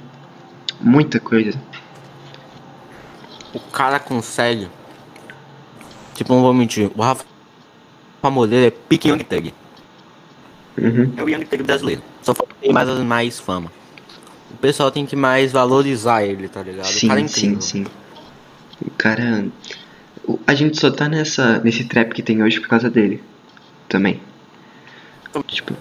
[0.81, 1.53] Muita coisa.
[3.53, 4.69] O cara consegue.
[6.19, 6.91] Tipo, não vou mentir.
[6.97, 7.25] O Rafa
[8.25, 9.55] Moreira é pique Young Thug.
[10.77, 11.13] Uhum.
[11.17, 12.03] É o Young Thug brasileiro.
[12.23, 13.71] Só falta ter mais, mais fama.
[14.51, 16.89] O pessoal tem que mais valorizar ele, tá ligado?
[16.89, 17.61] o cara é Sim, incrível.
[17.61, 17.87] sim, sim.
[18.85, 19.47] O cara.
[20.45, 23.23] A gente só tá nessa, nesse trap que tem hoje por causa dele.
[23.89, 24.21] Também.
[25.47, 25.73] Tipo.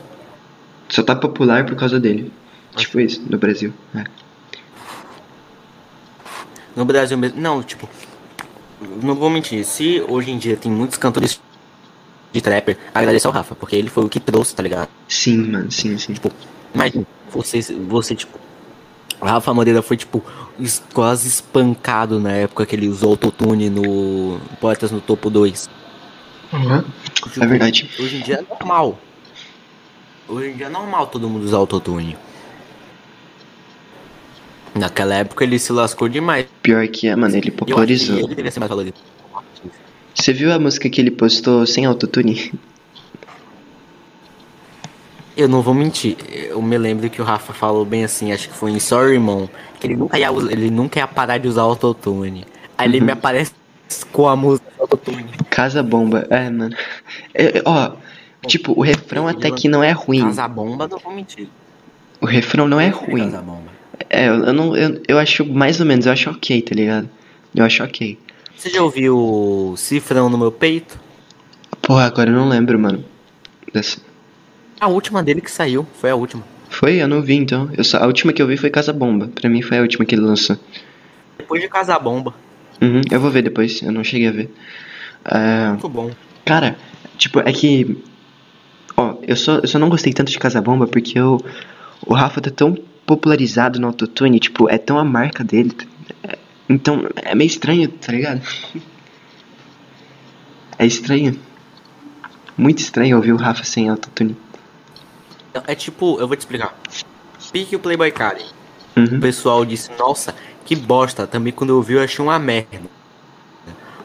[0.88, 2.32] Só tá popular por causa dele.
[2.76, 3.74] Tipo isso, no Brasil.
[3.96, 4.04] É.
[6.76, 7.42] No Brasil mesmo.
[7.42, 7.90] Não, tipo.
[8.82, 9.64] Não vou mentir.
[9.66, 11.40] Se hoje em dia tem muitos cantores
[12.32, 14.90] de trapper, agradeço ao Rafa, porque ele foi o que trouxe, tá ligado?
[15.08, 16.14] Sim, mano, sim, sim.
[16.14, 16.32] Tipo,
[16.74, 18.38] imagina, você, você, tipo.
[19.20, 20.24] O Rafa Moreira foi, tipo,
[20.94, 25.68] quase espancado na época que ele usou autotune no Poetas no Topo 2.
[26.54, 26.84] Uhum.
[27.14, 27.90] Tipo, É verdade.
[28.00, 29.00] Hoje em dia é normal.
[30.28, 32.16] Hoje em dia é normal todo mundo usar autotune.
[34.78, 36.46] Naquela época ele se lascou demais.
[36.62, 38.18] Pior que é, mano, ele popularizou.
[38.18, 39.02] ele deveria ser mais valorizado.
[40.14, 42.52] Você viu a música que ele postou sem autotune?
[45.36, 46.18] Eu não vou mentir,
[46.50, 49.48] eu me lembro que o Rafa falou bem assim, acho que foi em Sorry Irmão,
[49.80, 52.44] que ele nunca ia, ele nunca ia parar de usar autotune.
[52.76, 53.54] Aí ele me aparece
[54.12, 55.26] com a música autotune.
[55.52, 56.26] Casa Bomba.
[56.32, 56.76] É, mano.
[57.36, 57.92] É, é, ó,
[58.48, 60.22] tipo, o refrão até que não é ruim.
[60.22, 61.48] Casa Bomba, não vou mentir.
[62.20, 63.26] O refrão não é ruim.
[63.26, 63.77] Casa Bomba.
[64.10, 67.10] É, eu, não, eu, eu acho mais ou menos, eu acho ok, tá ligado?
[67.56, 68.18] Eu acho ok.
[68.56, 71.00] Você já ouviu o Cifrão no meu peito?
[71.82, 73.04] Porra, agora eu não lembro, mano.
[73.74, 74.00] Dessa-
[74.80, 76.44] A última dele que saiu, foi a última.
[76.70, 76.96] Foi?
[77.02, 77.70] Eu não vi então.
[77.78, 79.30] Eu só, a última que eu vi foi Casa Bomba.
[79.34, 80.58] Pra mim foi a última que ele lançou.
[81.38, 82.34] Depois de Casa Bomba.
[82.82, 84.52] Uhum, eu vou ver depois, eu não cheguei a ver.
[85.26, 86.12] É, Muito bom.
[86.46, 86.78] cara,
[87.18, 87.98] tipo, é que.
[88.96, 91.44] Ó, eu só, eu só não gostei tanto de Casa Bomba porque eu,
[92.06, 92.78] o Rafa tá tão
[93.08, 95.76] popularizado no autotune, tipo, é tão a marca dele.
[96.24, 96.38] é-
[96.70, 98.42] então, é meio estranho, tá ligado?
[100.80, 101.40] É estranho.
[102.56, 104.38] Muito estranho ouvir o Rafa sem autotune.
[105.66, 106.78] É tipo, eu vou te explicar.
[107.52, 108.46] Pique o Playboy Card.
[108.96, 109.20] O Uhum.
[109.20, 110.36] pessoal disse, nossa,
[110.66, 111.26] que bosta.
[111.26, 112.80] Também quando eu vi eu achei uma merda.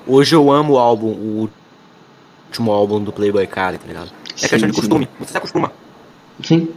[0.07, 1.49] Hoje eu amo o álbum, o
[2.49, 4.11] último álbum do Playboy Card, tá ligado?
[4.35, 4.81] É Sim, questão de sim.
[4.81, 5.09] costume.
[5.19, 5.73] Você se acostuma.
[6.43, 6.69] Sim.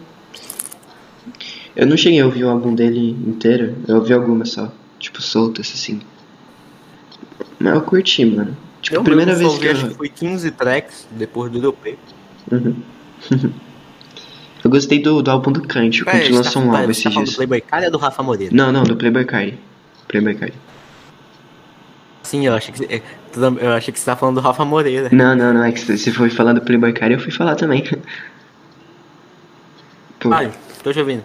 [1.75, 5.71] Eu não cheguei a ouvir o álbum dele inteiro, eu ouvi algumas só, tipo, soltas
[5.73, 6.01] assim.
[7.59, 8.55] Mas eu curti, mano.
[8.81, 9.71] Tipo, Eu a primeira vez só que ouvi, eu.
[9.83, 11.97] acho que foi 15 tracks depois do DP.
[12.51, 12.75] Uhum.
[14.63, 17.09] eu gostei do, do álbum do Kant, o Kant lançou um álbum você esses tá
[17.11, 17.35] falando do dias.
[17.35, 18.55] Playboy Card ou do Rafa Moreira?
[18.55, 19.57] Não, não, do Playboy Card.
[20.07, 20.53] Playboy Card.
[22.23, 23.01] Sim, eu achei que você-
[23.59, 25.09] eu achei que você tá falando do Rafa Moreira.
[25.11, 27.83] Não, não, não, é que você foi falando do Playboy Card eu fui falar também.
[30.19, 30.51] Pô, Vai,
[30.83, 31.23] tô te ouvindo.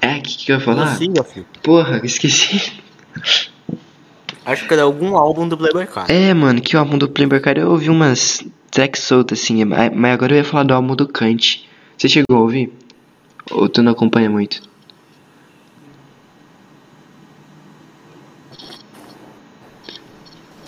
[0.00, 0.86] É, o que, que eu ia falar?
[0.86, 1.46] Prossiga, filho.
[1.62, 2.72] Porra, esqueci.
[4.44, 6.12] Acho que era algum álbum do Playboy Card.
[6.12, 9.92] É, mano, que o álbum do Playboy Card eu ouvi umas tracks soltas assim, mas
[9.94, 11.68] mas agora eu ia falar do álbum do Kant.
[11.96, 12.72] Você chegou a ouvir?
[13.50, 14.62] Ou tu não acompanha muito?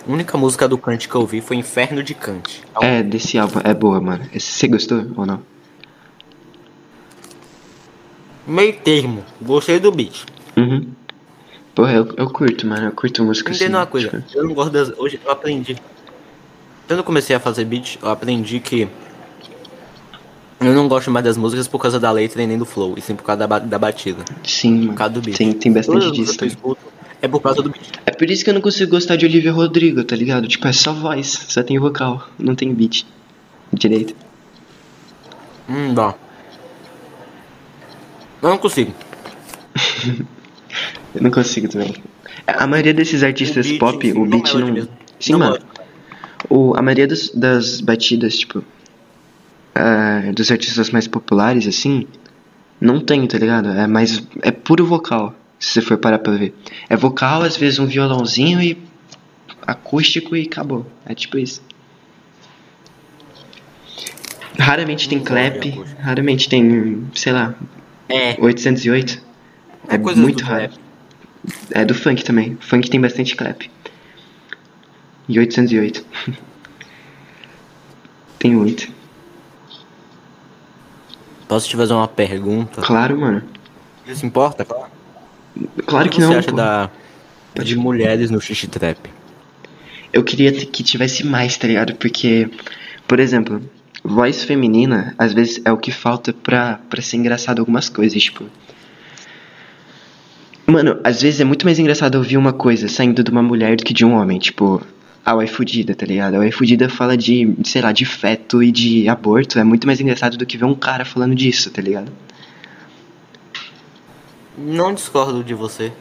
[0.06, 2.62] A única música do Kant que eu ouvi foi Inferno de Kant.
[2.80, 4.24] É, desse álbum, é boa, mano.
[4.34, 5.42] Você gostou ou não?
[8.46, 9.24] Meio termo.
[9.40, 10.24] Gostei do beat.
[10.56, 10.88] Uhum.
[11.74, 13.64] Porra, eu, eu curto, mano, eu curto música assim.
[13.64, 14.08] Entendo uma coisa.
[14.26, 14.92] tipo, Eu não gosto das.
[14.98, 15.76] Hoje eu aprendi.
[16.86, 18.88] Quando eu comecei a fazer beat, eu aprendi que.
[20.60, 23.00] Eu não gosto mais das músicas por causa da letra e nem do flow, e
[23.00, 24.24] sim por causa da, ba- da batida.
[24.44, 25.36] sim, Por causa do beat.
[25.36, 26.78] Tem, tem bastante Todas disso escuto
[27.20, 27.84] é por causa do beat.
[28.06, 30.46] É por isso que eu não consigo gostar de Olivia Rodrigo, tá ligado?
[30.46, 33.04] Tipo, é só voz, só tem vocal, não tem beat.
[33.72, 34.14] Direito.
[35.68, 36.14] Hum, dá.
[38.42, 38.92] Eu não consigo.
[41.14, 41.94] Eu não consigo também.
[42.46, 44.72] A maioria desses artistas O beat, pop, enfim, o não beat não.
[44.72, 44.90] mesmo.
[45.20, 45.58] Sim, Não mano.
[46.48, 48.64] O, a maioria das, das batidas, tipo,
[49.74, 52.06] ah, dos artistas mais populares, assim,
[52.80, 53.68] não tem, tá ligado?
[53.68, 54.22] É mais.
[54.42, 56.54] É puro vocal, se você for parar pra ver.
[56.88, 58.76] É vocal, às vezes um violãozinho e
[59.66, 60.84] acústico e acabou.
[61.06, 61.62] É tipo isso.
[64.58, 65.64] Raramente tem Não clap,
[66.00, 67.54] raramente tem, sei lá,
[68.08, 69.22] É, 808.
[69.88, 70.68] é, É coisa muito raro.
[70.68, 70.80] trap.
[71.72, 72.56] É do funk também.
[72.60, 73.68] Funk tem bastante clap.
[75.28, 76.04] E 808.
[78.38, 78.88] tem muito.
[81.48, 82.80] Posso te fazer uma pergunta?
[82.82, 83.42] Claro, mano.
[84.06, 84.64] Isso se importa?
[84.64, 84.90] Claro.
[85.86, 86.38] Claro o que que você não.
[86.38, 86.56] acha pô.
[86.56, 86.90] da,
[87.62, 88.98] de mulheres no xixi trap?
[90.12, 91.94] Eu queria que tivesse mais, tá ligado?
[91.96, 92.48] Porque,
[93.06, 93.62] por exemplo,
[94.04, 98.44] voz feminina, às vezes, é o que falta pra, pra ser engraçado algumas coisas, tipo.
[100.66, 103.84] Mano, às vezes é muito mais engraçado ouvir uma coisa saindo de uma mulher do
[103.84, 104.80] que de um homem, tipo.
[105.24, 106.34] A Uai Fudida, tá ligado?
[106.34, 109.56] A Uai Fudida fala de, sei lá, de feto e de aborto.
[109.56, 112.10] É muito mais engraçado do que ver um cara falando disso, tá ligado?
[114.58, 115.92] Não discordo de você,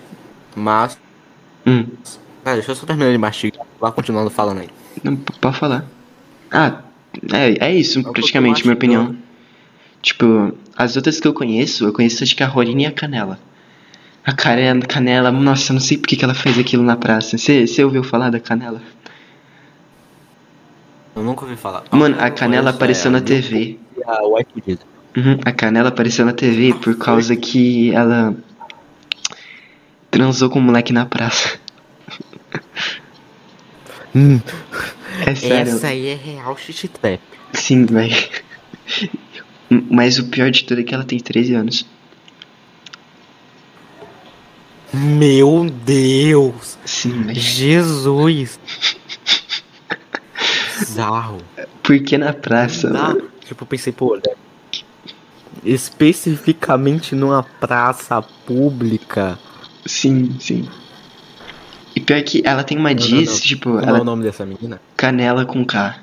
[0.56, 0.98] mas.
[1.68, 1.86] Hum,
[2.44, 3.66] Cara, deixa eu só terminar de mastigar.
[3.80, 4.70] Vá continuando falando aí.
[5.04, 5.86] não, pode falar.
[6.52, 6.82] Ah,
[7.32, 9.16] é, é isso, tô praticamente, minha opinião.
[10.02, 13.40] Tipo, as outras que eu conheço, eu conheço acho que a Roline e a Canela.
[14.26, 17.38] A Care- Canela, nossa, eu não sei por que que ela fez aquilo na praça.
[17.38, 18.82] Você ouviu falar da Canela?
[21.16, 21.84] Eu nunca ouvi falar.
[21.92, 23.78] Mano, a Eu Canela conheço, apareceu é, na a TV.
[24.08, 24.80] a White.
[25.18, 28.34] Uhum, a Canela apareceu na TV por causa que ela
[30.10, 31.60] transou com um moleque na praça.
[34.16, 34.40] Hum,
[35.26, 35.74] É sério.
[35.74, 37.22] essa aí é real shit trap.
[37.54, 38.16] Sim, velho.
[39.90, 41.86] Mas o pior de tudo é que ela tem 13 anos.
[44.94, 46.78] Meu Deus!
[46.84, 47.40] Sim, velho.
[47.40, 48.60] Jesus!
[50.78, 51.38] Bizarro.
[51.82, 53.30] Porque na praça, mano.
[53.46, 54.34] Tipo, eu pensei, pô, né?
[55.64, 59.40] Especificamente numa praça pública.
[59.86, 60.68] Sim, sim.
[61.96, 64.80] E pior que ela tem uma diz, tipo, Como é ela o nome dessa menina?
[64.96, 65.98] canela com K.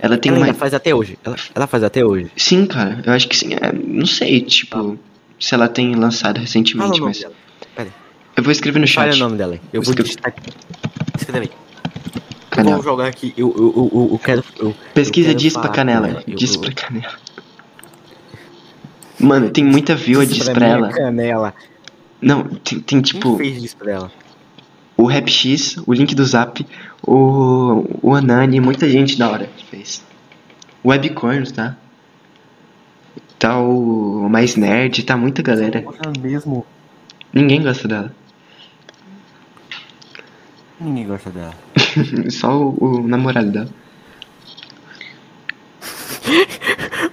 [0.00, 0.46] Ela tem ela uma.
[0.46, 1.18] ainda faz até hoje.
[1.24, 2.30] Ela, ela faz até hoje.
[2.36, 3.54] Sim, cara, eu acho que sim.
[3.54, 4.98] É, não sei, tipo,
[5.38, 7.20] se ela tem lançado recentemente, mas.
[7.20, 7.32] dela.
[7.74, 7.94] Pera aí.
[8.36, 9.12] Eu vou escrever no chat.
[9.14, 9.58] o nome dela.
[9.72, 10.50] Eu vou Escreve- digitar aqui.
[11.16, 11.50] Escreve aí.
[11.50, 12.20] Eu
[12.50, 12.76] Canela.
[12.76, 13.32] vou jogar aqui.
[13.36, 14.44] Eu, eu, eu, eu, eu quero.
[14.58, 16.08] Eu, Pesquisa eu quero diz pra canela.
[16.08, 16.22] ela.
[16.26, 17.12] Eu- Diz eu- pra canela.
[19.20, 20.88] Mano, tem muita view a Diz diz pra pra ela.
[20.90, 21.54] Canela.
[22.20, 24.12] Não, tem, tem Quem tipo fez isso pra ela?
[24.98, 26.66] O RapX, o link do Zap,
[27.06, 30.04] o, o Anani, muita gente da hora que fez.
[30.84, 31.76] Webcorns, tá?
[33.38, 35.84] Tá o, o Mais Nerd, tá muita galera.
[36.04, 36.66] É mesmo.
[37.32, 38.12] Ninguém gosta dela.
[40.80, 41.54] Ninguém gosta dela.
[42.30, 43.68] Só o, o namorado dela.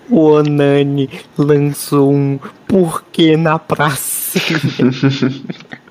[0.08, 4.40] O Onani lançou um porquê na praça.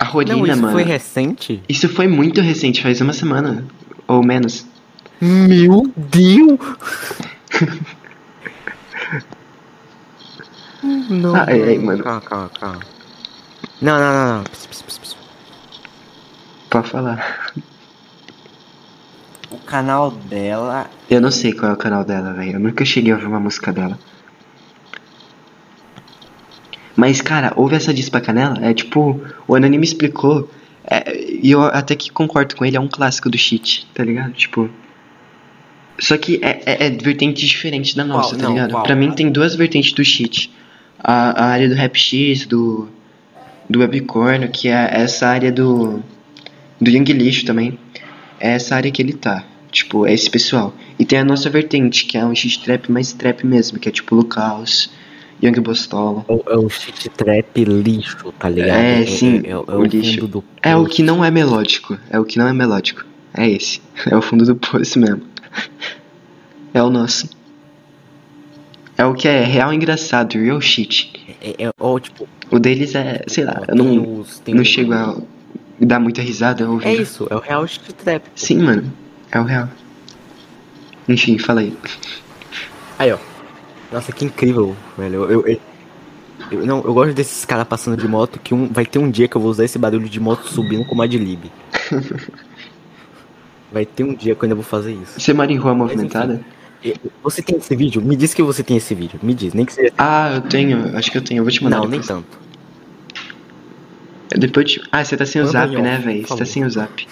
[0.00, 0.72] A Rolina, Não, isso mano.
[0.72, 1.62] foi recente?
[1.68, 3.64] Isso foi muito recente, faz uma semana.
[4.06, 4.64] Ou menos.
[5.20, 6.58] Meu Deus!
[11.10, 12.02] não, Ah, é, é, mano.
[12.02, 12.80] Calma, calma, calma.
[13.80, 14.44] Não, não, não, não.
[14.44, 15.16] Pss, pss, pss, pss.
[16.70, 17.52] Pode falar.
[19.50, 20.88] O canal dela.
[21.10, 22.52] Eu não sei qual é o canal dela, velho.
[22.54, 23.98] Eu nunca cheguei a ouvir uma música dela.
[26.98, 28.58] Mas, cara, ouve essa diz pra canela.
[28.60, 30.50] É tipo, o Anani me explicou.
[30.84, 34.32] é, e eu até que concordo com ele, é um clássico do shit, tá ligado?
[34.32, 34.68] Tipo.
[36.00, 38.40] Só que é, é, é vertente diferente da nossa, Qual?
[38.40, 38.70] tá Não, ligado?
[38.72, 38.82] qual?
[38.82, 40.50] Pra mim tem duas vertentes do shit.
[40.98, 42.88] A, a área do rap X, do.
[43.70, 46.02] Do webcorn, que é essa área do.
[46.80, 47.78] Do Young Lixo também.
[48.40, 49.44] É essa área que ele tá.
[49.70, 50.74] Tipo, é esse pessoal.
[50.98, 54.16] E tem a nossa vertente, que é um X-Trap mais trap mesmo, que é tipo
[54.16, 54.90] Lucas,
[55.42, 56.24] Young Bostola.
[56.28, 58.78] É é o shit trap lixo, tá ligado?
[58.80, 60.14] É, sim, É, é, é o lixo.
[60.20, 61.96] fundo do É o que não é melódico.
[62.10, 63.04] É o que não é melódico.
[63.34, 63.80] É esse.
[64.10, 65.22] É o fundo do poço mesmo.
[66.74, 67.28] É o nosso.
[68.96, 71.12] É o que é real engraçado, real shit.
[71.40, 74.92] É, é, ó, tipo, O deles é, sei lá, eu não, os- não os- chego
[74.92, 75.16] a
[75.78, 76.88] dar muita risada ouvindo.
[76.88, 78.24] É isso, é o real shit trap.
[78.34, 78.92] Sim, mano.
[79.30, 79.68] É o real.
[81.08, 81.72] Enfim, fala aí.
[82.98, 83.18] Aí, ó.
[83.92, 85.24] Nossa, que incrível, velho.
[85.24, 85.60] Eu, eu, eu-
[86.50, 89.26] eu- não, eu gosto desses caras passando de moto, que um, vai ter um dia
[89.28, 91.50] que eu vou usar esse barulho de moto subindo com uma de lib.
[93.70, 95.20] Vai ter um dia que eu ainda vou fazer isso.
[95.20, 95.78] Você em rua enfim.
[95.78, 96.40] movimentada?
[97.22, 98.00] Você tem esse vídeo?
[98.00, 99.20] Me diz que você tem esse vídeo.
[99.22, 99.92] Me diz, nem que seja.
[99.98, 100.96] Ah, eu tenho.
[100.96, 101.40] Acho que eu tenho.
[101.40, 102.06] Eu vou te mandar Não, nem depois.
[102.06, 102.38] tanto.
[104.38, 104.80] Depois te...
[104.90, 106.26] Ah, você tá sem o Manda zap, né, velho?
[106.26, 107.06] Você tá sem o zap.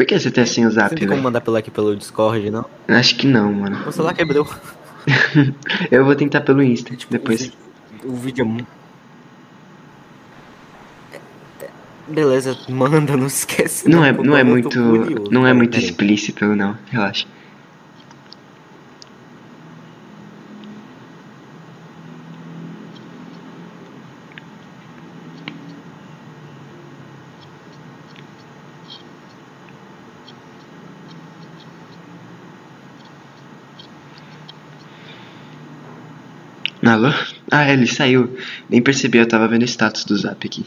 [0.00, 1.24] Por que você tá sem o Você zap, não tem como velho?
[1.24, 2.64] mandar pelo aqui pelo Discord, não?
[2.88, 3.86] Acho que não, mano.
[3.86, 4.48] O celular quebrou.
[5.92, 7.52] Eu vou tentar pelo Insta Tipo, depois.
[8.02, 8.68] O vídeo, o é muito.
[12.08, 13.90] Beleza, manda, não esquece.
[13.90, 14.80] Não é, pô, não é muito,
[15.30, 16.78] não é muito explícito, não.
[16.90, 17.26] Relaxa.
[36.90, 37.10] Alô?
[37.48, 38.36] Ah, ele saiu.
[38.68, 40.66] Nem percebi, eu tava vendo o status do zap aqui.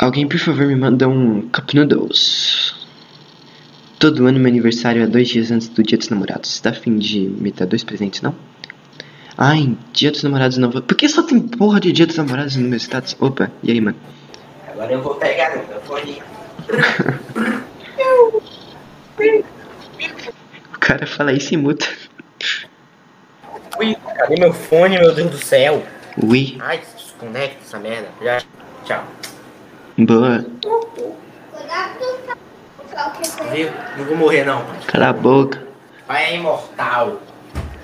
[0.00, 2.74] Alguém, por favor, me manda um Cup Noodles.
[3.96, 6.50] Todo ano meu aniversário é dois dias antes do dia dos namorados.
[6.50, 8.34] Você tá afim de me dar dois presentes, não?
[9.36, 10.82] Ai, dia dos namorados não vou.
[10.82, 13.16] Por que só tem porra de dia dos namorados no meu status?
[13.20, 13.96] Opa, e aí, mano?
[14.72, 16.20] Agora eu vou pegar o meu fone.
[20.74, 21.86] O cara fala isso e muta.
[23.78, 25.82] Ui, cadê meu fone, meu Deus do céu?
[26.22, 28.08] Ui, Ai, desconecta essa merda.
[28.22, 28.42] Já,
[28.84, 29.04] tchau.
[29.98, 30.44] boa.
[33.52, 33.70] Viu?
[33.96, 34.64] Não vou morrer não.
[34.86, 35.62] Cala a boca.
[36.06, 37.20] Pai é imortal.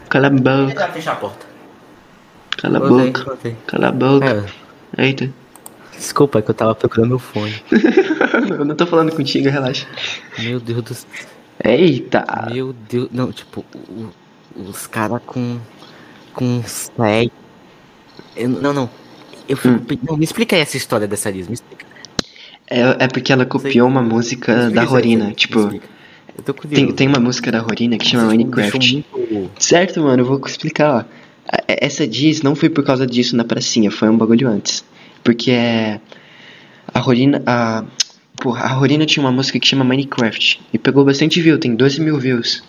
[0.08, 0.74] Cala a boca.
[0.74, 1.46] vai fechar a porta.
[2.58, 3.24] Cala a Voltei, boca.
[3.24, 3.56] voltei.
[3.66, 4.46] Cala a boca.
[4.96, 5.30] É, Eita.
[5.92, 7.62] desculpa, é que eu tava procurando meu fone.
[8.50, 9.86] Eu não tô falando contigo, relaxa.
[10.38, 11.08] Meu Deus do céu.
[11.64, 12.24] Eita.
[12.50, 13.08] Meu Deus.
[13.12, 14.10] Não, tipo, o-
[14.56, 15.58] os caras com.
[16.34, 17.30] Com sexo.
[18.36, 18.90] Eu- Não, não.
[19.48, 19.74] Eu fico.
[19.74, 19.98] Hum.
[20.02, 21.46] Não, me explica aí essa história dessa Liz.
[21.48, 21.84] Me explica.
[22.68, 25.32] É, é porque ela copiou uma música da aí, Rorina.
[25.32, 25.70] Tipo,
[26.68, 29.04] tem, tem uma música da Rorina que chama Minecraft.
[29.20, 30.98] muito- Certo, mano, eu vou explicar, ó.
[31.46, 34.82] A- Essa diz não foi por causa disso na pracinha, foi um bagulho antes.
[35.22, 36.00] Porque é.
[36.92, 37.42] A Rorina.
[37.46, 37.84] A.
[38.36, 40.60] Porra, a Rorina tinha uma música que chama Minecraft.
[40.72, 42.64] E pegou bastante view, tem 12 mil views.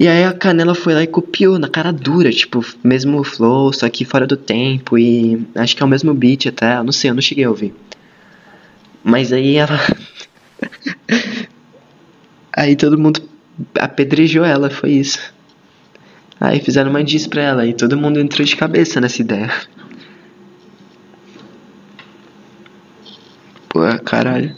[0.00, 3.86] E aí a Canela foi lá e copiou na cara dura, tipo, mesmo flow, só
[3.90, 4.96] que fora do tempo.
[4.96, 7.50] E acho que é o mesmo beat até, eu não sei, eu não cheguei a
[7.50, 7.74] ouvir.
[9.04, 9.78] Mas aí ela.
[12.56, 13.22] aí todo mundo
[13.78, 15.34] apedrejou ela, foi isso.
[16.40, 19.52] Aí fizeram uma diss pra ela e todo mundo entrou de cabeça nessa ideia.
[23.68, 24.56] Pô, caralho.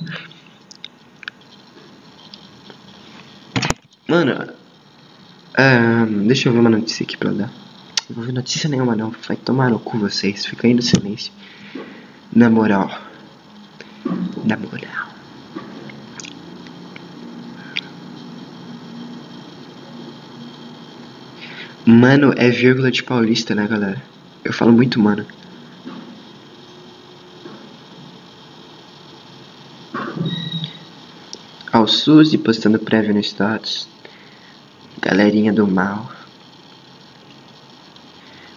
[4.07, 4.62] Mano,
[5.55, 7.51] ah, deixa eu ver uma notícia aqui pra dar.
[8.09, 11.33] Não vou ver notícia nenhuma não, vai tomar no cu vocês, fica aí no silêncio.
[12.35, 12.91] Na moral.
[14.45, 15.13] Na moral.
[21.85, 24.03] Mano é vírgula de paulista, né, galera?
[24.45, 25.27] Eu falo muito mano.
[31.73, 33.92] Ao Suzy postando prévio no status.
[35.03, 36.13] Galerinha do mal.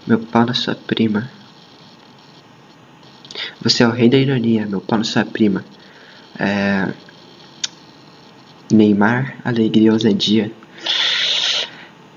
[0.05, 1.27] Meu pau na sua prima.
[3.61, 5.65] Você é o rei da ironia, meu pau na sua prima.
[6.37, 6.93] É...
[8.71, 10.51] Neymar, alegria, ousadia.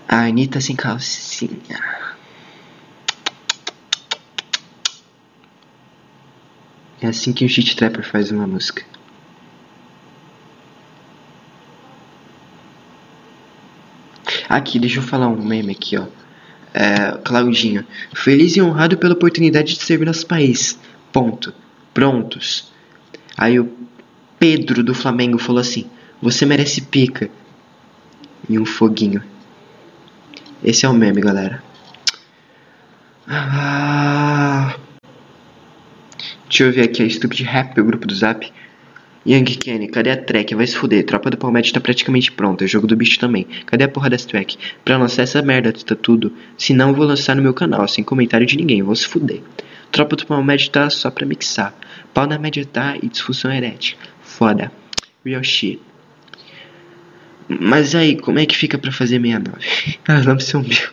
[0.06, 1.80] A Anitta sem calcinha.
[7.00, 8.84] É assim que um shit trapper faz uma música.
[14.48, 16.06] Aqui, deixa eu falar um meme aqui, ó.
[16.72, 17.84] É, Claudinho.
[18.14, 20.78] Feliz e honrado pela oportunidade de servir nosso país.
[21.12, 21.52] Ponto.
[21.92, 22.72] Prontos.
[23.36, 23.70] Aí o
[24.38, 25.90] Pedro do Flamengo falou assim:
[26.22, 27.30] Você merece pica.
[28.48, 29.22] E um foguinho.
[30.64, 31.62] Esse é o meme, galera.
[33.28, 34.74] Ah.
[36.48, 38.50] Deixa eu ver aqui a Stupid Rap, o grupo do Zap.
[39.26, 40.54] Young Kenny, cadê a track?
[40.54, 41.04] Vai se fuder.
[41.04, 42.66] Tropa do Palmete tá praticamente pronta.
[42.66, 43.46] Jogo do bicho também.
[43.66, 44.56] Cadê a porra das track?
[44.84, 46.32] Pra lançar essa merda, tá tudo.
[46.56, 48.82] Se não, vou lançar no meu canal, sem comentário de ninguém.
[48.82, 49.42] Vou se fuder.
[49.90, 51.74] Tropa do Palmete tá só pra mixar.
[52.14, 53.96] Pau na média tá e disfunção erétil.
[54.22, 54.70] Foda.
[55.24, 55.80] Real shit.
[57.48, 59.98] Mas aí, como é que fica pra fazer 69?
[60.06, 60.88] As lâmpadas são mil.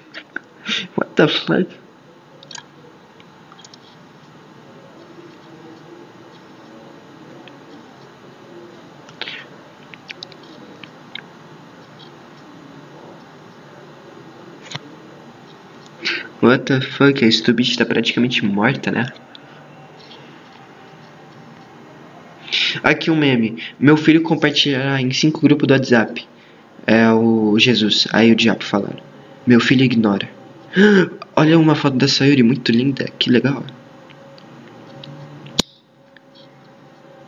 [0.98, 1.85] What the fuck?
[16.46, 17.26] What the fuck?
[17.26, 19.08] A Stubit tá praticamente morta, né?
[22.84, 23.58] Aqui um meme.
[23.80, 26.24] Meu filho compartilhará em cinco grupos do WhatsApp.
[26.86, 28.08] É o Jesus.
[28.14, 29.02] Aí o diabo falando.
[29.48, 30.30] Meu filho ignora.
[31.36, 33.06] Olha uma foto da Sayuri, muito linda.
[33.18, 33.64] Que legal.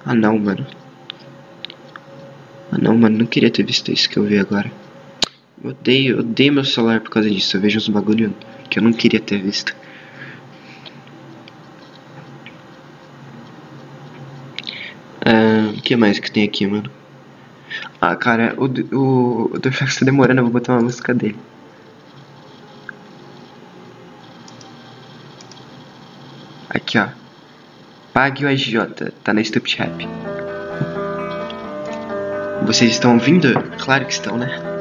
[0.06, 0.64] Ah não, mano.
[2.72, 3.18] Ah não, mano.
[3.18, 4.72] Não queria ter visto isso que eu vi agora.
[5.64, 7.58] Eu odeio, eu odeio meu celular por causa disso.
[7.58, 8.32] Eu vejo uns bagulho
[8.78, 9.76] que eu não queria ter visto.
[15.26, 16.92] Ah, O que mais que tem aqui, mano?
[18.00, 21.38] Ah, cara, o, o, o Dorflex tá demorando, eu vou botar uma música dele.
[26.70, 27.08] Aqui, ó.
[28.14, 30.08] Pague o agiota, tá na Stupid Rap.
[32.66, 33.54] Vocês estão ouvindo?
[33.80, 34.77] Claro que estão, né?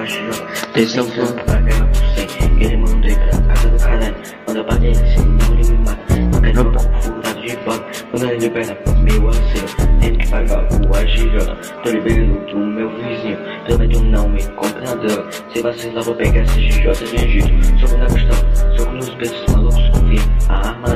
[0.00, 0.46] Agiota.
[0.74, 1.44] Esse é o Tentando flow.
[1.46, 2.26] pagar o sei.
[2.60, 4.16] Ele mandou ir pra casa do caralho.
[4.44, 6.16] Quando eu paguei, senão ele me mata.
[6.54, 6.78] Não Opa.
[6.80, 7.86] um furado de bala.
[8.10, 9.76] Quando ele libera pro meu acerto.
[10.00, 11.56] Tenho que pagar o agiota.
[11.82, 13.38] Tô liberando do meu vizinho.
[13.66, 15.26] Prometo não me comprar droga.
[15.52, 17.80] Se vacilar, vou pegar esse GJ de Egito.
[17.80, 20.20] Soco na costela, soco nos peitos, malucos confia.
[20.48, 20.88] A arma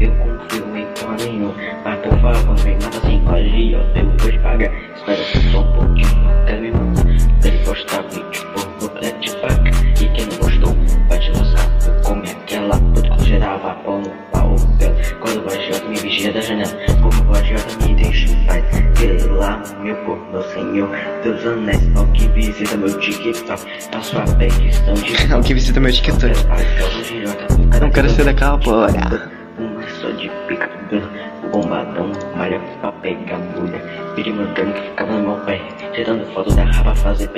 [0.00, 1.54] eu confio em porra nenhuma.
[1.84, 3.98] Mas por favor, me mata sem agiota.
[3.98, 4.72] Eu vou te pagar.
[4.94, 7.03] Espera só um pouquinho, quero me mandar.
[7.64, 9.72] Postar vídeo porno pra te pagar.
[10.00, 10.76] E quem não gostou,
[11.08, 11.70] vai te lançar.
[11.86, 14.94] Eu comi aquela puta que gerava pau no pau dela.
[15.20, 16.72] Quando o agiota me vigia da janela,
[17.02, 18.64] como o agiota me deixa em paz.
[18.98, 20.90] Pela meu por meu senhor,
[21.22, 23.62] teus anéis, ao que visita meu TikTok.
[23.92, 26.34] A sua petição de Ao que visita meu TikTok.
[27.80, 28.88] Não quero ser daquela porra.
[28.88, 29.43] uma
[30.04, 30.30] só de
[31.50, 33.38] bombadão, malha pra pegar
[34.82, 35.58] ficava no meu pé,
[35.94, 37.28] tirando foto da fazer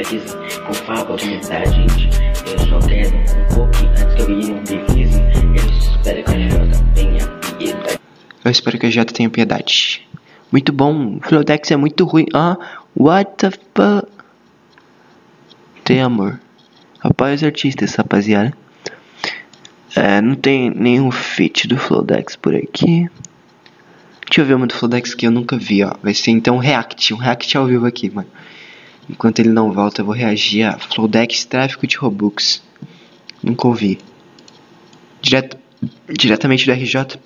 [1.48, 2.10] dá gente.
[2.51, 4.30] Eu só quero um pouquinho antes que eu
[4.64, 5.26] biquizinho.
[5.55, 7.26] Eu espero que a Jota tenha
[7.56, 8.01] piedade.
[8.44, 10.09] Eu espero que a Jota tenha piedade.
[10.51, 11.20] Muito bom.
[11.22, 12.26] Flodex é muito ruim.
[12.34, 12.56] Ah,
[12.97, 14.09] what the fuck?
[15.84, 16.40] Tem amor.
[17.01, 18.52] Apoia os artistas, rapaziada.
[19.97, 23.09] É, não tem nenhum feat do Flodex por aqui.
[24.27, 25.94] Deixa eu ver uma do Flodex que eu nunca vi, ó.
[26.02, 27.14] Vai ser então um react.
[27.14, 28.28] Um react ao vivo aqui, mano.
[29.09, 32.62] Enquanto ele não volta, eu vou reagir a Flodex Tráfico de Robux.
[33.43, 33.98] Nunca ouvi.
[35.23, 35.56] Direto,
[36.06, 37.18] diretamente do RJ.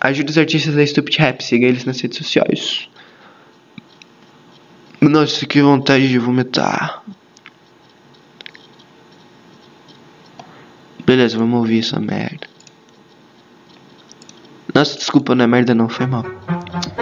[0.00, 2.88] Ajude os artistas da Stupid Rap, siga eles nas redes sociais.
[5.00, 7.02] Nossa, que vontade de vomitar.
[11.08, 12.46] Beleza, vamos ouvir essa merda.
[14.74, 16.22] Nossa, desculpa, não é merda não, foi mal.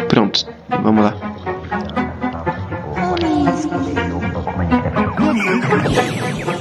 [0.08, 1.12] Pronto, vamos lá.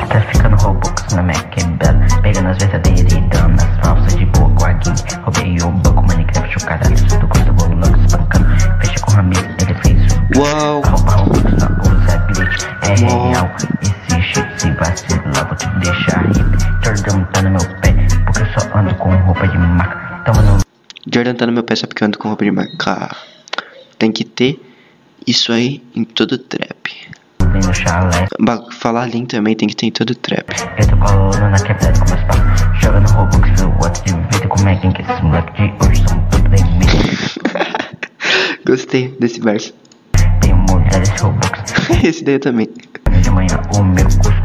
[0.10, 4.66] Traficando Robux na Mac bela Pegando as verdadeiras e dando as falsas de boa com
[4.66, 9.12] a gang Roubei o banco Minecraft, o caralho Do custo vou logo espancando Fecha com
[9.12, 10.82] o Ramiro, ele fez o Uau!
[10.82, 13.52] Rouba Robux na usa glitch É real,
[14.24, 17.96] shit se vacilar Vou te deixar hip Jordão tá no meu pé
[18.26, 20.60] Porque eu só ando com roupa de marca Toma no
[21.12, 23.16] Jordan tá no meu pé só porque eu ando com roupa de marca.
[23.98, 24.60] Tem que ter
[25.26, 26.92] isso aí em todo trap.
[28.72, 30.46] Falar lindo também tem que ter em todo trap.
[30.78, 30.96] Eu tô
[31.40, 35.86] na quebrada com meus pais o outro de vida Como é que esses moleques de
[35.86, 36.86] hoje são tudo em mim
[38.66, 39.74] Gostei desse verso.
[40.42, 41.04] Tenho mudado
[42.04, 42.68] esse daí eu também.
[43.22, 44.45] De manhã o meu cuscuz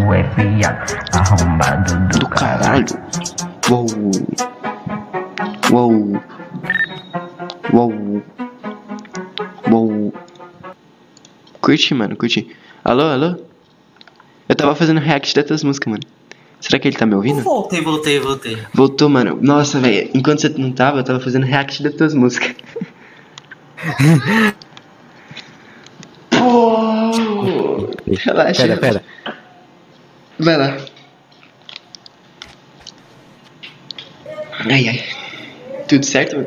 [0.00, 2.86] Tu é viado Arrombado do, Do caralho.
[3.68, 3.86] Uou.
[5.70, 6.22] Uou.
[7.74, 8.22] Uou.
[9.70, 10.14] Uou.
[11.60, 12.48] Curti, mano, curti.
[12.82, 13.36] Alô, alô?
[14.48, 16.02] Eu tava fazendo react das tuas músicas, mano.
[16.62, 17.42] Será que ele tá me ouvindo?
[17.42, 18.56] Voltei, voltei, voltei.
[18.72, 19.38] Voltou, mano.
[19.42, 20.08] Nossa, velho.
[20.14, 22.54] Enquanto você não tava, eu tava fazendo react das tuas músicas.
[26.30, 28.62] Pô, Relaxa.
[28.62, 29.04] Pera, pera.
[30.42, 30.76] Vai lá.
[34.70, 35.04] Ai, ai.
[35.86, 36.46] Tudo certo,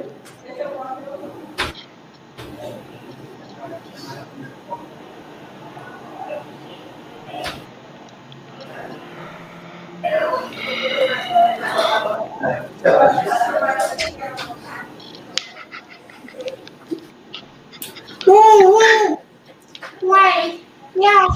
[20.96, 21.28] nhau.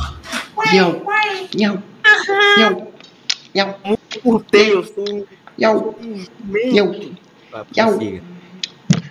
[0.55, 1.01] Uai, Nhau.
[1.05, 1.49] uai.
[1.55, 2.87] Nhau, Aham.
[7.51, 7.91] Tá, Yau.
[7.91, 8.23] prossiga.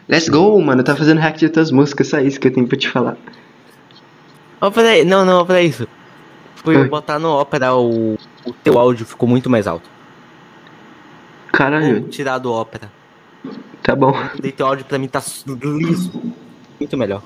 [0.09, 0.83] Let's go, mano.
[0.85, 3.17] Tava fazendo react das tuas músicas, só isso que eu tenho pra te falar.
[4.61, 5.87] Ó, peraí, não, não, peraí isso.
[6.57, 6.89] Fui Oi.
[6.89, 8.15] botar no Opera, o,
[8.45, 9.89] o teu áudio ficou muito mais alto.
[11.45, 12.91] Vou Caralho, tirar do Opera.
[13.83, 14.13] tá bom.
[14.41, 16.13] Dei teu áudio pra mim tá liso.
[16.79, 17.23] Muito melhor.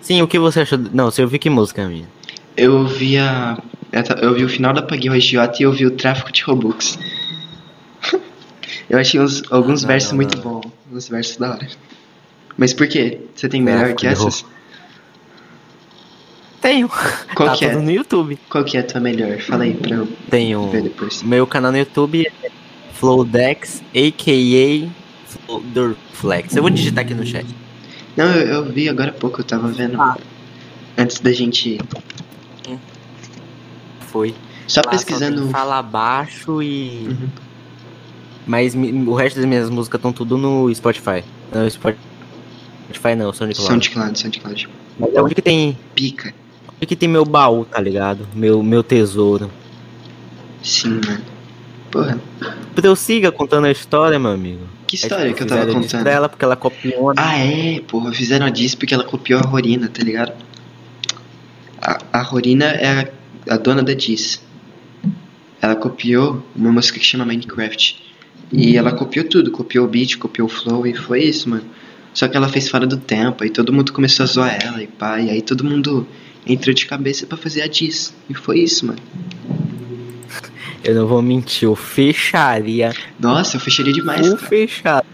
[0.00, 0.78] Sim, o que você achou?
[0.92, 2.08] Não, você ouviu que música, minha?
[2.56, 3.56] Eu ouvi a.
[3.92, 6.98] Eu ouvi o final da Paguei o Agiota e eu ouvi o Tráfico de Robux.
[8.88, 10.44] eu achei uns, alguns Não, versos não, muito não.
[10.60, 10.72] bons.
[10.90, 11.68] Uns versos da hora.
[12.56, 13.20] Mas por quê?
[13.34, 14.44] Você tem melhor que essas?
[16.60, 16.88] Tenho.
[17.34, 17.74] Qual tá que é?
[17.74, 18.38] no YouTube.
[18.48, 19.38] Qual que é a tua melhor?
[19.40, 20.70] Fala aí pra eu Tenho.
[20.70, 21.22] ver depois.
[21.22, 22.50] Meu canal no YouTube é
[22.94, 24.88] Flowdex, a.k.a.
[25.46, 26.54] Flowdorflex.
[26.54, 27.46] Eu vou digitar aqui no chat.
[28.16, 30.00] Não, eu, eu vi agora há pouco, eu tava vendo.
[30.00, 30.16] Ah.
[30.96, 31.78] Antes da gente.
[34.12, 34.34] Foi.
[34.68, 35.46] Só Lá pesquisando.
[35.46, 37.06] Só fala baixo e.
[37.08, 37.28] Uhum.
[38.46, 41.24] Mas o resto das minhas músicas estão tudo no Spotify.
[41.52, 43.54] Não, Spotify não, SoundCloud.
[43.68, 44.68] SoundCloud, SoundCloud.
[44.98, 45.78] Mas é onde que tem.
[45.94, 46.34] Pica.
[46.76, 48.26] Onde que tem meu baú, tá ligado?
[48.34, 49.50] Meu, meu tesouro.
[50.62, 51.22] Sim, mano.
[51.90, 52.18] Porra,
[52.74, 54.66] Prossiga contando a história, meu amigo.
[54.86, 56.02] que história tipo, que eu tava disso contando?
[56.02, 57.08] Pra ela porque ela copiou.
[57.08, 57.14] né?
[57.18, 60.32] Ah, é, porra, fizeram a diss porque ela copiou a Rorina, tá ligado?
[61.80, 63.12] A, a Rorina é
[63.48, 64.40] a, dona da diss.
[65.60, 68.02] Ela copiou uma música que chama Minecraft.
[68.52, 71.64] E ela copiou tudo, copiou o beat, copiou o flow e foi isso, mano.
[72.12, 74.86] Só que ela fez fora do tempo, aí todo mundo começou a zoar ela e
[74.86, 76.06] pá, e aí todo mundo
[76.46, 78.14] entrou de cabeça pra fazer a diss.
[78.28, 78.98] E foi isso, mano.
[80.84, 82.92] Eu não vou mentir, eu fecharia.
[83.18, 85.04] Nossa, eu fecharia demais, Eu fecharia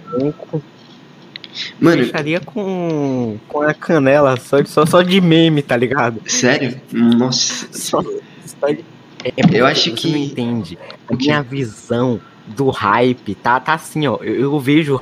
[1.81, 6.21] Mano, fecharia com, com a canela só de, só, só de meme, tá ligado?
[6.27, 6.81] sério?
[6.93, 7.67] Nossa.
[7.73, 8.85] Só, só de,
[9.25, 10.79] é, é Eu acho que- não entende.
[11.09, 14.19] A O minha visão do hype tá, tá assim, ó.
[14.23, 15.01] Eu, eu vejo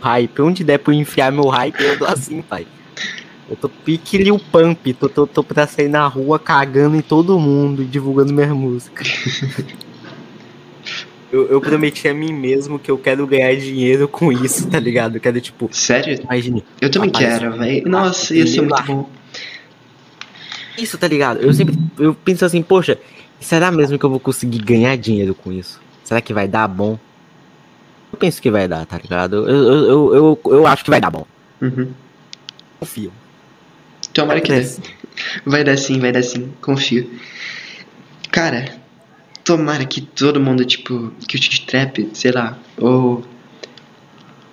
[0.00, 0.40] hype.
[0.42, 2.66] Onde der pra eu enfiar meu hype, eu tô assim, pai.
[3.48, 4.94] Eu tô pique Lil Pump.
[4.94, 9.08] Tô, tô, tô pra sair na rua cagando em todo mundo e divulgando minhas músicas.
[11.32, 15.16] Eu, eu prometi a mim mesmo que eu quero ganhar dinheiro com isso, tá ligado?
[15.16, 16.20] Eu quero, tipo, Sério?
[16.22, 16.64] imagine.
[16.80, 17.88] Eu também quero, velho.
[17.88, 19.08] Nossa, ia ser muito bom.
[20.76, 21.40] Isso, tá ligado?
[21.40, 22.98] Eu sempre eu penso assim, poxa,
[23.38, 25.80] será mesmo que eu vou conseguir ganhar dinheiro com isso?
[26.02, 26.98] Será que vai dar bom?
[28.12, 29.48] Eu penso que vai dar, tá ligado?
[29.48, 31.24] Eu, eu, eu, eu, eu acho que vai dar bom.
[31.60, 31.92] Uhum.
[32.80, 33.12] Confio.
[34.12, 34.66] Tomara que dê.
[35.44, 37.08] Vai dar sim, vai dar sim, confio.
[38.32, 38.79] Cara,
[39.56, 43.24] tomara que todo mundo, tipo, que o Trap, sei lá, ou.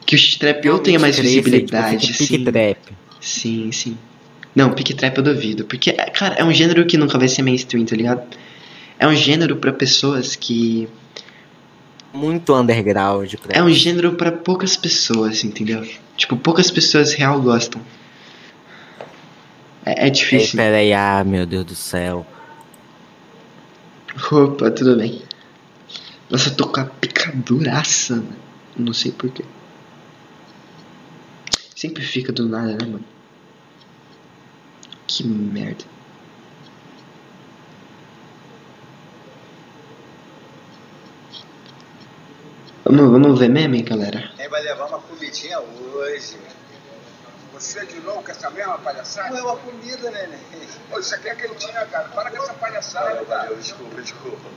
[0.05, 2.43] Que o Trap ou tenha mais Cresça, visibilidade, tipo, fique sim.
[2.43, 2.77] trap.
[3.21, 3.97] Sim, sim.
[4.55, 7.85] Não, pick trap eu duvido, porque, cara, é um gênero que nunca vai ser mainstream,
[7.85, 8.23] tá ligado?
[8.97, 10.87] É um gênero pra pessoas que.
[12.11, 13.31] Muito underground.
[13.35, 13.55] Pra...
[13.55, 15.87] É um gênero pra poucas pessoas, entendeu?
[16.15, 17.79] Tipo, poucas pessoas real gostam.
[19.85, 20.57] É, é Ei, difícil.
[20.57, 22.25] pera aí, ah, meu Deus do céu.
[24.31, 25.21] Opa, tudo bem.
[26.29, 28.35] Nossa, eu tô com a picaduraça, mano.
[28.75, 29.45] Não sei porquê.
[31.75, 33.05] Sempre fica do nada, né, mano?
[35.05, 35.85] Que merda.
[42.83, 44.31] Vamos, vamos ver meme, galera?
[44.35, 46.37] Quem vai levar uma comidinha hoje?
[47.59, 49.29] Você de novo com essa mesma palhaçada?
[49.29, 50.39] Não é uma comida, neném.
[50.91, 52.07] Pô, isso aqui é quentinha, cara.
[52.09, 53.23] Para com essa palhaçada.
[53.23, 54.47] Valeu, desculpa, desculpa.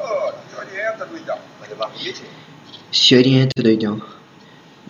[0.00, 1.38] Ô, te orienta, doidão.
[1.60, 2.28] Vai levar comidinha?
[2.90, 4.02] Se orienta, doidão.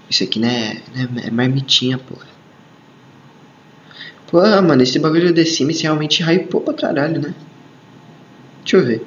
[0.08, 2.26] Isso aqui não é, não é, é marmitinha, porra.
[4.30, 7.34] Porra, mano, esse bagulho do The Sims realmente hypou pra caralho, né?
[8.62, 9.06] Deixa eu ver.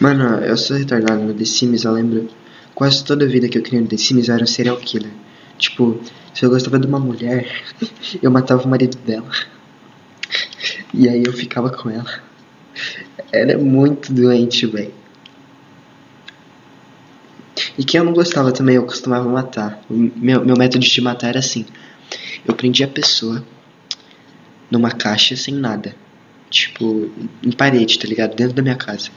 [0.00, 2.28] Mano, eu sou retardado no The Sims, eu lembro.
[2.74, 5.10] Quase toda a vida que eu criei no The Sims eu era um serial killer.
[5.58, 6.00] Tipo,
[6.32, 7.64] se eu gostava de uma mulher,
[8.22, 9.28] eu matava o marido dela.
[10.94, 12.22] E aí eu ficava com ela.
[13.32, 14.94] Era muito doente, velho.
[17.76, 19.82] E quem eu não gostava também, eu costumava matar.
[19.90, 21.66] Meu, meu método de matar era assim:
[22.46, 23.44] eu prendia a pessoa
[24.70, 25.94] numa caixa sem nada.
[26.48, 27.10] Tipo,
[27.42, 28.36] em parede, tá ligado?
[28.36, 29.10] Dentro da minha casa.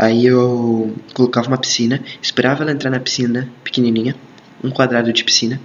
[0.00, 4.16] Aí eu colocava uma piscina, esperava ela entrar na piscina pequenininha,
[4.64, 5.60] um quadrado de piscina.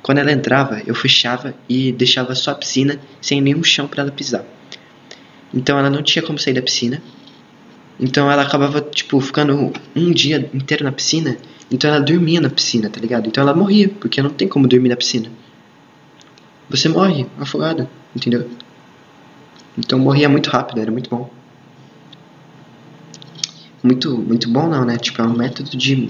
[0.00, 4.10] Quando ela entrava, eu fechava e deixava só a piscina sem nenhum chão para ela
[4.10, 4.42] pisar.
[5.52, 7.02] Então ela não tinha como sair da piscina.
[8.00, 11.36] Então ela acabava, tipo, ficando um dia inteiro na piscina.
[11.70, 13.26] Então ela dormia na piscina, tá ligado?
[13.28, 15.28] Então ela morria, porque não tem como dormir na piscina.
[16.70, 17.86] Você morre afogado,
[18.16, 18.48] entendeu?
[19.76, 21.43] Então morria muito rápido, era muito bom.
[23.84, 24.96] Muito, muito bom não, né?
[24.96, 26.08] Tipo, é um método de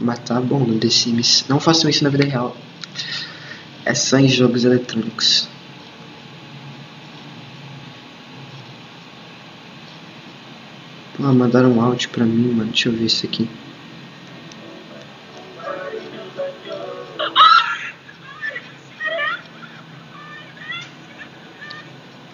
[0.00, 1.44] matar bom no The Sims.
[1.48, 2.56] Não façam isso na vida real.
[3.84, 5.48] É só em jogos eletrônicos.
[11.16, 12.70] Pô, mandaram um áudio pra mim, mano.
[12.70, 13.50] Deixa eu ver isso aqui.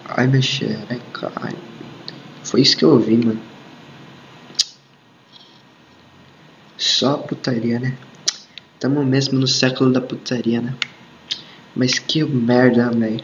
[0.05, 1.31] Ai, xereca.
[1.37, 1.55] Ai.
[2.43, 3.56] Foi isso que eu ouvi, mano.
[6.77, 7.97] Só putaria, né?
[8.79, 10.75] Tamo mesmo no século da putaria, né?
[11.75, 13.23] Mas que merda, velho.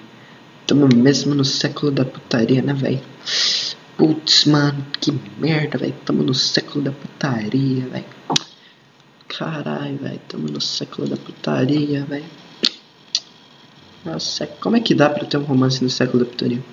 [0.66, 3.02] Tamo mesmo no século da putaria, né, velho?
[3.96, 5.94] Putz, mano, que merda, velho.
[6.04, 8.06] Tamo no século da putaria, velho.
[9.28, 10.22] Caralho, velho.
[10.28, 12.26] Tamo no século da putaria, velho.
[14.04, 16.64] Nossa, como é que dá pra ter um romance no século da putaria?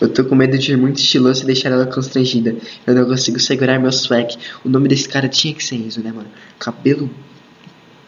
[0.00, 2.56] Eu tô com medo de ir muito estiloso e deixar ela constrangida.
[2.86, 4.36] Eu não consigo segurar meu swag.
[4.64, 6.28] O nome desse cara tinha que ser isso, né, mano?
[6.58, 7.10] Cabelo.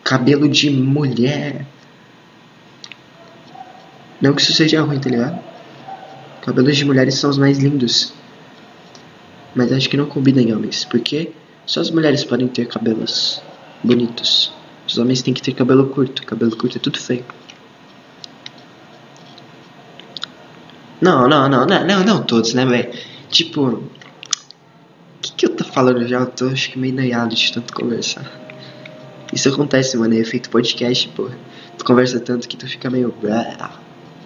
[0.05, 1.67] Cabelo de mulher.
[4.21, 5.41] Não que isso seja ruim, tá ligado?
[6.43, 8.13] Cabelos de mulheres são os mais lindos.
[9.55, 10.85] Mas acho que não combina em homens.
[10.85, 11.33] Porque
[11.65, 13.43] só as mulheres podem ter cabelos
[13.83, 14.53] bonitos.
[14.87, 16.25] Os homens têm que ter cabelo curto.
[16.25, 17.25] Cabelo curto é tudo feio.
[21.01, 22.93] Não, não, não, não, não, não todos, né, velho?
[23.31, 23.91] Tipo, o
[25.23, 26.21] que, que eu tô falando já?
[26.21, 28.25] Eu tô acho que meio noiado de tanto conversar.
[29.33, 31.39] Isso acontece, mano, é efeito podcast, porra.
[31.79, 33.15] Tu conversa tanto que tu fica meio.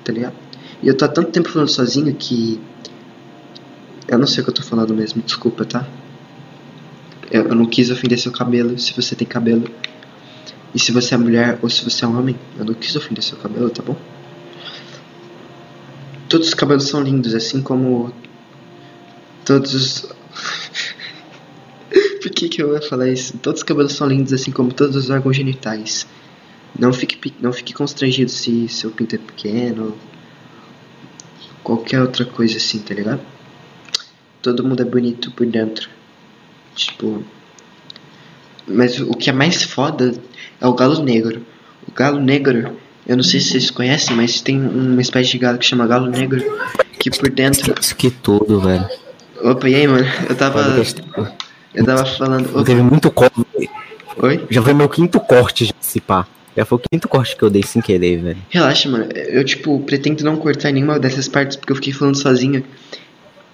[0.05, 0.35] Tá ligado?
[0.83, 2.61] E eu tô há tanto tempo falando sozinho que.
[4.09, 5.87] Eu não sei o que eu tô falando mesmo, desculpa, tá?
[7.31, 9.65] Eu, eu não quis ofender seu cabelo, se você tem cabelo.
[10.75, 13.39] E se você é mulher ou se você é homem, eu não quis ofender seu
[13.39, 13.97] cabelo, tá bom?
[16.35, 18.13] Todos os cabelos são lindos, assim como
[19.45, 20.13] todos os.
[22.21, 23.39] Por que, que eu ia falar isso?
[23.39, 26.09] Todos os cabelos são lindos, assim como todos os órgãos genitais.
[26.77, 29.97] Não fique, não fique constrangido se seu pinto é pequeno.
[31.63, 33.21] Qualquer outra coisa assim, tá ligado?
[34.43, 35.89] Todo mundo é bonito por dentro.
[36.75, 37.23] Tipo.
[38.67, 40.13] Mas o que é mais foda
[40.61, 41.47] é o galo negro.
[41.87, 45.59] O galo negro, eu não sei se vocês conhecem, mas tem uma espécie de galo
[45.59, 46.43] que chama galo negro.
[46.99, 47.75] Que por dentro.
[47.81, 48.87] Isso que tudo, velho.
[49.43, 50.07] Opa, e aí, mano?
[50.29, 50.61] Eu tava.
[51.75, 52.49] Eu tava falando.
[52.51, 53.35] Opa, Teve muito corte.
[54.17, 54.47] oi?
[54.49, 56.27] Já foi meu quinto corte, já, se pá.
[56.57, 58.39] Já foi o quinto corte que eu dei sem querer, velho.
[58.49, 59.07] Relaxa, mano.
[59.13, 62.65] Eu, tipo, pretendo não cortar nenhuma dessas partes porque eu fiquei falando sozinho.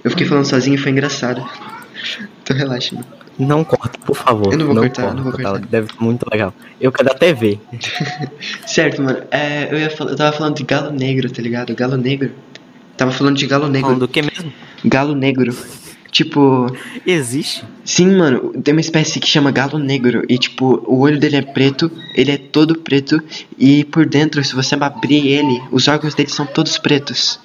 [0.04, 1.42] Eu fiquei falando sozinho e foi engraçado.
[2.42, 3.06] Então relaxa, mano.
[3.40, 4.52] Não corta, por favor.
[4.52, 5.42] Eu não vou cortar, eu não vou tá?
[5.42, 5.66] cortar.
[5.66, 6.52] Deve ser muito legal.
[6.78, 7.58] Eu quero até ver.
[8.66, 9.22] Certo, mano.
[9.30, 11.74] É, eu, ia eu tava falando de galo negro, tá ligado?
[11.74, 12.32] Galo negro.
[12.98, 13.88] Tava falando de galo negro.
[13.88, 14.52] Falando do que mesmo?
[14.84, 15.56] Galo negro.
[16.12, 16.66] Tipo,
[17.06, 17.64] Existe?
[17.84, 20.22] sim, mano, tem uma espécie que chama galo negro.
[20.28, 23.22] E, tipo, o olho dele é preto, ele é todo preto.
[23.56, 27.40] E por dentro, se você abrir ele, os órgãos dele são todos pretos.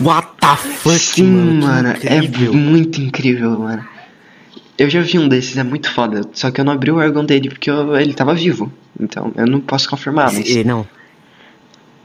[0.00, 1.66] What the fuck, Sim, mano.
[1.66, 2.20] mano, é
[2.52, 3.84] muito incrível, mano.
[4.80, 6.22] Eu já vi um desses, é muito foda.
[6.32, 8.72] Só que eu não abri o órgão dele porque eu- ele tava vivo.
[8.98, 10.48] Então eu não posso confirmar, mas.
[10.48, 10.86] E, não.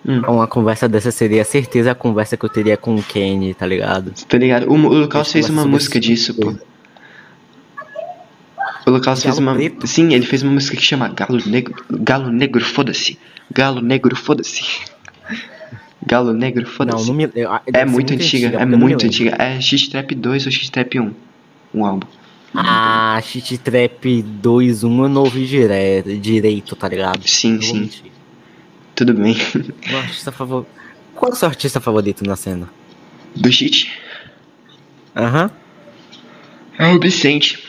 [0.08, 0.22] Hum.
[0.28, 4.12] Uma conversa dessa seria certeza a conversa que eu teria com o Kenny, tá ligado?
[4.28, 4.70] Tá ligado?
[4.70, 6.54] O, o Lucas fez uma música disso, pô.
[8.86, 9.56] O Lucas fez Galo uma.
[9.56, 9.88] preto?
[9.88, 11.84] Sim, ele fez uma música que chama Galo Negro.
[11.90, 13.18] Galo Negro, foda-se.
[13.52, 14.64] Galo Negro, foda-se.
[16.06, 17.12] Galo Negro, foda-se.
[17.12, 17.28] me.
[17.74, 19.36] É muito antiga, é não me muito antiga.
[19.40, 21.12] É X-Trap 2 ou X-Trap 1.
[21.74, 22.06] Um álbum.
[22.56, 27.28] Ah, Cheat Trap 2, 1 eu não ouvi direto, direito, tá ligado?
[27.28, 27.80] Sim, sim.
[27.80, 28.12] mentir.
[28.96, 29.36] Tudo bem.
[29.88, 30.66] Meu artista favor...
[31.14, 32.70] Qual é o seu artista favorito na cena?
[33.36, 33.92] Do Cheat?
[35.16, 35.52] Aham.
[36.78, 37.64] É o Vicente.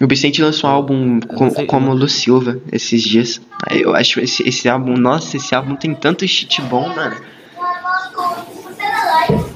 [0.00, 1.94] O Vicente lançou um álbum com, não sei, como.
[1.94, 3.40] Lu Silva esses dias.
[3.70, 7.16] Eu acho esse, esse álbum, nossa, esse álbum tem tanto shit bom, mano.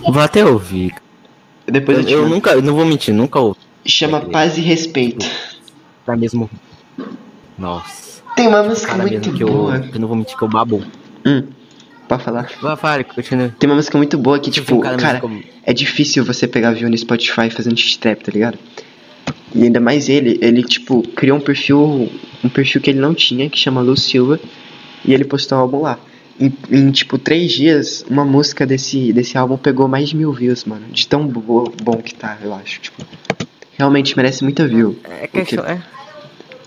[0.02, 0.94] Vou até ouvir.
[1.70, 3.58] Depois eu, Eu, te eu nunca, eu não vou mentir, nunca ouvi.
[3.86, 5.26] Chama Paz e Respeito.
[6.04, 6.50] Tá mesmo.
[7.58, 8.22] Nossa.
[8.36, 9.78] Tem uma música Cara muito que eu, boa.
[9.80, 10.82] que eu não vou mentir que eu babo.
[11.26, 11.44] Hum,
[12.08, 12.50] pode falar.
[12.60, 13.54] Vai, fale, continua.
[13.58, 15.22] Tem uma música muito boa que, Tipo, cara cara,
[15.64, 18.58] é difícil você pegar view no Spotify fazendo shit trap, tá ligado?
[19.54, 22.08] E ainda mais ele, ele, tipo, criou um perfil,
[22.44, 24.38] um perfil que ele não tinha, que chama Lu Silva,
[25.04, 25.98] e ele postou um álbum lá.
[26.40, 30.64] Em, em, tipo, três dias, uma música desse, desse álbum pegou mais de mil views,
[30.64, 30.86] mano.
[30.90, 32.80] De tão bo bom que tá, eu acho.
[32.80, 33.04] Tipo,
[33.76, 34.98] realmente merece muita view.
[35.04, 35.82] É questão, é,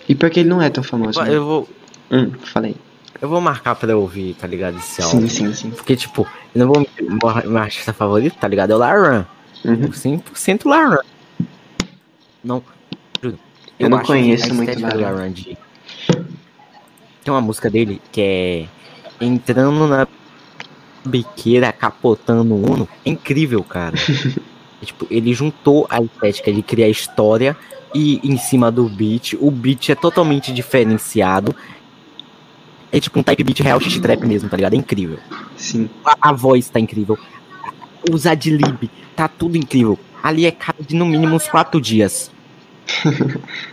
[0.07, 1.19] E porque ele não é tão famoso.
[1.23, 1.33] né?
[1.35, 1.69] eu vou,
[2.11, 2.75] Hum, falei.
[3.19, 5.27] eu vou marcar pra eu ouvir, tá ligado, esse Sim, álbum.
[5.27, 5.69] sim, sim.
[5.71, 6.87] Porque, tipo, eu não vou
[7.47, 9.25] meu- artista favorito, tá ligado, é o Laran.
[9.65, 9.89] Uhum.
[9.91, 10.99] 100% Laran.
[12.43, 12.61] Não,
[13.23, 13.39] juro.
[13.79, 14.99] Eu não conheço muito Laran.
[15.01, 15.57] Laran de...
[17.23, 18.65] Tem uma música dele que é
[19.19, 20.07] entrando na
[21.05, 22.87] biqueira, capotando o Uno.
[23.05, 23.95] É incrível, cara.
[24.81, 27.55] É, tipo, ele juntou a estética de criar história
[27.95, 29.33] e em cima do beat.
[29.39, 31.55] O beat é totalmente diferenciado.
[32.91, 34.73] É tipo um type beat real shit trap mesmo, tá ligado?
[34.73, 35.19] É incrível.
[35.55, 35.89] Sim.
[36.03, 37.17] A, a voz tá incrível.
[38.11, 39.97] Os adlib, tá tudo incrível.
[40.21, 42.29] Ali é cara de no mínimo uns quatro dias.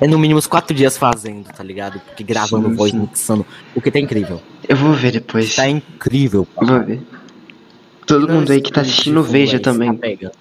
[0.00, 2.00] é no mínimo uns quatro dias fazendo, tá ligado?
[2.00, 2.98] Porque gravando Sim, voz, sim.
[2.98, 3.46] mixando.
[3.74, 4.42] O que tá incrível.
[4.68, 5.54] Eu vou ver depois.
[5.54, 6.46] Tá incrível.
[6.56, 7.02] Vou ver.
[8.06, 9.92] Todo mundo aí que tá assistindo, veja também.
[9.94, 10.34] Tá pegando.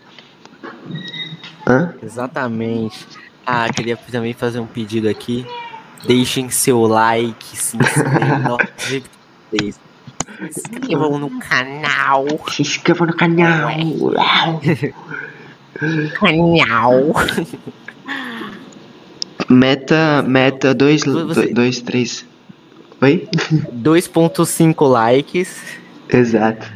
[1.68, 1.94] Hã?
[2.02, 3.08] Exatamente.
[3.46, 5.46] Ah, queria também fazer um pedido aqui.
[6.06, 8.58] Deixem seu like, se inscrevam,
[10.52, 12.26] se inscrevam no canal.
[12.52, 13.70] Se inscreva no canal.
[16.20, 17.14] Canal.
[19.54, 22.26] Meta, meta 2, Você- 2, 3.
[23.02, 23.28] Oi?
[23.74, 25.62] 2.5 likes.
[26.10, 26.72] Exato.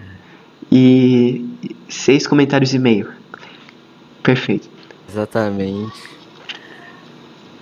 [0.72, 1.46] E
[1.88, 3.10] seis comentários e meio.
[4.22, 4.70] Perfeito.
[5.10, 5.94] Exatamente.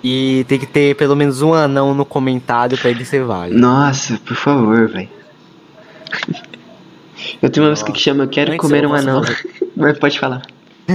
[0.04, 3.60] E tem que ter pelo menos um anão no comentário pra ele ser válido.
[3.60, 5.10] Nossa, por favor, velho.
[7.42, 9.22] Eu tenho uma música que chama Eu Quero Antes Comer eu um Anão.
[9.76, 10.42] Mas pode falar.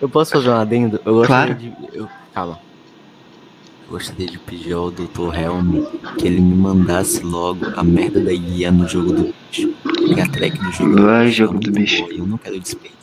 [0.00, 1.00] Eu posso fazer um adendo?
[1.06, 1.54] Eu gostaria Claro.
[1.54, 1.72] de.
[1.96, 2.06] Eu,
[2.36, 2.58] calma.
[3.86, 5.32] Eu gostaria de pedir ao Dr.
[5.34, 5.84] Helm
[6.18, 9.72] que ele me mandasse logo a merda da guia no jogo do bicho.
[10.06, 11.36] E a track do jogo Vai, do bicho.
[11.38, 12.02] jogo tá do bicho.
[12.02, 12.96] boa Eu não quero despeito.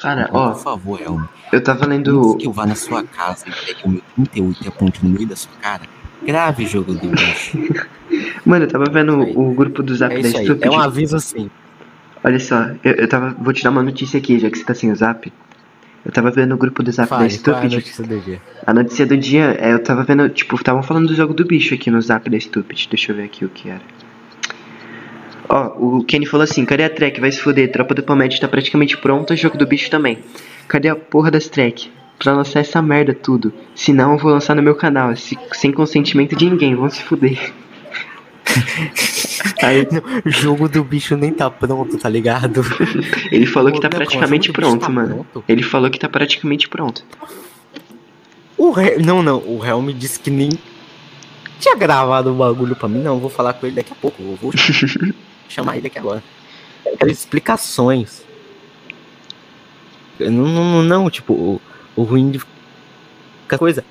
[0.00, 1.24] Cara, Então, ó, por favor, Helm.
[1.52, 2.36] eu tava lendo.
[2.36, 5.26] Que eu vá na sua casa e pegue o meu 38 e aponte no meio
[5.26, 5.82] da sua cara,
[6.24, 7.58] grave jogo do bicho.
[8.46, 9.32] Mano, eu tava vendo aí.
[9.34, 10.28] o grupo do Zap É da.
[10.28, 10.62] Stupid.
[10.66, 11.50] É um aviso assim.
[12.22, 13.34] Olha só, eu, eu tava.
[13.40, 15.32] Vou te dar uma notícia aqui, já que você tá sem o Zap.
[16.04, 17.74] Eu tava vendo o grupo do Zap da Fale, qual é a Stupid.
[17.76, 18.40] notícia do dia?
[18.66, 21.74] A notícia do dia, é, eu tava vendo, tipo, estavam falando do jogo do bicho
[21.74, 22.88] aqui no Zap da Stupid.
[22.88, 23.80] Deixa eu ver aqui o que era.
[25.48, 25.66] Ó,
[25.98, 27.20] o Kenny falou assim: cadê a track?
[27.20, 30.18] Vai se fuder, tropa do Palmete tá praticamente pronta, jogo do bicho também.
[30.66, 31.90] Cadê a porra das track?
[32.18, 33.52] Pra lançar essa merda tudo.
[33.74, 37.52] Senão eu vou lançar no meu canal, se- sem consentimento de ninguém, vão se fuder.
[39.62, 39.86] Aí
[40.24, 42.62] O jogo do bicho nem tá pronto, tá ligado?
[43.30, 45.26] ele falou que tá Não, praticamente pronto, tá mano.
[45.32, 45.44] pronto?
[45.48, 47.04] Ele falou que tá praticamente pronto.
[48.56, 49.00] O Hel...
[49.00, 50.50] Não, não, o Helm disse que nem
[51.58, 53.00] tinha gravado o bagulho pra mim.
[53.02, 54.22] Não, vou falar com ele daqui a pouco.
[54.22, 54.52] Eu vou
[55.48, 56.22] chamar ele aqui agora.
[56.84, 58.24] Eu quero explicações.
[60.18, 61.60] Não, não, não, tipo, o,
[61.96, 62.40] o ruim de
[63.58, 63.84] coisa.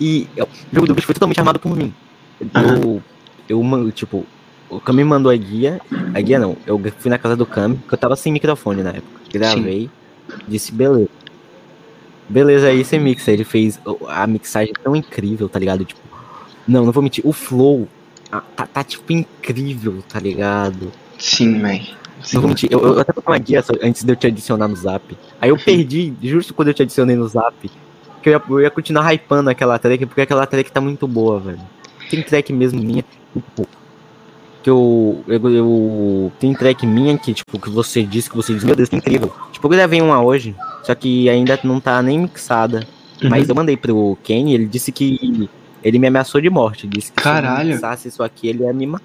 [0.00, 1.92] E é, o jogo do bicho foi totalmente armado por mim.
[2.40, 3.02] Eu,
[3.48, 4.26] eu, tipo,
[4.68, 5.80] o Cami mandou a guia.
[6.14, 8.90] A guia não, eu fui na casa do Cami, que eu tava sem microfone na
[8.90, 9.20] época.
[9.32, 9.90] Gravei,
[10.46, 11.08] disse beleza.
[12.28, 13.30] Beleza, aí você mixa.
[13.30, 15.84] Ele fez a mixagem tão incrível, tá ligado?
[15.84, 16.00] Tipo,
[16.66, 17.24] não, não vou mentir.
[17.26, 17.88] O flow
[18.30, 20.90] ah, tá, tá, tipo incrível, tá ligado?
[21.18, 21.78] Sim, man.
[22.32, 22.68] Não vou mentir.
[22.72, 25.16] Eu, eu até botei uma guia antes de eu te adicionar no zap.
[25.40, 27.70] Aí eu perdi, justo quando eu te adicionei no zap,
[28.22, 31.38] que eu ia, eu ia continuar hypando aquela track, porque aquela track tá muito boa,
[31.38, 31.60] velho.
[32.10, 33.04] Tem track mesmo minha,
[34.62, 38.66] que eu, eu, eu- Tem track minha que, tipo, que você disse, que você disse,
[38.66, 39.32] meu Deus, que incrível.
[39.52, 42.86] Tipo, eu gravei uma hoje, só que ainda não tá nem mixada.
[43.22, 43.30] Uhum.
[43.30, 45.48] Mas eu mandei pro Kenny, ele disse que.
[45.84, 46.86] Ele me ameaçou de morte.
[46.86, 47.68] Disse que se eu Caralho.
[47.70, 49.04] mixasse isso aqui, ele ia me matar.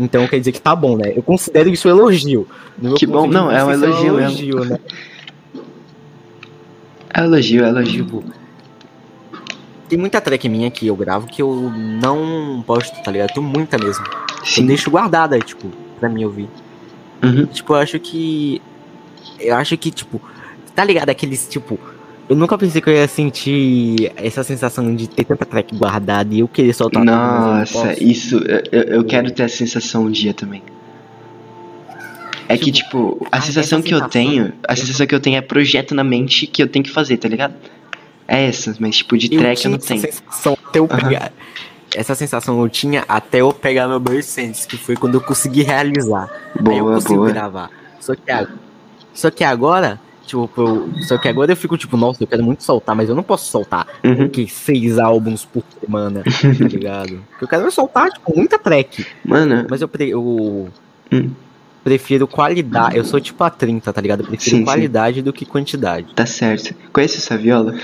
[0.00, 1.12] Então quer dizer que tá bom, né?
[1.14, 2.48] Eu considero isso um elogio.
[2.98, 4.78] Que bom, não, é um vista, isso elogio, é um- elogio né?
[7.14, 8.24] É elogio, é elogio.
[9.94, 11.70] Tipo, tem muita track minha que eu gravo que eu
[12.02, 13.32] não posto, tá ligado?
[13.32, 14.04] Tem muita mesmo.
[14.40, 14.66] Eu Sim.
[14.66, 15.68] deixo guardada, tipo,
[16.00, 16.48] pra mim ouvir.
[17.22, 17.46] Uhum.
[17.46, 18.60] Tipo, eu acho que.
[19.38, 20.20] Eu acho que, tipo.
[20.74, 21.10] Tá ligado?
[21.10, 21.78] Aqueles, tipo.
[22.28, 26.40] Eu nunca pensei que eu ia sentir essa sensação de ter tanta track guardada e
[26.40, 28.02] eu querer soltar tudo, eu Nossa, posso.
[28.02, 30.62] isso, eu, eu- eu quero ter essa sensação um dia também.
[32.48, 35.36] É que, tipo, a ah, sensação que eu sensação- tenho, a sensação que eu tenho
[35.36, 37.54] é projeto na mente que eu tenho que fazer, tá ligado?
[38.26, 40.00] É essa, mas tipo, de track eu não essa tenho.
[40.00, 40.96] sensação até eu Aham.
[41.08, 41.32] pegar.
[41.94, 46.28] Essa sensação eu tinha até eu pegar meu Sense, que foi quando eu consegui realizar.
[46.58, 47.30] Aí eu Boa, consigo boa.
[47.30, 47.70] gravar.
[48.00, 48.48] Só que, a-
[49.12, 52.64] só que agora, tipo, eu- só que agora eu fico tipo, nossa, eu quero muito
[52.64, 54.28] soltar, mas eu não posso soltar Uhum.
[54.28, 57.22] que seis álbuns por semana, tá ligado?
[57.30, 59.06] Porque eu quero soltar, tipo, muita track.
[59.24, 60.68] Mano, Mas eu, pre- eu
[61.12, 61.30] Hum.
[61.84, 62.96] prefiro qualidade.
[62.96, 64.20] Eu sou tipo a 30, tá ligado?
[64.22, 64.64] Eu prefiro Sim, sim.
[64.64, 66.08] qualidade do que quantidade.
[66.14, 66.74] tá certo.
[66.92, 67.74] Conhece essa viola?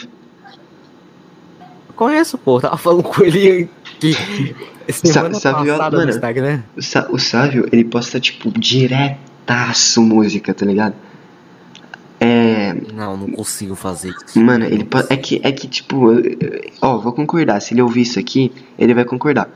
[2.00, 2.56] Conheço, pô.
[2.56, 3.68] eu Tava falando com ele
[4.00, 4.16] que
[5.76, 6.62] passada mano, no Instagram.
[6.74, 10.94] O, Sa o Sávio, ele posta, tipo, diretaço música, tá ligado?
[12.18, 12.74] É.
[12.94, 14.40] Não, não consigo fazer isso.
[14.40, 16.06] Mano, ele po- é que é que tipo,
[16.80, 19.50] ó, vou concordar, se ele ouvir isso aqui, ele vai concordar.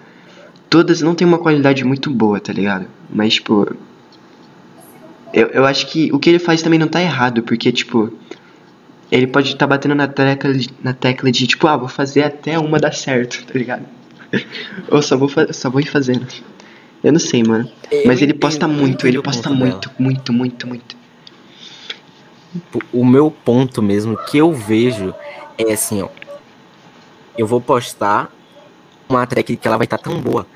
[0.68, 2.84] Todas não tem uma qualidade muito boa, tá ligado?
[3.08, 3.74] Mas tipo,
[5.32, 8.12] eu, eu acho que o que ele faz também não tá errado, porque tipo,
[9.10, 12.58] ele pode estar batendo na tecla de, na tecla de tipo, ah, vou fazer até
[12.58, 13.84] uma dar certo, tá ligado?
[14.90, 16.26] Ou só vou só vou ir fazendo.
[17.02, 17.70] Eu não sei, mano.
[17.90, 20.96] Eu Mas ele posta muito, ele posta muito, muito, muito, muito.
[22.92, 25.14] O meu ponto mesmo que eu vejo
[25.58, 26.08] é assim, ó.
[27.36, 28.32] Eu vou postar
[29.08, 30.46] uma track que ela vai estar tão boa.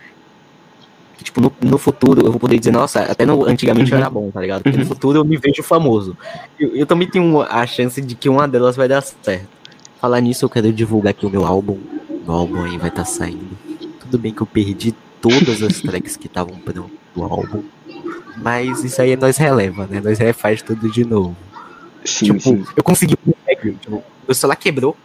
[1.18, 4.08] Que, tipo, no, no futuro eu vou poder dizer, nossa, até no, antigamente eu era
[4.08, 4.62] bom, tá ligado?
[4.62, 4.88] Porque no Uhum.
[4.88, 6.16] futuro eu me vejo famoso.
[6.58, 9.48] Eu, eu também tenho uma- a chance de que uma delas vai dar certo.
[10.00, 11.76] Falar nisso, eu quero divulgar aqui o meu álbum.
[12.24, 13.58] O álbum aí vai estar saindo.
[14.00, 17.64] Tudo bem que eu perdi todas as tracks que estavam prontas do álbum.
[18.36, 20.00] Mas isso aí nós releva, né?
[20.00, 21.36] Nós refaz tudo de novo.
[22.04, 22.64] Sim, tipo, sim.
[22.76, 23.32] eu consegui um
[23.80, 24.96] tipo, meu celular quebrou.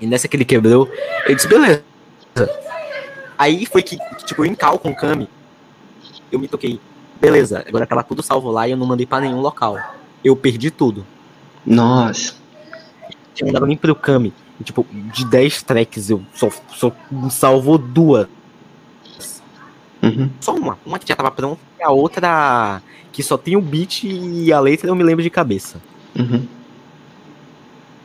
[0.00, 0.88] E nessa que ele quebrou,
[1.26, 1.82] eu disse, beleza.
[3.40, 3.96] Aí foi que,
[4.26, 5.26] tipo, eu em cal com o Kami,
[6.30, 6.78] eu me toquei.
[7.18, 9.78] Beleza, agora tava tudo salvo lá e eu não mandei pra nenhum local.
[10.22, 11.06] Eu perdi tudo.
[11.64, 12.34] Nossa.
[13.38, 14.34] Eu não dava nem pro Kami.
[14.60, 16.92] E, tipo, de 10 tracks eu só, só
[17.30, 18.28] salvou duas.
[20.02, 20.28] Uhum.
[20.38, 20.78] Só uma.
[20.84, 24.60] Uma que já tava pronta e a outra que só tem o beat e a
[24.60, 25.80] letra eu me lembro de cabeça.
[26.14, 26.46] Uhum.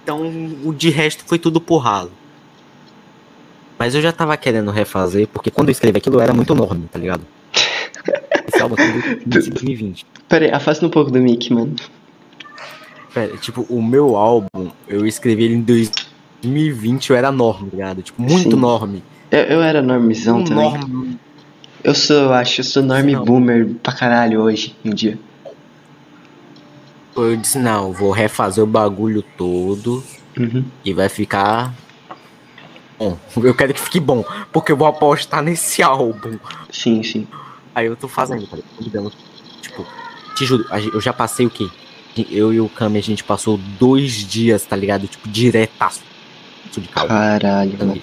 [0.01, 0.21] Então,
[0.63, 2.13] o de resto foi tudo por ralo.
[3.77, 6.97] Mas eu já tava querendo refazer, porque quando eu escrevi aquilo era muito enorme, tá
[6.97, 7.21] ligado?
[8.47, 10.05] Esse álbum tem 2020.
[10.29, 11.75] Pera aí, afasta um pouco do mic, mano.
[13.13, 18.01] Pera, tipo, o meu álbum, eu escrevi ele em 2020, eu era enorme, tá ligado?
[18.01, 18.57] Tipo, muito Sim.
[18.57, 19.03] enorme.
[19.31, 21.17] Eu, eu era normzão também.
[21.83, 25.19] Eu sou, eu acho, eu sou norme boomer pra caralho hoje em dia.
[27.15, 30.03] Eu disse, não, vou refazer o bagulho todo
[30.37, 30.65] Uhum.
[30.83, 31.73] e vai ficar
[32.97, 33.17] bom.
[33.37, 36.37] Eu quero que fique bom, porque eu vou apostar nesse álbum.
[36.71, 37.27] Sim, sim.
[37.73, 38.47] Aí eu tô fazendo?
[38.77, 39.11] Convidando.
[39.61, 39.85] Tipo,
[40.35, 41.67] te juro, eu já passei o quê?
[42.31, 45.05] Eu e o Kami, a gente passou dois dias, tá ligado?
[45.07, 46.01] Tipo, diretaço
[46.71, 47.09] de calma.
[47.09, 48.01] Caralho, mano.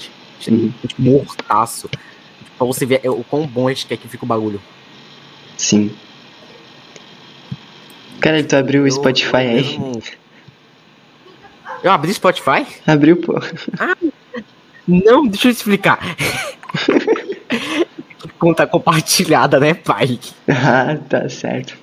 [0.49, 0.73] Uhum.
[0.99, 1.89] Mortaço.
[2.59, 4.61] Pra você ver é, o quão bom a gente quer que fique o bagulho.
[5.57, 5.95] Sim.
[8.21, 9.79] Cara, tu abriu o Eu- Spotify eu aí?
[9.79, 10.03] mesmo-
[11.83, 12.67] Eu abri Spotify?
[12.87, 13.35] Abriu, pô.
[14.87, 15.99] Não, deixa eu explicar.
[18.39, 20.19] Conta compartilhada, né, pai?
[20.49, 21.77] Ah, tá certo.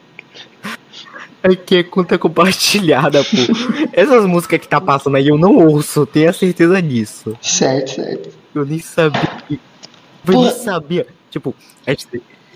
[1.41, 3.37] Aqui é conta compartilhada, pô.
[3.93, 7.37] Essas músicas que tá passando aí eu não ouço, tenha certeza disso.
[7.41, 8.29] Certo, certo.
[8.53, 9.21] Eu nem sabia.
[9.49, 9.57] Eu
[10.25, 10.49] Porra.
[10.51, 11.07] nem sabia.
[11.31, 11.55] Tipo,
[11.87, 12.07] a gente-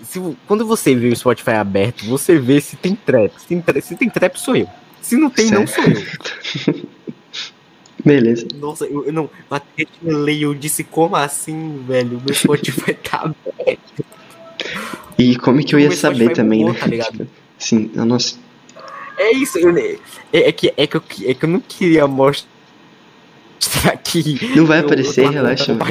[0.02, 3.32] se, quando você vê o Spotify aberto, você vê se tem trap.
[3.40, 4.68] Se tem trap, se tem trap sou eu.
[5.00, 6.88] Se não tem, não sou eu.
[8.04, 8.46] Beleza.
[8.56, 9.24] Nossa, eu, não.
[9.24, 12.20] Eu até leio, eu disse, como assim, velho?
[12.24, 14.04] Meu Spotify tá aberto.
[15.18, 16.74] E como que eu ia saber também, né?
[16.74, 17.26] tá ligado?
[17.58, 18.38] Sim, eu não sei.
[19.16, 19.96] É isso, eu, é,
[20.32, 22.48] é que, é, que eu, é que eu não queria mostrar
[24.02, 24.54] que.
[24.56, 25.72] Não vai eu- aparecer, eu relaxa.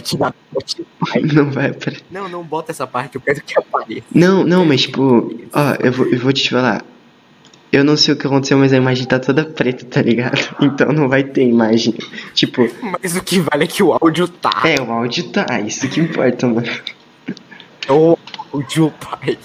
[1.33, 2.03] Não vai aparecer.
[2.11, 4.03] Não, não bota essa parte, eu quero que apareça.
[4.13, 6.85] Não, não, mas tipo, ó, eu vou, eu vou te falar.
[7.73, 10.37] Eu não sei o que aconteceu, mas a imagem tá toda preta, tá ligado?
[10.61, 11.95] Então não vai ter imagem.
[12.35, 12.69] Tipo,
[13.01, 14.61] Mas o que vale é que o áudio tá.
[14.63, 16.67] é, o áudio tá, isso que importa, mano.
[17.89, 18.15] O
[18.53, 19.39] áudio, pai.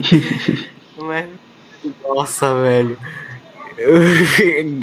[1.12, 1.28] É?
[2.02, 2.98] Nossa, velho.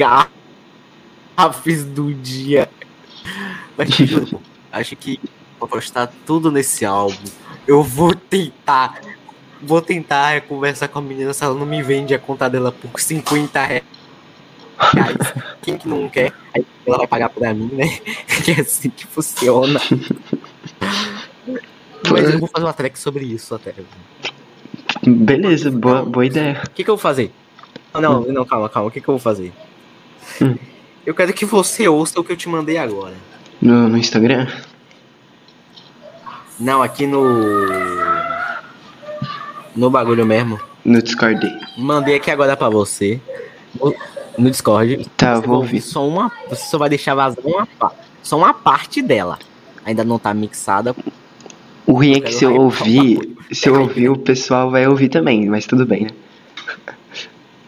[1.36, 2.70] Garrafes do dia.
[3.76, 3.90] Mas
[4.30, 4.40] pô,
[4.72, 5.20] acho que
[5.60, 7.18] vou postar tudo nesse álbum.
[7.66, 9.02] Eu vou tentar.
[9.64, 13.00] Vou tentar conversar com a menina se ela não me vende a conta dela por
[13.00, 13.84] 50 reais.
[15.62, 16.34] Quem que não quer?
[16.54, 18.00] Aí ela vai pagar pra mim, né?
[18.44, 19.80] Que é assim que funciona.
[22.12, 23.74] Mas eu vou fazer uma track sobre isso até.
[25.06, 26.62] Beleza, boa, boa ideia.
[26.66, 27.32] O que, que eu vou fazer?
[27.94, 28.90] Não, não, não, calma, calma.
[28.90, 29.54] O que, que eu vou fazer?
[30.42, 30.56] Hum.
[31.06, 33.16] Eu quero que você ouça o que eu te mandei agora.
[33.62, 34.48] No, no Instagram?
[36.60, 37.22] Não, aqui no.
[39.76, 40.60] No bagulho mesmo.
[40.86, 41.50] No Discord.
[41.78, 43.20] Mandei aqui agora pra você.
[44.38, 45.08] No, Discord.
[45.18, 45.82] Tá, vou ouvir.
[45.82, 47.68] Só uma, você só vai deixar vazar uma,
[48.22, 49.40] só uma parte dela.
[49.86, 50.96] Ainda não tá mixada.
[51.86, 55.46] O ruim é que se eu ouvir, se eu ouvir, o pessoal vai ouvir também,
[55.48, 56.10] mas tudo bem, né?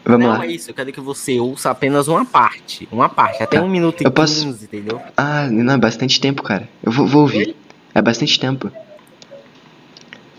[0.04, 0.44] Vamos não lá.
[0.46, 2.88] é isso, eu quero que você ouça apenas uma parte.
[2.92, 3.64] Uma parte, até Tá.
[3.64, 5.00] um minuto e Eu posso- 15, entendeu?
[5.16, 6.68] Ah, não, é bastante tempo, cara.
[6.82, 7.56] Eu vou, vou ouvir.
[7.92, 8.70] É bastante tempo.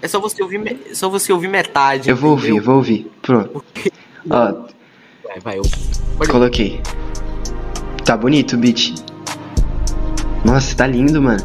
[0.02, 2.10] É só você ouvir, me- só você ouvir metade.
[2.10, 2.62] Eu vou ouvir, entendeu?
[2.62, 3.12] eu vou ouvir.
[3.22, 3.64] Pronto.
[4.30, 4.52] Ó,
[5.24, 5.64] Vai, vai, eu...
[6.30, 6.82] Coloquei.
[8.06, 8.94] Tá bonito o beat.
[10.46, 11.44] Nossa, tá lindo, mano.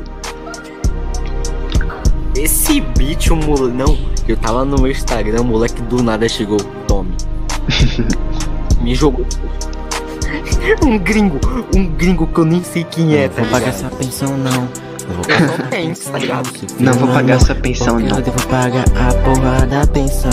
[2.36, 3.76] Esse beat, o moleque.
[3.76, 3.98] Não,
[4.28, 6.58] eu tava no meu Instagram, o moleque do nada chegou.
[6.86, 7.14] Tome.
[8.80, 9.26] Me jogou.
[10.84, 11.38] Um gringo,
[11.76, 13.86] um gringo que eu nem sei quem é, tá Vou pagar ligado?
[13.86, 14.68] essa pensão não.
[15.08, 16.50] Eu vou pagar só pensa, tá ligado?
[16.80, 18.16] Não vou pagar sua pensão, não.
[18.16, 20.30] Eu devo pagar a porra da pensão.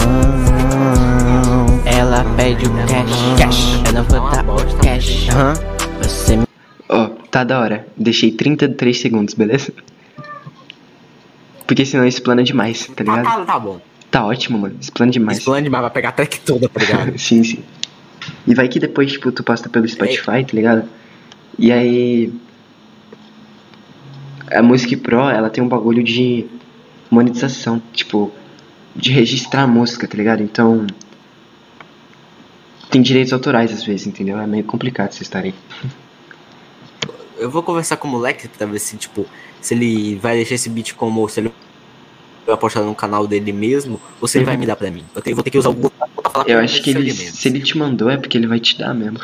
[1.85, 3.37] Ela pede o cash.
[3.37, 3.81] Cash.
[3.87, 5.27] Ela vou dar o cash.
[5.29, 5.53] Aham.
[6.01, 6.45] Você me.
[6.87, 7.87] Ó, tá da hora.
[7.97, 9.71] Deixei 33 segundos, beleza?
[11.67, 13.23] Porque senão explana demais, tá Ah, ligado?
[13.23, 13.79] tá, tá bom.
[14.09, 14.75] Tá ótimo, mano.
[14.81, 15.37] Explana demais.
[15.37, 17.17] Explane demais, vai pegar a track toda, tá ligado?
[17.19, 17.59] sim, sim.
[18.47, 20.83] E vai que depois, tipo, tu posta pelo Spotify, tá ligado?
[21.57, 22.33] E aí.
[24.51, 26.45] A Music Pro, ela tem um bagulho de
[27.09, 28.31] monetização, tipo,
[28.95, 30.41] de registrar a música, tá ligado?
[30.43, 30.85] Então.
[32.89, 34.39] Tem direitos autorais às vezes, entendeu?
[34.39, 35.53] É meio complicado vocês estarem.
[37.37, 39.25] Eu vou conversar com o moleque pra ver se, tipo,
[39.61, 41.53] se ele vai deixar esse beat como se ele
[42.47, 45.03] vai postar no canal dele mesmo, ou se ele vai me dar pra mim.
[45.15, 47.47] Eu tenho- vou ter que usar o Google pra falar Eu acho que ele, se
[47.47, 49.19] ele te mandou é porque ele vai te dar mesmo.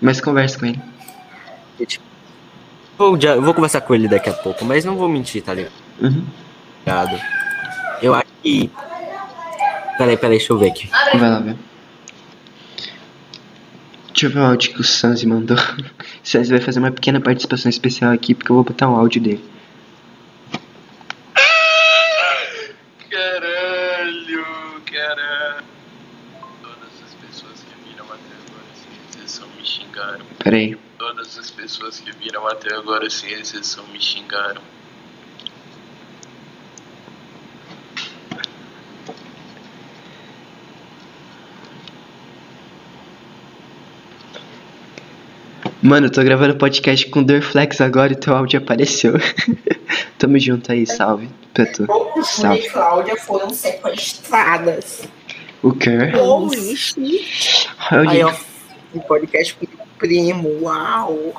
[0.00, 0.78] Mas conversa com ele.
[2.96, 5.52] Vou, já- eu vou conversar com ele daqui a pouco, mas não vou mentir, tá
[5.54, 5.72] ligado?
[6.00, 6.24] Uhum.
[8.02, 8.70] Eu acho que.
[9.98, 10.88] Peraí, peraí, deixa eu ver aqui.
[11.18, 11.56] Vai lá ver.
[14.08, 15.56] Deixa eu ver o áudio que o Sanzi mandou.
[15.56, 19.20] O Sanzi vai fazer uma pequena participação especial aqui porque eu vou botar um áudio
[19.20, 19.44] dele.
[23.14, 24.44] Caralho,
[24.86, 25.64] caralho.
[26.62, 28.64] Todas as pessoas que viram até agora
[29.14, 30.24] exceção me xingaram.
[30.42, 30.76] Pera aí.
[31.34, 34.62] Todas as pessoas que viram até agora sem exceção me xingaram.
[45.82, 49.14] Mano, eu tô gravando podcast com Dorflex agora e teu áudio apareceu.
[50.16, 51.84] Tamo junto aí, salve pra tu.
[51.86, 52.60] Como Salve.
[52.60, 55.08] e Cláudia foram sequestradas.
[55.62, 56.12] O quê?
[56.14, 56.76] Holy
[57.90, 58.32] Olha, Aí, ó,
[58.94, 61.32] um podcast com o primo, uau.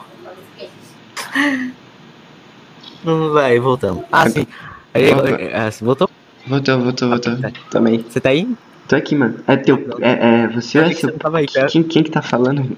[3.04, 4.04] Não vai, voltamos.
[4.12, 4.48] Ah, sim.
[4.92, 5.12] Aí,
[5.54, 6.10] assim, voltou?
[6.48, 7.38] Voltou, voltou, voltou.
[7.70, 8.04] Também.
[8.10, 8.48] Você tá aí?
[8.88, 9.40] Tô aqui, mano.
[9.46, 9.78] É teu.
[10.02, 11.14] É, é você ou é que seu.
[11.34, 11.68] aí, cara.
[11.68, 12.76] Quem, quem que tá falando?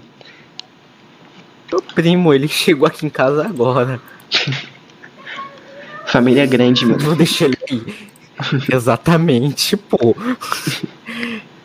[1.72, 4.02] Meu primo, ele chegou aqui em casa agora.
[6.08, 7.00] Família grande, mano.
[7.00, 8.10] Vou deixar ele aí.
[8.74, 10.16] Exatamente, pô.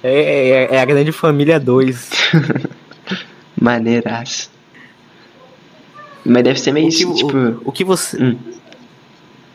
[0.02, 2.10] É, é, é a grande família 2.
[3.62, 4.50] Maneiraço.
[6.24, 7.36] Mas deve ser meio O que, isso, tipo.
[7.36, 8.22] o, o que você.
[8.22, 8.38] Hum.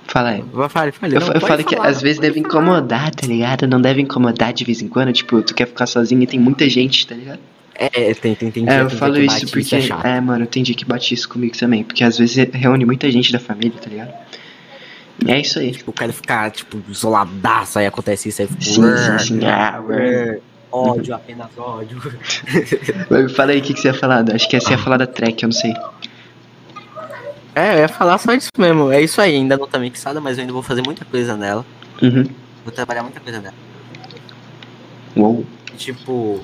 [0.06, 0.44] Fala aí.
[0.54, 1.16] Vai, fale, fale.
[1.16, 2.48] Eu, Não, eu falo que falar, às vezes deve falar.
[2.48, 3.68] incomodar, tá ligado?
[3.68, 5.12] Não deve incomodar de vez em quando.
[5.12, 7.40] Tipo, tu quer ficar sozinho e tem muita gente, tá ligado?
[7.76, 9.76] É, tem, tem, tem É, eu tem falo que isso porque.
[9.76, 10.06] é chato.
[10.06, 11.84] É, mano, tem dia que bate isso comigo também.
[11.84, 14.14] Porque às vezes reúne muita gente da família, tá ligado?
[15.26, 15.76] E é isso aí.
[15.86, 18.64] Eu quero ficar, tipo, isoladaço, aí acontece isso, aí eu fico.
[18.64, 19.46] Sim, sim, sim.
[19.46, 19.82] Ah.
[19.92, 20.40] É,
[20.72, 21.98] Ódio, apenas ódio.
[23.10, 24.24] Mas Fala aí o que, que você ia falar.
[24.34, 25.74] Acho que você ia falar da track, eu não sei.
[27.56, 28.92] É, eu ia falar só disso mesmo.
[28.92, 31.66] É isso aí, ainda não tá mixada, mas eu ainda vou fazer muita coisa nela.
[32.02, 32.26] Uhum.
[32.64, 33.56] Vou trabalhar muita coisa nela.
[35.16, 35.46] Uou.
[35.78, 36.42] Tipo.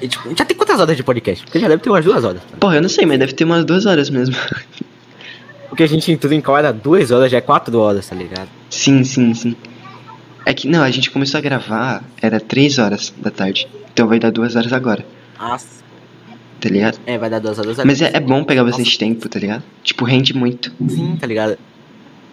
[0.00, 1.44] E, tipo, já tem quantas horas de podcast?
[1.44, 2.40] Porque já deve ter umas duas horas.
[2.60, 4.36] Porra, eu não sei, mas deve ter umas duas horas mesmo.
[5.68, 8.48] Porque a gente entrou em qual era duas horas, já é quatro horas, tá ligado?
[8.70, 9.56] sim, sim, sim.
[10.48, 13.66] É que, não, a gente começou a gravar, era três horas da tarde.
[13.92, 15.04] Então vai dar duas horas agora,
[15.38, 15.66] Nossa.
[16.60, 16.98] tá ligado?
[17.04, 17.76] É, vai dar duas horas.
[17.84, 19.64] Mas é, é bom pegar bastante tempo, tá ligado?
[19.82, 20.72] Tipo, rende muito.
[20.88, 21.58] Sim, tá ligado?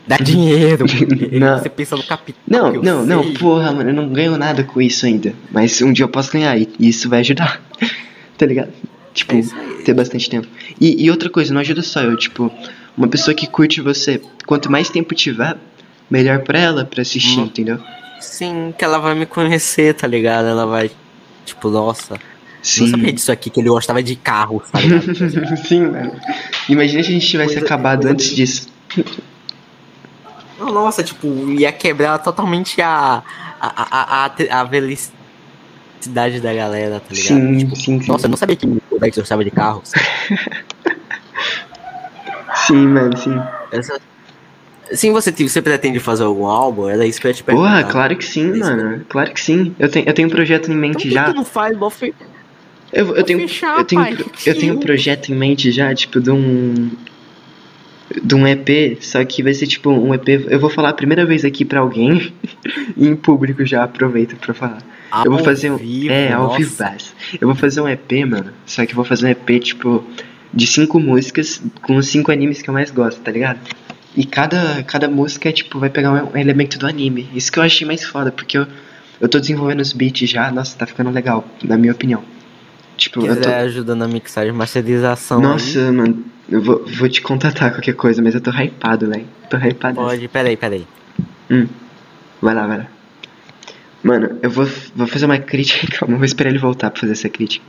[0.06, 0.86] Dá dinheiro.
[1.40, 1.58] Não.
[1.60, 2.42] Você pensa no capital.
[2.48, 3.34] Não, não, não, sei.
[3.36, 5.34] porra, mano, eu não ganho nada com isso ainda.
[5.50, 7.62] Mas um dia eu posso ganhar e isso vai ajudar.
[8.38, 8.72] tá ligado?
[9.14, 10.48] Tipo, É ter bastante tempo.
[10.80, 12.52] E, e outra coisa, não ajuda só eu, tipo,
[12.98, 15.56] uma pessoa que curte você, quanto mais tempo tiver,
[16.12, 17.46] melhor pra ela pra assistir, Hum.
[17.46, 17.80] entendeu?
[18.20, 20.46] Sim, que ela vai me conhecer, tá ligado?
[20.48, 20.90] Ela vai.
[21.46, 22.18] Tipo, nossa.
[22.62, 22.82] Sim.
[22.82, 24.80] Não sabia disso aqui, que ele gostava de carro, tá?
[25.68, 26.16] Sim, mano.
[26.70, 28.68] Imagina se a gente tivesse Coisa- acabado coisa antes disso.
[30.60, 33.22] Nossa, tipo, ia quebrar totalmente a.
[33.60, 37.28] a, a, a, a velocidade da galera, tá ligado?
[37.28, 38.08] Sim, Tipo, sim, sim.
[38.12, 39.92] Nossa, eu não sabia que o gostava de carros.
[42.68, 43.36] Sim, mano, sim.
[43.72, 44.00] Essa...
[44.92, 46.88] Sim, você, te- você pretende fazer algum álbum?
[46.90, 47.70] Era isso que eu ia te perguntar.
[47.70, 48.60] Porra, claro que sim, Isso.
[48.60, 49.02] mano.
[49.10, 49.74] Claro que sim.
[49.80, 51.24] Eu tenho, eu tenho um projeto em Então mente por que já.
[51.26, 52.14] tu não faz, bom, fe-
[52.92, 54.18] Eu, eu tenho, fechar, eu, tenho, pai.
[54.46, 56.92] eu tenho um projeto em mente já, tipo, de um.
[58.24, 60.28] De um EP, só que vai ser tipo um EP.
[60.50, 62.32] Eu vou falar a primeira vez aqui pra alguém
[62.96, 64.84] e em público já aproveito pra falar.
[65.26, 65.78] eu vou Ao fazer um.
[65.78, 66.76] vivo, é, ao vivo.
[67.42, 68.52] Eu vou fazer um EP, mano.
[68.68, 70.04] Só que eu vou fazer um EP, tipo,
[70.54, 73.58] de cinco músicas com os cinco animes que eu mais gosto, tá ligado?
[74.16, 77.30] E cada, cada música, tipo, vai pegar um, elemento do anime.
[77.34, 78.68] Isso que eu achei mais foda, porque eu,
[79.20, 82.24] eu tô desenvolvendo os beats já, nossa, tá ficando legal, na minha opinião.
[82.96, 83.42] Tipo, eu tô.
[83.42, 85.42] quiser ajuda na mixagem, masterização.
[85.42, 89.26] Nossa, mano, Eu vou, vou te contatar qualquer coisa, mas eu tô hypado, velho.
[89.50, 89.96] Tô hypado.
[89.96, 90.86] Pode, peraí, peraí.
[91.50, 91.68] Hum.
[92.40, 92.88] Vai lá, vai lá.
[94.04, 95.88] Mano, eu vou, vou fazer uma crítica.
[95.98, 97.66] Calma, eu vou esperar ele voltar pra fazer essa crítica.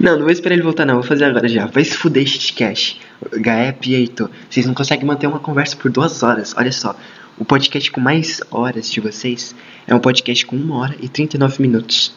[0.00, 1.66] Não, não vou esperar ele voltar não, vou fazer agora já.
[1.66, 2.98] Vai se fuder este cash.
[3.32, 6.54] Gaep e Heitor, vocês não conseguem manter uma conversa por duas horas.
[6.56, 6.94] Olha só,
[7.38, 9.54] o podcast com mais horas de vocês
[9.86, 12.14] é um podcast com 1 hora e 39 minutos.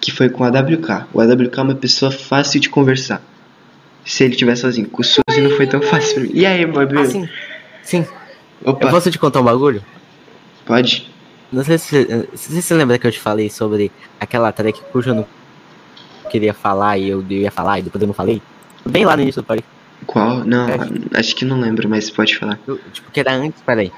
[0.00, 1.06] Que foi com o AWK.
[1.12, 3.20] O AWK é uma pessoa fácil de conversar.
[4.04, 4.88] Se ele estiver sozinho.
[4.88, 6.30] Com o Suzy não foi tão fácil pra mim.
[6.32, 6.96] E aí, Bob?
[6.98, 7.28] Ah, sim.
[7.82, 8.06] Sim.
[8.64, 9.82] Opa, Eu posso te contar um bagulho?
[10.64, 11.10] pode?
[11.50, 13.90] Não sei se, se você lembra que eu te falei sobre
[14.20, 15.26] aquela track cujo eu não
[16.28, 18.40] queria falar e eu ia falar e depois eu não falei.
[18.86, 19.76] Bem lá no início do podcast.
[20.06, 20.44] Qual?
[20.44, 20.76] Não, É.
[21.18, 22.58] acho que não lembro, mas pode falar.
[22.66, 23.90] Eu- Tipo, que era antes, peraí.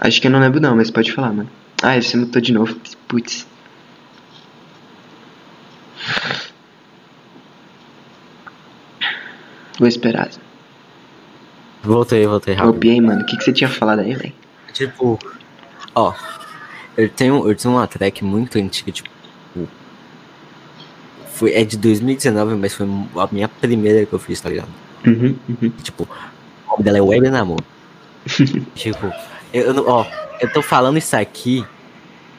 [0.00, 1.50] Acho que eu não lembro não, mas pode falar, mano.
[1.82, 2.74] Ah, você mutou de novo.
[3.06, 3.46] Putz.
[9.78, 10.30] Vou esperar.
[11.82, 12.74] Voltei, voltei rápido.
[12.74, 13.22] Copiei, mano.
[13.22, 14.32] O que, que você tinha falado aí, velho?
[14.72, 15.18] Tipo,
[15.94, 16.12] ó,
[17.00, 19.10] eu tenho, eu tenho uma track muito antiga, tipo.
[21.32, 22.86] Foi, é de 2019, mas foi
[23.16, 24.68] a minha primeira que eu fiz, tá ligado?
[25.06, 25.70] Uhum, uhum.
[25.82, 26.06] Tipo,
[26.66, 27.60] o nome dela é Web Namor.
[28.74, 29.10] tipo,
[29.52, 30.06] eu, eu ó,
[30.38, 31.64] eu tô falando isso aqui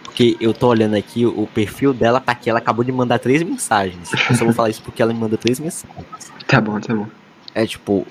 [0.03, 3.41] porque eu tô olhando aqui, o perfil dela tá aqui, ela acabou de mandar três
[3.41, 4.11] mensagens.
[4.29, 6.05] Eu só vou falar isso porque ela me mandou três mensagens.
[6.45, 7.07] Tá bom, tá bom.
[7.55, 8.05] É tipo,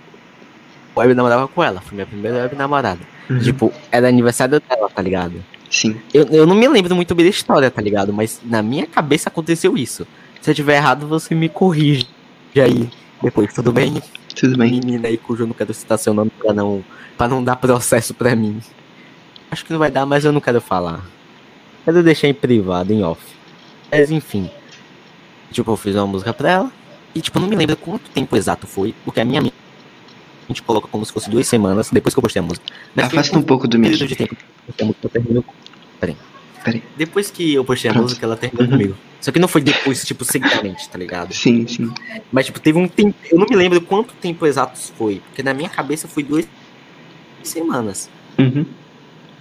[0.97, 3.01] web namorava com ela, foi minha primeira web namorada.
[3.29, 3.39] Uhum.
[3.39, 5.45] Tipo, era aniversário dela, tá ligado?
[5.71, 6.01] Sim.
[6.13, 8.13] Eu, eu não me lembro muito bem da história, tá ligado?
[8.13, 10.07] Mas na minha cabeça aconteceu isso.
[10.41, 12.07] Se eu tiver errado, você me corrige
[12.57, 12.91] aí
[13.23, 14.03] depois, tudo bem?
[14.35, 14.73] Tudo bem.
[14.73, 16.85] Menina aí cujo eu não quero citar seu nome pra não,
[17.17, 18.61] pra não dar processo pra mim.
[19.51, 21.05] Acho que não vai dar, mas eu não quero falar.
[21.85, 23.21] Quero deixar em privado, em off.
[23.91, 24.51] Mas enfim.
[25.53, 26.73] Tipo, eu fiz uma música pra ela.
[27.15, 30.89] E tipo, eu não me lembro quanto tempo exato foi, porque a minha mente coloca
[30.89, 32.67] como se fosse duas semanas depois que eu postei a música.
[32.95, 34.07] Mas Afasta um pouco do período
[34.73, 35.45] que a música terminou.
[35.99, 36.17] Peraí.
[36.65, 36.83] Peraí.
[36.97, 38.05] Depois que eu postei a Pronto.
[38.05, 38.73] música, ela terminou Uhum.
[38.73, 38.97] comigo.
[39.21, 41.35] Só que não foi depois, tipo, seguidamente, tá ligado?
[41.35, 41.93] Sim, sim.
[42.33, 43.15] Mas, tipo, teve um tempo.
[43.31, 45.21] Eu não me lembro quanto tempo exato foi.
[45.27, 46.47] Porque na minha cabeça foi duas
[47.43, 48.09] semanas.
[48.39, 48.65] Uhum.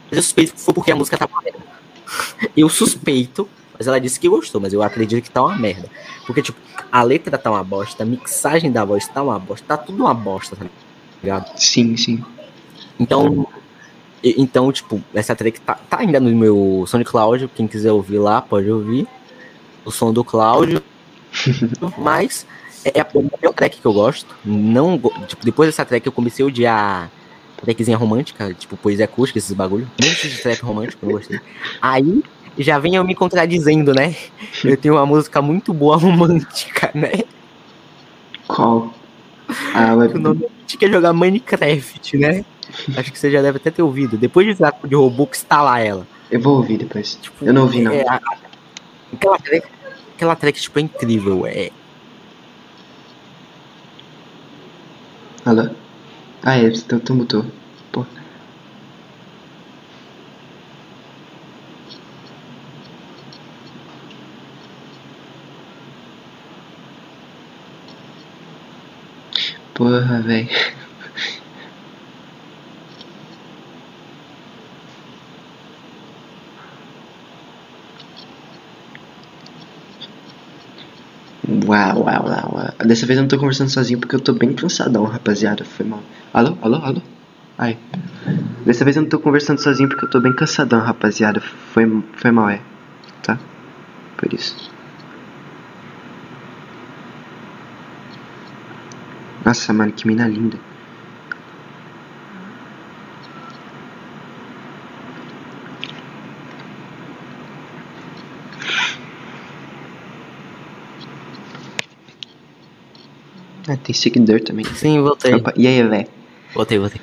[0.09, 1.59] Mas eu suspeito que foi porque a música tava uma merda.
[2.57, 3.47] Eu suspeito,
[3.77, 5.87] mas ela disse que gostou, mas eu acredito que tá uma merda.
[6.25, 6.57] Porque, tipo,
[6.91, 10.13] a letra tá uma bosta, a mixagem da voz tá uma bosta, tá tudo uma
[10.13, 10.65] bosta, tá
[11.23, 11.51] ligado?
[11.59, 12.23] Sim, sim.
[12.99, 13.47] Então.
[14.23, 17.49] E- Então, tipo, essa track tá, tá ainda no meu SoundCloud.
[17.55, 19.07] Quem quiser ouvir lá, pode ouvir.
[19.85, 20.81] O som do Cláudio.
[21.97, 22.45] mas
[22.83, 24.35] é a primeira track que eu gosto.
[24.43, 27.11] Não, tipo, depois dessa track eu comecei a odiar
[27.63, 29.89] trackzinha romântica, tipo poesia acústica, esses bagulho.
[30.01, 31.39] Muito de track romântico, eu não gostei.
[31.81, 32.23] Aí
[32.57, 34.15] já vem eu me contradizendo, né?
[34.63, 37.11] Eu tenho uma música muito boa romântica, né?
[38.47, 38.93] Qual?
[39.73, 40.17] Ah, O web...
[40.19, 42.45] nome que é jogar Minecraft, né?
[42.97, 44.17] Acho que você já deve até ter ouvido.
[44.17, 46.07] Depois de usar de Robux, tá lá ela.
[46.29, 47.15] Eu vou ouvir depois.
[47.15, 47.91] Tipo, Eu não ouvi, não.
[47.91, 48.19] é, a-
[49.13, 49.67] aquela, track,
[50.15, 51.45] aquela track, tipo, é incrível.
[51.47, 51.71] É,
[55.45, 55.69] Alô?
[56.43, 57.45] Ah, é, tu, tu mutou.
[57.91, 58.05] Pô.
[69.73, 70.49] Porra, velho.
[81.49, 82.73] Uau, uau, uau, uau.
[82.85, 85.65] Dessa vez eu não tô conversando sozinho porque eu tô bem cansadão, rapaziada.
[85.65, 86.01] Foi mal.
[86.31, 87.01] Alô, alô, alô?
[87.57, 87.77] Ai.
[88.65, 91.41] Dessa vez eu não tô conversando sozinho porque eu tô bem cansadão, rapaziada.
[91.41, 92.61] Foi, foi mal, é.
[93.23, 93.39] Tá?
[94.15, 94.69] Por isso.
[99.43, 100.57] Nossa, mano, que mina linda.
[113.69, 114.65] Ah, tem seguidor também.
[114.65, 115.35] sim, voltei.
[115.35, 116.07] Opa, e aí, velho?
[116.55, 116.99] Voltei, voltei.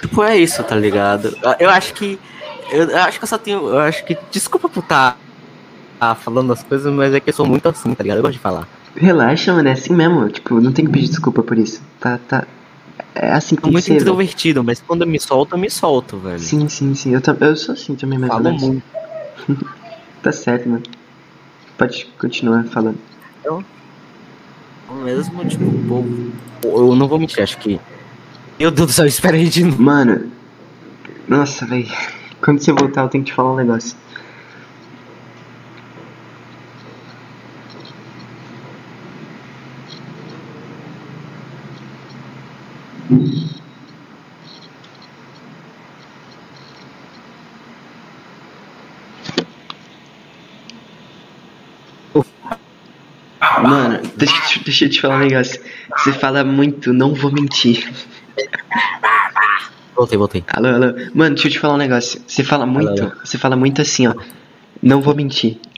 [0.00, 1.36] Tipo, é isso, tá ligado?
[1.58, 2.18] Eu acho que.
[2.70, 3.60] Eu, eu acho que eu só tenho.
[3.68, 4.18] Eu acho que.
[4.30, 5.16] Desculpa por estar
[6.00, 8.18] tá falando as coisas, mas é que eu sou muito assim, tá ligado?
[8.18, 8.68] Eu gosto de falar.
[8.96, 10.28] Relaxa, mano, é assim mesmo.
[10.28, 11.80] Tipo, não tem que pedir desculpa por isso.
[12.00, 12.44] Tá, tá.
[13.14, 13.90] É assim que Sou tem que muito ser.
[13.92, 14.02] velho.
[14.02, 16.40] introvertido, mas quando eu me solto, eu me solto, velho.
[16.40, 17.14] Sim, sim, sim.
[17.14, 18.82] Eu, eu sou assim também, mais ou Falo muito.
[20.22, 20.82] Tá certo, mano.
[21.76, 22.98] Pode continuar falando.
[24.94, 25.64] Mesmo, tipo,
[26.60, 27.80] pô, eu não vou mentir, acho que.
[28.58, 29.82] Meu Deus do céu, espera aí de novo.
[29.82, 30.30] Mano,
[31.28, 31.88] nossa, velho.
[32.40, 33.96] Quando você voltar, eu tenho que te falar um negócio.
[53.62, 54.00] Mano,
[54.64, 55.60] deixa, eu te- eu falar um negócio.
[55.96, 57.90] Você fala muito, não vou mentir.
[59.94, 60.44] Voltei, voltei.
[60.48, 60.86] Alô, alô.
[61.14, 62.20] Mano, deixa eu te falar um negócio.
[62.26, 63.12] Você fala muito, alô.
[63.22, 64.14] você fala muito assim, ó.
[64.82, 65.58] Não vou mentir.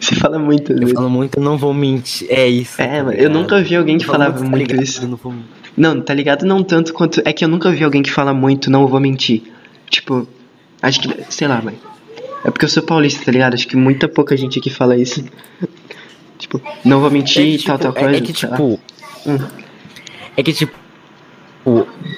[0.00, 0.94] Você fala muito, Eu vezes.
[0.94, 2.26] falo muito, eu não vou mentir.
[2.30, 2.80] É isso.
[2.80, 3.32] É, tá mano, eu ligado?
[3.34, 4.82] nunca vi alguém que Eu falava tá muito ligado?
[4.82, 5.02] isso.
[5.04, 5.34] Eu não vou.
[5.76, 6.46] Não, tá ligado?
[6.46, 7.20] Não tanto quanto.
[7.24, 9.42] É que eu nunca vi alguém que fala muito, não vou mentir.
[9.90, 10.26] Tipo,
[10.80, 11.24] acho que.
[11.28, 11.76] Sei lá, velho.
[12.44, 13.52] É porque eu sou paulista, tá ligado?
[13.54, 15.22] Acho que muita pouca gente aqui fala isso.
[16.40, 18.18] Tipo, não vou mentir É e que, tal, tipo, tal é- coisa.
[18.18, 18.80] É que, tipo.
[19.26, 19.38] Hum.
[20.36, 20.74] É que, tipo.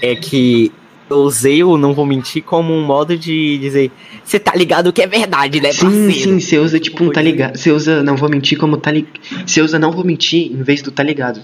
[0.00, 0.72] É que
[1.10, 3.90] eu usei o não vou mentir como um modo de dizer.
[4.24, 6.12] Você tá ligado que é verdade, né, Sim, parceiro?
[6.12, 7.56] sim, você usa tipo um tá Coisa- ligado.
[7.58, 9.18] Você usa não vou mentir como tá ligado.
[9.46, 11.40] Você usa não vou mentir em vez do tá ligado.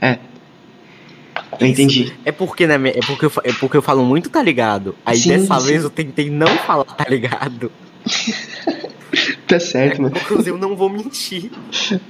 [0.00, 0.18] É.
[1.60, 2.12] Eu entendi.
[2.24, 4.96] É porque, né, é porque, eu, é porque eu falo muito tá ligado.
[5.06, 5.66] Aí Sim, dessa sim.
[5.66, 7.70] vez eu tentei não falar tá ligado.
[9.46, 10.14] Tá certo, mano.
[10.26, 11.50] Porque eu não vou mentir.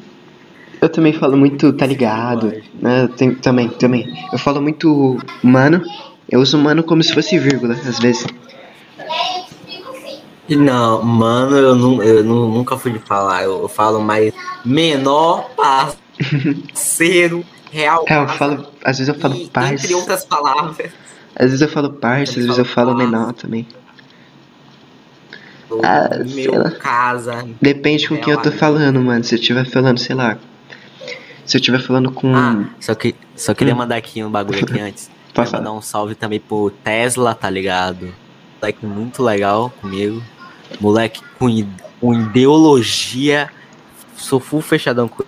[0.80, 2.52] Eu também falo muito tá ligado.
[2.80, 3.02] Né?
[3.04, 4.06] Eu tenho- também, também.
[4.32, 5.82] Eu falo muito mano.
[6.28, 8.26] Eu uso mano como se fosse vírgula, às vezes.
[10.48, 13.44] Não, mano, eu, nu- eu nu- nunca fui de falar.
[13.44, 14.32] Eu, eu falo mais
[14.64, 18.04] menor parceiro real.
[18.06, 18.66] É, eu falo.
[18.84, 19.72] Às vezes eu falo e, parça.
[19.74, 20.76] Entre outras palavras.
[21.36, 23.04] Às vezes eu falo parça, às vezes eu falo parça.
[23.10, 23.66] menor também.
[25.82, 27.44] Ah, meu casa.
[27.60, 29.24] Depende com quem eu tô falando, mano.
[29.24, 30.38] Se eu estiver falando, sei lá.
[31.46, 32.34] Se eu estiver falando com.
[32.34, 33.78] Ah, só, que, só queria Hum.
[33.78, 35.10] mandar aqui um bagulho aqui antes.
[35.34, 38.14] Pode mandar um salve também pro Tesla, tá ligado?
[38.60, 40.22] Moleque muito legal comigo.
[40.80, 41.48] Moleque com,
[42.00, 43.50] com ideologia.
[44.16, 45.22] Sou full fechadão com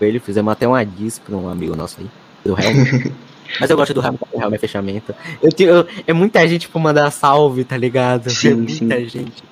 [0.00, 0.18] ele.
[0.18, 2.06] Fizemos até uma diss pra um amigo nosso aí.
[2.44, 3.12] Do Helm.
[3.60, 5.14] Mas eu gosto do Helm, o Helm é fechamento.
[5.42, 8.28] Eu tenho, eu- é muita gente pra mandar salve, tá ligado?
[8.30, 9.44] Sim, é muita gente.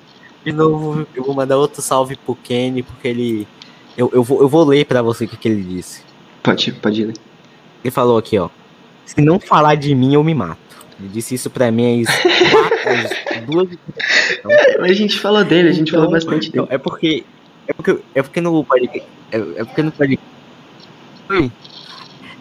[0.43, 3.47] De novo, eu vou mandar outro salve pro Kenny, porque ele.
[3.97, 6.01] Eu, eu, vou, eu vou ler pra você o que, que ele disse.
[6.43, 7.15] Pode, pode ler.
[7.83, 8.49] Ele falou aqui, ó.
[9.05, 10.59] Se não falar de mim, eu me mato.
[10.99, 12.07] Ele disse isso pra mim às,
[12.51, 13.69] quatro, às duas.
[14.81, 16.65] A gente falou dele, a gente Então, falou bastante dele.
[16.65, 17.23] Não, é porque.
[17.67, 19.07] É porque, é porque no podcast.
[19.31, 20.25] É, é porque no podcast.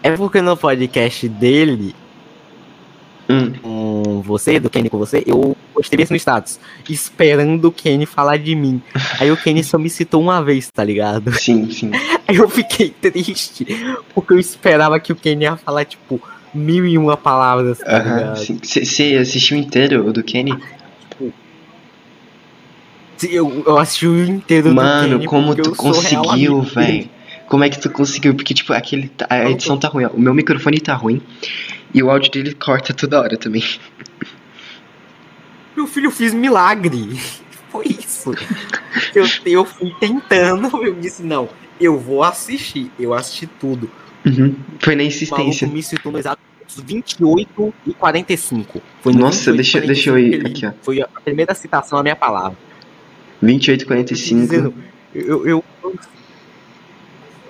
[0.03, 1.95] É porque no podcast dele,
[3.29, 6.61] Hum, com você, do Kenny com você, eu postei isso no status.
[6.89, 8.83] Esperando o Kenny falar de mim.
[9.19, 11.33] Aí o Kenny só me citou uma vez, tá ligado?
[11.33, 11.91] sim, sim.
[12.29, 13.67] Aí eu fiquei triste.
[14.15, 16.21] Porque eu esperava que o Kenny ia falar, tipo,
[16.55, 18.37] mil e uma palavras, tá ligado?
[18.37, 20.57] Você assistiu inteiro o do Kenny?
[23.23, 27.09] Eu, eu assisti o inteiro do Mano, Kenny como porque tu conseguiu, velho?
[27.47, 28.35] Como é que tu conseguiu?
[28.35, 30.09] Porque, tipo, aquele, a edição tá ruim, ó.
[30.09, 31.21] O meu microfone tá ruim.
[31.95, 33.63] E o áudio dele corta toda hora também.
[35.77, 37.19] Meu filho, eu fiz milagre.
[37.71, 38.33] Foi isso.
[39.15, 41.49] Eu, eu fui tentando, eu disse, não,
[41.81, 42.91] eu vou assistir.
[42.99, 43.91] Eu assisti tudo.
[44.27, 44.55] Uhum.
[44.81, 45.67] Foi na O insistência.
[45.67, 46.41] maluco me citou no exato
[46.85, 48.83] 28 e 45.
[49.03, 50.73] Foi no Nossa, 28 e deixa- deixa eu 45 ir aqui, ó.
[50.85, 52.57] Foi a primeira citação à minha palavra.
[53.43, 54.41] 28 Eu tô 45.
[54.41, 54.75] dizendo,
[55.15, 55.95] Eu, eu, eu-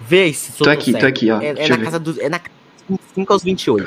[0.07, 1.41] Vê se Tô aqui, tô aqui, ó.
[1.41, 1.85] É, é na ver.
[1.85, 2.19] casa dos.
[2.19, 2.55] É na casa
[2.89, 3.85] 25 aos 28.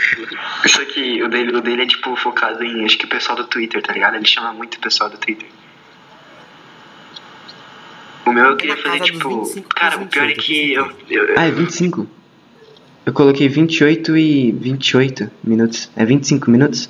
[0.65, 3.45] Isso aqui, o dele, o dele é tipo focado em, acho que o pessoal do
[3.45, 4.15] Twitter, tá ligado?
[4.15, 5.48] Ele chama muito o pessoal do Twitter.
[8.26, 9.30] O meu eu queria fazer tipo.
[9.45, 11.14] 25 Cara, dos o pior é 28, que eu, 25.
[11.14, 12.07] eu- Ah, é 25?
[13.06, 15.90] Eu coloquei 28 e 28 minutos.
[15.95, 16.90] É 25 minutos?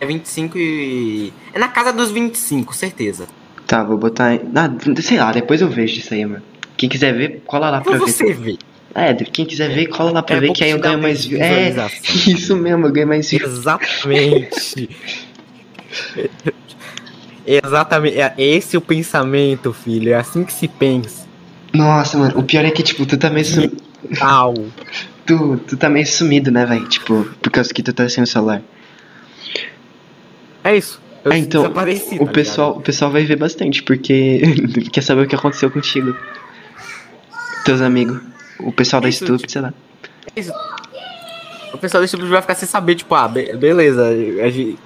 [0.00, 1.32] É 25 e.
[1.52, 3.28] É na casa dos 25, certeza.
[3.66, 4.34] Tá, vou botar.
[4.34, 4.70] em- Ah,
[5.02, 6.42] sei lá, depois eu vejo isso aí, mano.
[6.78, 7.98] Quem quiser ver, cola lá pra ver.
[7.98, 8.56] você ver.
[8.94, 11.24] É, quem quiser ver, cola lá pra É ver que aí eu ganho mais.
[11.32, 12.16] É, visualização.
[12.34, 13.32] isso mesmo, eu ganho mais.
[13.32, 14.90] Exatamente.
[17.46, 18.18] Exatamente.
[18.18, 20.12] É esse o pensamento, filho.
[20.12, 21.26] É assim que se pensa.
[21.72, 23.70] Nossa, mano, o pior é que, tipo, tu tá meio, sum...
[24.20, 24.54] Au.
[25.24, 26.88] tu, tu tá meio sumido, né, velho?
[26.88, 28.60] Tipo, por causa que tu tá sem o celular.
[30.64, 31.00] É isso.
[31.24, 34.40] Eu Ah, então, o tá pessoal, o pessoal vai ver bastante, porque
[34.92, 36.16] quer saber o que aconteceu contigo.
[37.64, 38.29] Teus amigos.
[38.64, 39.72] O pessoal da Stupid, sei lá.
[40.34, 40.52] É isso.
[41.72, 44.08] O pessoal desse vai ficar sem saber, tipo, ah, be- beleza.
[44.08, 44.78] a gente-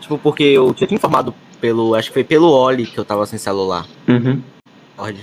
[0.00, 1.94] Tipo, porque eu tinha informado pelo.
[1.94, 3.86] Acho que foi pelo Oli que eu tava sem celular.
[4.08, 4.40] Uhum.
[4.96, 5.18] Pode.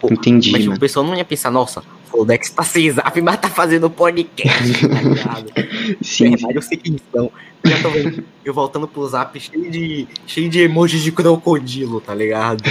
[0.00, 0.80] Pô, Entendi, Mas tipo, o mano.
[0.80, 1.82] pessoal não ia pensar, nossa,
[2.12, 5.52] o Dex tá sem zap, mas tá fazendo podcast, tá ligado?
[6.02, 7.30] Sim, Verdade, eu sei quem são.
[7.64, 12.14] Já tô vendo eu voltando pro zap cheio de, cheio de emojis de crocodilo, tá
[12.14, 12.62] ligado?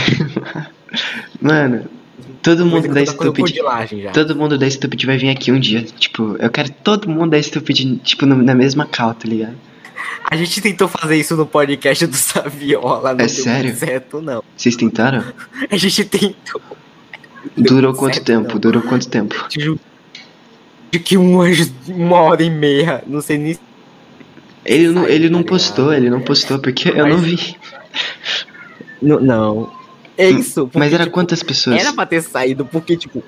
[1.42, 1.86] Mano,
[2.42, 3.56] todo mundo da Stupid.
[4.14, 5.82] Todo mundo da Stupid vai vir aqui um dia.
[5.84, 9.56] Tipo, eu quero todo mundo da Stupid, tipo, no- na mesma cal, tá ligado?
[10.30, 13.76] A gente tentou fazer isso no podcast do Saviola, não É sério?
[13.76, 14.44] certo, não.
[14.56, 15.24] Vocês tentaram?
[15.72, 16.62] A gente tentou.
[17.56, 18.50] Durou Certo, quanto tempo?
[18.54, 18.60] não.
[18.60, 19.48] Durou quanto tempo?
[20.92, 21.46] De que uma,
[21.88, 23.58] uma hora e meia, não sei nem.
[24.66, 27.38] Ele não, ele não tá postou, ele não postou porque eu não vi.
[29.02, 29.20] Não.
[29.20, 29.77] não.
[30.18, 30.64] É isso.
[30.64, 31.80] porque, Mas era tipo, quantas pessoas?
[31.80, 33.24] Era pra ter saído, porque, tipo.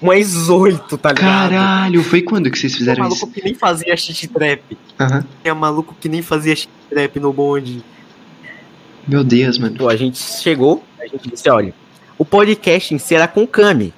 [0.00, 1.50] Umas oito, tá ligado?
[1.50, 3.32] Caralho, foi quando que vocês Tinha fizeram maluco isso?
[3.32, 4.78] que nem fazia shit trap.
[4.98, 5.24] Aham.
[5.42, 7.84] Tinha maluco que nem fazia shit trap no bonde.
[9.06, 9.76] Meu Deus, mano.
[9.76, 11.74] Pô, a gente chegou, a gente disse, olha,
[12.16, 13.92] o podcast em si era com o Kami.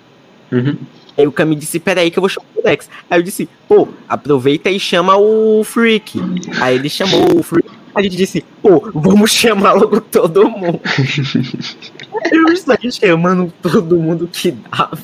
[0.51, 0.77] Uhum.
[1.17, 2.89] Aí o Kami disse, peraí que eu vou chamar o Dex.
[3.09, 6.21] Aí eu disse, pô, aproveita e chama o Freak.
[6.61, 7.69] Aí ele chamou o Freak.
[7.95, 10.81] A gente disse, pô, vamos chamar logo todo mundo.
[12.33, 14.99] eu saí chamando todo mundo que dava.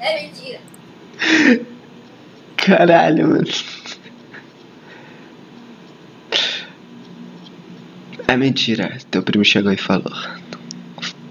[0.00, 0.60] É mentira.
[2.56, 3.44] Caralho, mano.
[8.26, 8.98] É mentira.
[9.10, 10.12] Teu primo chegou e falou.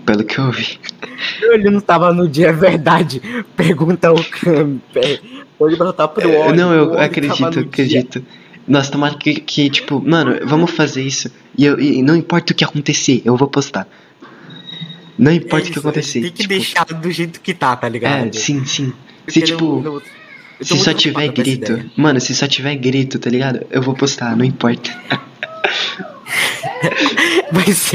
[0.05, 0.79] Pelo que eu vi.
[1.41, 3.21] Ele não tava no dia, é verdade.
[3.55, 4.81] Pergunta ao Kami.
[4.93, 5.21] pe-
[5.57, 6.57] Pode perguntar pro Oli.
[6.57, 8.05] não, eu acredito, no dia.
[8.67, 11.31] Nossa, tomara que, que, tipo, mano, vamos fazer isso.
[11.57, 13.87] E, eu, e não importa o que acontecer, eu vou postar.
[15.17, 16.21] Não importa o que É Isso, acontecer.
[16.21, 18.27] Tem que tipo, deixar do jeito que tá, tá ligado?
[18.27, 18.93] É, sim, sim.
[19.27, 20.01] Se, tipo, eu
[20.61, 21.89] se só tiver grito.
[21.95, 23.65] Mano, se só tiver grito, tá ligado?
[23.69, 24.91] Eu vou postar, não importa.
[27.51, 27.91] Mas,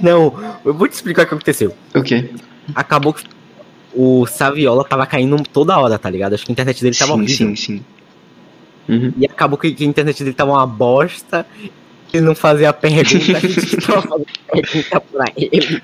[0.00, 1.74] não, eu vou te explicar o que aconteceu.
[1.94, 2.30] O quê?
[2.74, 3.24] Acabou que
[3.94, 6.34] o Saviola tava caindo toda hora, tá ligado?
[6.34, 7.48] Acho que a internet dele tava Sim, horrível.
[7.48, 7.84] sim, sim.
[8.88, 9.12] Uhum.
[9.16, 11.46] E acabou que a internet dele tava uma bosta.
[12.12, 15.80] Ele não fazia pergunta, a gente tava fazendo pergunta pra ele.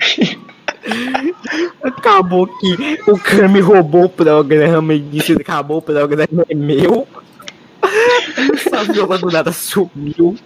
[1.83, 7.07] Acabou que o Kami roubou o programa e disse: acabou o programa é meu.
[7.83, 10.37] Aí o Saviola do nada sumiu.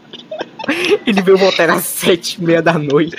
[1.06, 3.16] Ele veio voltar às sete e meia da noite.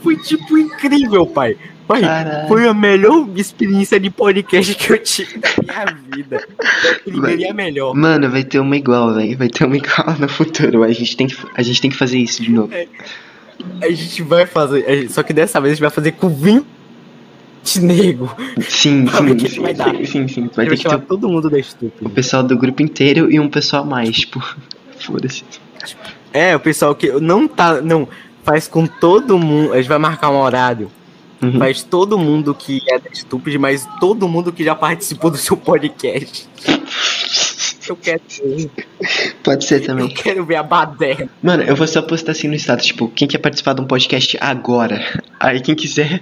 [0.00, 1.56] Foi tipo incrível, pai.
[1.86, 2.02] Pai,
[2.48, 6.48] foi a melhor experiência de podcast que eu tive na minha vida.
[7.06, 7.30] Vai.
[7.32, 7.94] seria melhor.
[7.94, 9.38] Mano, vai ter uma igual, velho.
[9.38, 10.82] Vai ter uma igual no futuro.
[10.82, 12.70] A gente, tem que, a gente tem que fazer isso de novo.
[13.80, 14.84] A gente vai fazer.
[14.86, 16.64] a gente- Só que dessa vez a gente vai fazer com 20
[17.80, 18.34] nego.
[18.68, 19.94] Sim, o que sim, vai sim, dar.
[19.96, 20.50] sim, sim, sim.
[20.52, 22.10] A Vai ter que ter todo mundo da o estúpido.
[22.10, 24.42] pessoal do grupo inteiro e um pessoal a mais, tipo.
[24.98, 25.44] Foda-se.
[26.32, 27.80] É, o pessoal que não tá.
[27.80, 28.08] Não,
[28.44, 29.72] faz com todo mundo.
[29.72, 30.90] A gente vai marcar um horário.
[31.42, 31.58] Uhum.
[31.58, 36.48] Faz todo mundo que é estúpido, mas todo mundo que já participou do seu podcast.
[37.88, 38.70] Eu quero ver.
[39.44, 40.08] Pode ser Eu também.
[40.08, 41.28] quero ver a baderna.
[41.42, 44.36] Mano, eu vou só postar assim no status, tipo, quem quer participar de um podcast
[44.40, 45.22] agora?
[45.38, 46.20] Aí quem quiser,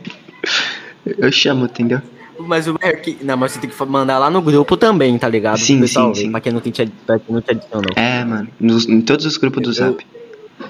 [1.07, 2.03] eu chamo, entendeu?
[2.39, 3.17] Mas o é que.
[3.23, 5.57] Não, mas você tem que mandar lá no grupo também, tá ligado?
[5.59, 6.31] Sim, pessoal sim, sim.
[6.33, 7.91] Pra quem não, tem te, ad- pra quem não te adicionou.
[7.95, 10.05] É, mano, nos- em todos os grupos do Eu- Zap.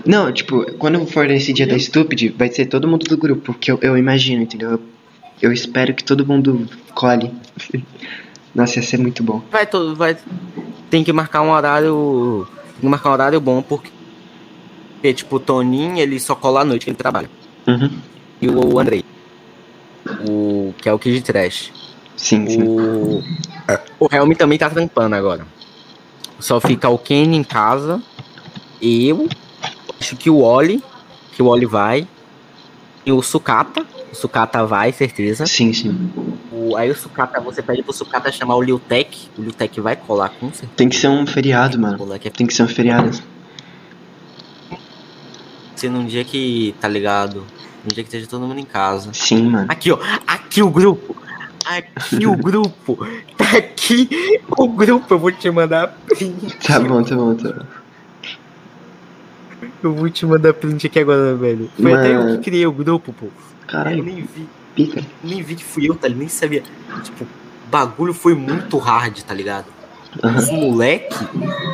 [0.05, 3.71] Não, tipo, quando for nesse dia da Stupid, vai ser todo mundo do grupo, que
[3.71, 4.73] eu, eu imagino, entendeu?
[4.73, 4.83] Eu,
[5.43, 7.31] eu espero que todo mundo colhe.
[8.55, 9.43] Nossa, ia ser muito bom.
[9.51, 9.97] Vai todo.
[9.97, 10.16] Vai.
[10.89, 12.47] Tem que marcar um horário.
[12.73, 13.91] Tem que marcar um horário bom, porque.
[14.95, 17.29] Porque, tipo, o Toninho, ele só cola à noite que ele trabalha.
[17.66, 17.91] Uhum.
[18.41, 19.05] E o Andrei.
[20.27, 20.73] O.
[20.79, 21.71] Que é o Kid Trash.
[22.16, 22.62] Sim, sim.
[22.62, 23.23] O.
[24.01, 25.47] O Helm também tá trampando agora.
[26.39, 28.03] Só fica o Kenny em casa.
[28.81, 29.29] Eu.
[30.01, 30.83] Acho que o Oli.
[31.33, 32.07] Que o Oli vai.
[33.05, 33.85] E o Sucata.
[34.12, 35.45] O Sucata vai, certeza.
[35.47, 36.11] Sim, sim.
[36.53, 39.29] O, aí o Sucata, você pede pro Sucata chamar o Liu Tech.
[39.37, 40.73] O Liu Tech vai colar com certeza.
[40.77, 41.99] Tem que ser um feriado, mano.
[42.15, 43.11] é Tem que ser um feriado.
[45.75, 47.45] ser num dia que, tá ligado?
[47.83, 49.11] Num dia que esteja todo mundo em casa.
[49.12, 49.66] Sim, mano.
[49.69, 49.99] Aqui, ó.
[50.27, 51.16] Aqui o grupo.
[51.65, 52.99] Aqui o grupo.
[53.37, 54.09] Tá aqui
[54.57, 55.12] o grupo.
[55.12, 56.57] Eu vou te mandar print.
[56.66, 57.84] Tá bom, tá bom, tá bom.
[59.85, 61.70] Eu vou te mandar print aqui agora, velho.
[61.81, 63.27] Foi até eu que criei o grupo, pô.
[63.27, 63.32] Eu
[63.66, 64.48] Caralho, nem vi.
[64.74, 65.05] pica.
[65.23, 66.09] Nem vi que fui eu, tá?
[66.09, 66.20] ligado?
[66.20, 66.62] Nem sabia.
[67.02, 69.66] Tipo, o bagulho foi muito hard, tá ligado?
[70.23, 70.39] Aham.
[70.39, 71.15] Os moleque,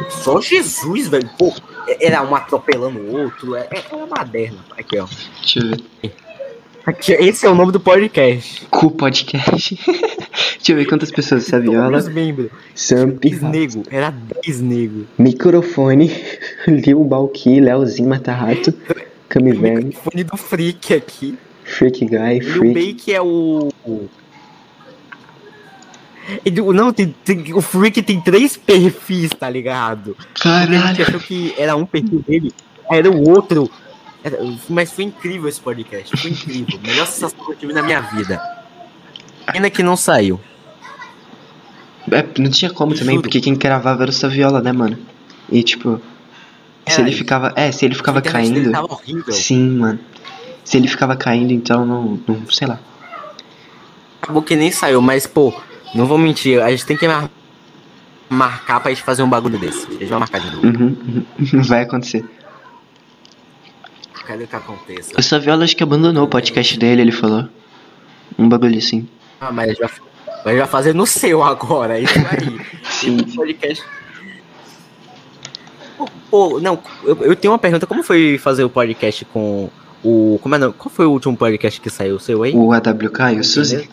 [0.09, 1.31] só Jesus, velho.
[1.39, 1.55] Pô,
[2.01, 3.55] era um atropelando o outro.
[3.55, 4.59] É, é uma baderna.
[4.77, 5.07] Aqui, ó.
[5.41, 6.15] Deixa eu ver.
[6.99, 8.67] Esse é o nome do podcast.
[8.71, 9.79] Cu Podcast.
[10.57, 11.47] Deixa eu ver quantas pessoas.
[11.49, 12.51] Os membros.
[12.75, 13.83] Samp, 10 nego.
[13.91, 14.11] Era
[14.45, 15.07] 10 nego.
[15.19, 16.11] Microfone,
[16.67, 18.73] Lil Balki, Leozinho Mata-Rato,
[19.29, 21.39] Camiverme, Microfone do Freak aqui.
[21.65, 22.75] Freak guy, Lil freak.
[22.75, 23.69] Bake é o.
[23.87, 24.09] o-
[26.45, 30.17] Ele- Não, tem, tem- o Freak tem três perfis, tá ligado?
[30.17, 31.03] Porque a gente Caralho.
[31.03, 32.53] achou que era um perfil dele,
[32.91, 33.71] era o outro.
[34.23, 34.39] Era-
[34.69, 36.79] mas foi incrível esse podcast, foi incrível.
[36.83, 38.41] Melhor sensação que eu tive na minha vida.
[39.53, 40.39] Pena que não saiu.
[42.11, 43.23] É, não tinha como também, Juro.
[43.23, 44.99] porque quem gravava era o Saviola, né, mano?
[45.51, 46.01] E tipo,
[46.87, 47.53] se Era ele ficava.
[47.57, 48.71] É, se ele ficava caindo.
[48.73, 49.33] Tava horrível.
[49.33, 49.99] Sim, mano.
[50.65, 52.21] Se ele ficava caindo, então não.
[52.27, 52.79] não sei lá.
[54.21, 55.53] Acabou que nem saiu, mas pô,
[55.95, 57.31] não vou mentir, a gente tem que mar-
[58.29, 59.87] marcar pra gente fazer um bagulho desse.
[59.87, 60.67] A gente vai marcar de novo.
[60.67, 61.63] Uhum, uhum.
[61.65, 62.25] Vai acontecer.
[64.31, 65.13] Quero que aconteça.
[65.19, 67.49] O Saviola acho que abandonou o podcast dele, ele falou.
[68.39, 69.09] Um bagulho assim.
[69.41, 69.91] Ah, mas já,
[70.45, 72.61] mas já fazer no seu agora, isso aí.
[72.85, 73.17] Sim.
[73.27, 73.85] Esse podcast.
[75.99, 77.89] Pô, pô, não, eu, eu tenho uma pergunta.
[77.89, 79.69] Como foi fazer o podcast com
[80.05, 80.39] o.
[80.41, 80.71] Como é não?
[80.71, 82.15] Qual foi o último podcast que saiu?
[82.15, 82.55] O seu aí?
[82.55, 83.89] O AWK e o Suzy.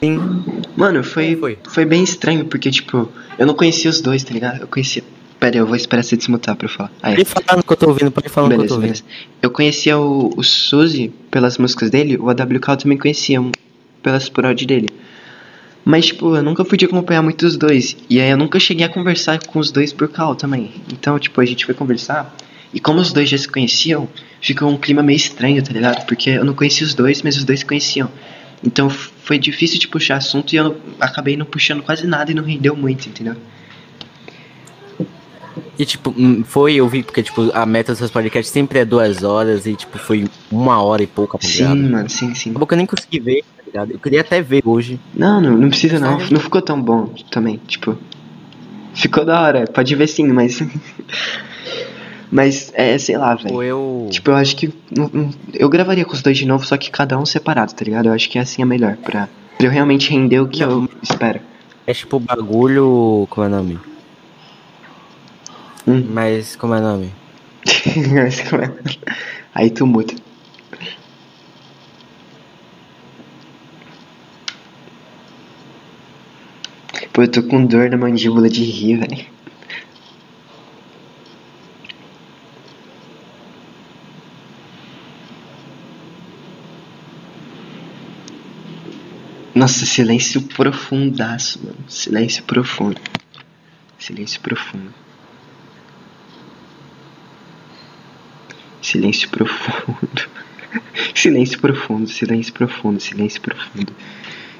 [0.00, 0.44] Sim.
[0.76, 1.58] Mano, foi, foi?
[1.68, 4.60] foi bem estranho, porque, tipo, eu não conhecia os dois, tá ligado?
[4.60, 5.02] Eu conhecia.
[5.46, 6.90] Pera aí, eu vou esperar você desmutar pra eu falar.
[7.02, 9.02] Aí, Pode falar no que eu tô ouvindo, pode falar no que eu tô beleza,
[9.02, 9.04] ouvindo.
[9.04, 9.36] beleza.
[9.40, 13.38] Eu conhecia o, o Suzy pelas músicas dele, o AWK eu também conhecia
[14.02, 14.88] pelas prod dele.
[15.84, 17.96] Mas, tipo, eu nunca fui de acompanhar muito os dois.
[18.10, 20.72] E aí eu nunca cheguei a conversar com os dois por call também.
[20.92, 22.34] Então, tipo, a gente foi conversar.
[22.74, 24.08] E como os dois já se conheciam,
[24.40, 26.04] ficou um clima meio estranho, tá ligado?
[26.06, 28.10] Porque eu não conhecia os dois, mas os dois se conheciam.
[28.64, 32.34] Então foi difícil de puxar assunto e eu não- acabei não puxando quase nada e
[32.34, 33.36] não rendeu muito, entendeu?
[35.78, 38.84] E tipo, hum, foi, eu vi, porque tipo, a meta dos seus podcasts sempre é
[38.84, 41.76] duas horas e tipo, foi uma hora e pouca, tá ligado?
[41.76, 42.50] Sim, mano, sim, sim.
[42.50, 43.92] Acabou que eu nem consegui ver, tá ligado?
[43.92, 44.98] Eu queria até ver hoje.
[45.14, 46.18] Não, não, não precisa não.
[46.30, 47.96] Não ficou tão bom também, tipo.
[48.94, 50.62] Ficou da hora, pode ver sim, mas.
[52.30, 53.62] mas é, sei lá, velho.
[53.62, 54.08] Eu.
[54.10, 54.72] Tipo, eu acho que.
[54.90, 57.84] não- não- eu gravaria com os dois de novo, só que cada um separado, tá
[57.84, 58.06] ligado?
[58.06, 59.28] Eu acho que assim é melhor, pra,
[59.58, 60.82] pra eu realmente render o que Não.
[60.84, 61.40] eu espero.
[61.86, 63.26] É tipo bagulho.
[63.30, 63.78] Como é o nome?
[65.86, 66.04] Hum.
[66.10, 67.12] Mas como é o nome?
[68.12, 68.70] Mas como é?
[69.54, 70.14] Aí tu muda.
[77.12, 79.26] Pô, eu tô com dor na mandíbula de rir, velho.
[89.54, 91.78] Nossa, silêncio profundaço, mano.
[91.88, 93.00] Silêncio profundo.
[93.98, 95.05] Silêncio profundo.
[98.86, 100.28] Silêncio profundo.
[101.12, 103.92] silêncio profundo, silêncio profundo, silêncio profundo.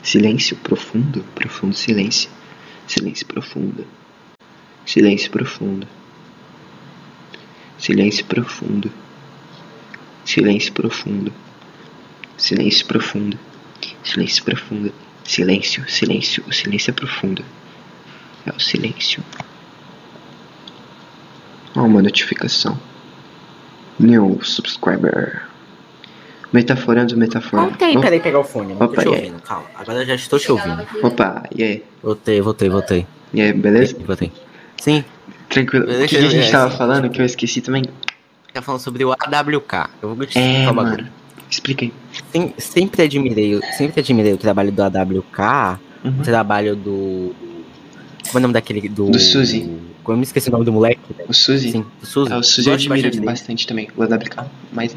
[0.02, 2.28] Silêncio profundo, profundo silêncio.
[2.88, 3.86] Silêncio profundo.
[4.84, 5.86] Silêncio profundo.
[7.78, 8.90] Silêncio profundo.
[10.24, 11.32] Silêncio profundo.
[12.36, 13.38] Silêncio profundo.
[14.02, 14.92] Silêncio profundo.
[15.22, 16.44] Silêncio, silêncio.
[16.48, 17.44] O silêncio é profundo.
[18.44, 19.22] É o silêncio.
[21.76, 22.76] Ó, uma notificação.
[23.98, 25.42] New subscriber.
[26.52, 27.70] Metaforando, metaforando.
[27.70, 28.68] Voltei, peraí, pegar o fone.
[28.74, 29.18] Não tô Opa, te e aí?
[29.18, 29.66] ouvindo, calma.
[29.74, 30.86] Agora eu já estou te ouvindo.
[31.02, 31.84] Opa, e aí?
[32.02, 33.06] Voltei, voltei, voltei.
[33.34, 33.96] E aí, beleza?
[34.06, 34.30] Voltei.
[34.80, 35.04] Sim,
[35.48, 35.84] Tranquilo.
[35.84, 36.76] O que, a gente tava assim.
[36.76, 37.84] falando que eu esqueci também?
[38.52, 39.90] tá falando sobre o AWK.
[40.02, 41.06] Eu vou te É, mano.
[41.50, 41.92] Explica aí.
[42.32, 46.20] Sem- sempre admirei, sempre admirei o trabalho do AWK, Uhum.
[46.20, 47.34] o trabalho do.
[48.28, 48.88] Como é o nome daquele.
[48.88, 49.70] Do, Do Suzy.
[50.12, 51.00] Eu me esqueci o nome do moleque.
[51.28, 51.72] O Suzy.
[51.72, 52.32] Sim, do Suzy.
[52.32, 53.88] É, o Suzy eu admiro bastante bastante, também.
[53.96, 54.46] O AWK.
[54.72, 54.96] Mas.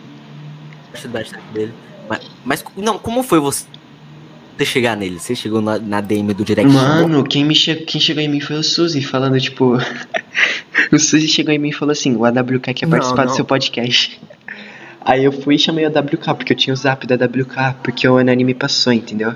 [0.92, 1.74] Gosto bastante dele.
[2.08, 3.66] Mas, mas, não, como foi você
[4.64, 5.20] chegar nele?
[5.20, 6.72] Você chegou na, na DM do direct?
[6.72, 7.76] Mano, quem, me che...
[7.76, 9.78] quem chegou em mim foi o Suzy, falando, tipo.
[10.92, 13.36] o Suzy chegou em mim e falou assim: o AWK quer Não, participar do não.
[13.36, 14.20] seu podcast.
[15.02, 18.08] Aí eu fui e chamei o AWK, porque eu tinha o zap da AWK, porque
[18.08, 19.34] o Anani me passou, entendeu?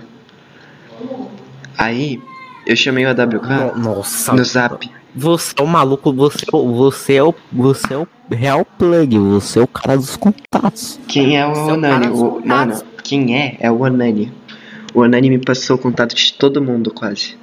[1.77, 2.19] Aí
[2.67, 4.89] eu chamei o AWK No- Nossa, no zap.
[5.15, 9.17] Você é o maluco, você, é o- você, é o, você é o real plug,
[9.17, 10.99] você é o cara dos contatos.
[11.07, 12.07] Quem é o Você é o Onani?
[12.07, 13.57] O, mano, quem é?
[13.59, 14.31] É o Onani.
[14.93, 17.35] O Onani me passou o contato de todo mundo, quase.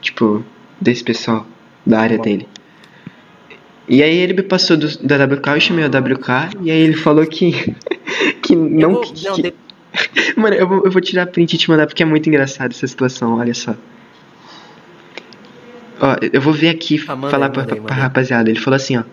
[0.00, 0.44] Tipo,
[0.80, 1.46] desse pessoal,
[1.86, 2.48] da área dele.
[3.88, 6.94] E aí ele me passou do, da WK, eu chamei o WK, e aí ele
[6.96, 7.74] falou que.
[8.42, 8.80] que não.
[8.80, 9.54] Eu vou- que- não, que- de-
[10.36, 12.86] Mano, eu vou, eu vou tirar print e te mandar porque é muito engraçado essa
[12.86, 13.74] situação, olha só.
[16.04, 18.50] Ó, eu vou ver aqui, Ah, falar aí, pra, aí, pra rapaziada.
[18.50, 19.04] Ele falou assim, ó.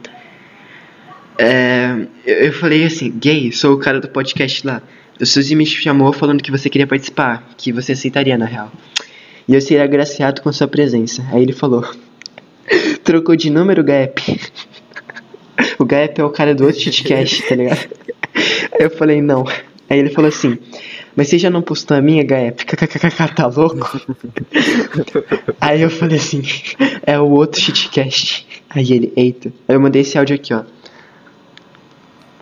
[1.37, 4.81] É, eu, eu falei assim, gay, sou o cara do podcast lá.
[5.17, 8.69] O Suzy me chamou falando que você queria participar, que você aceitaria na real.
[9.47, 11.25] E eu seria agraciado com sua presença.
[11.31, 11.89] Aí ele falou:
[13.05, 14.21] Trocou de número, Gap?
[15.79, 17.89] o Gap é o cara do outro shitcast, tá ligado?
[18.35, 19.45] Aí eu falei: Não.
[19.89, 20.57] Aí ele falou assim,
[21.21, 22.65] mas você já não postou a minha, HF?
[22.65, 24.01] KKKK, tá louco?
[25.61, 26.41] Aí eu falei assim,
[27.05, 28.47] é o outro shitcast.
[28.67, 29.53] Aí ele, eita.
[29.67, 30.63] Aí eu mandei esse áudio aqui, ó.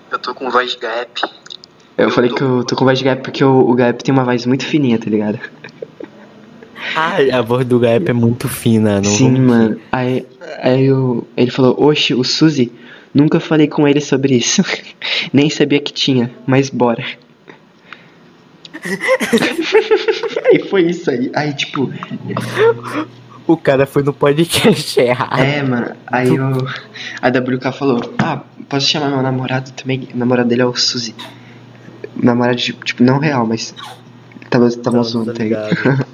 [0.09, 1.21] Eu tô com voz de gap.
[1.97, 4.23] Eu falei que eu tô com voz de gap porque o, o gap tem uma
[4.23, 5.37] voz muito fininha, tá ligado?
[6.95, 9.77] Ai, a voz do Gap é muito fina, não Sim, mano.
[9.91, 10.25] Aí,
[10.63, 12.71] aí eu, ele falou, oxe, o Suzy,
[13.13, 14.63] nunca falei com ele sobre isso.
[15.33, 17.03] Nem sabia que tinha, mas bora.
[20.45, 21.31] Aí foi isso aí.
[21.35, 21.91] Aí, tipo,
[23.47, 25.39] O cara foi no podcast errado.
[25.39, 25.95] é, mano.
[26.07, 26.67] Aí eu,
[27.21, 30.07] a WK falou, ah, posso chamar meu namorado também?
[30.13, 31.15] O namorado dele é o Suzy.
[32.15, 33.73] Namorado, de- tipo, não real, mas
[34.49, 35.69] tava, tava zoando, tá ligado?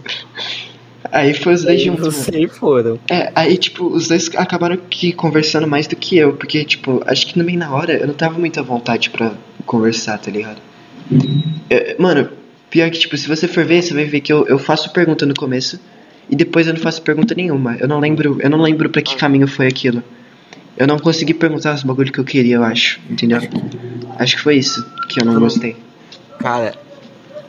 [1.11, 2.15] aí foi os dois Aí juntos.
[2.15, 2.99] Vocês foram.
[3.09, 7.27] É, aí, tipo, os dois acabaram que conversando mais do que eu, porque, tipo, acho
[7.27, 9.33] que no meio na hora eu não tava muito à vontade pra
[9.65, 10.57] conversar, tá ligado?
[11.69, 12.29] É, mano,
[12.69, 15.25] pior que, tipo, se você for ver, você vai ver que eu, eu faço pergunta
[15.25, 15.79] no começo
[16.29, 17.75] e depois eu não faço pergunta nenhuma.
[17.77, 20.03] Eu não lembro, eu não lembro pra que caminho foi aquilo.
[20.77, 23.39] Eu não consegui perguntar os bagulho que eu queria, eu acho, entendeu?
[24.19, 25.77] Acho que foi isso que eu não gostei.
[26.39, 26.75] Cara,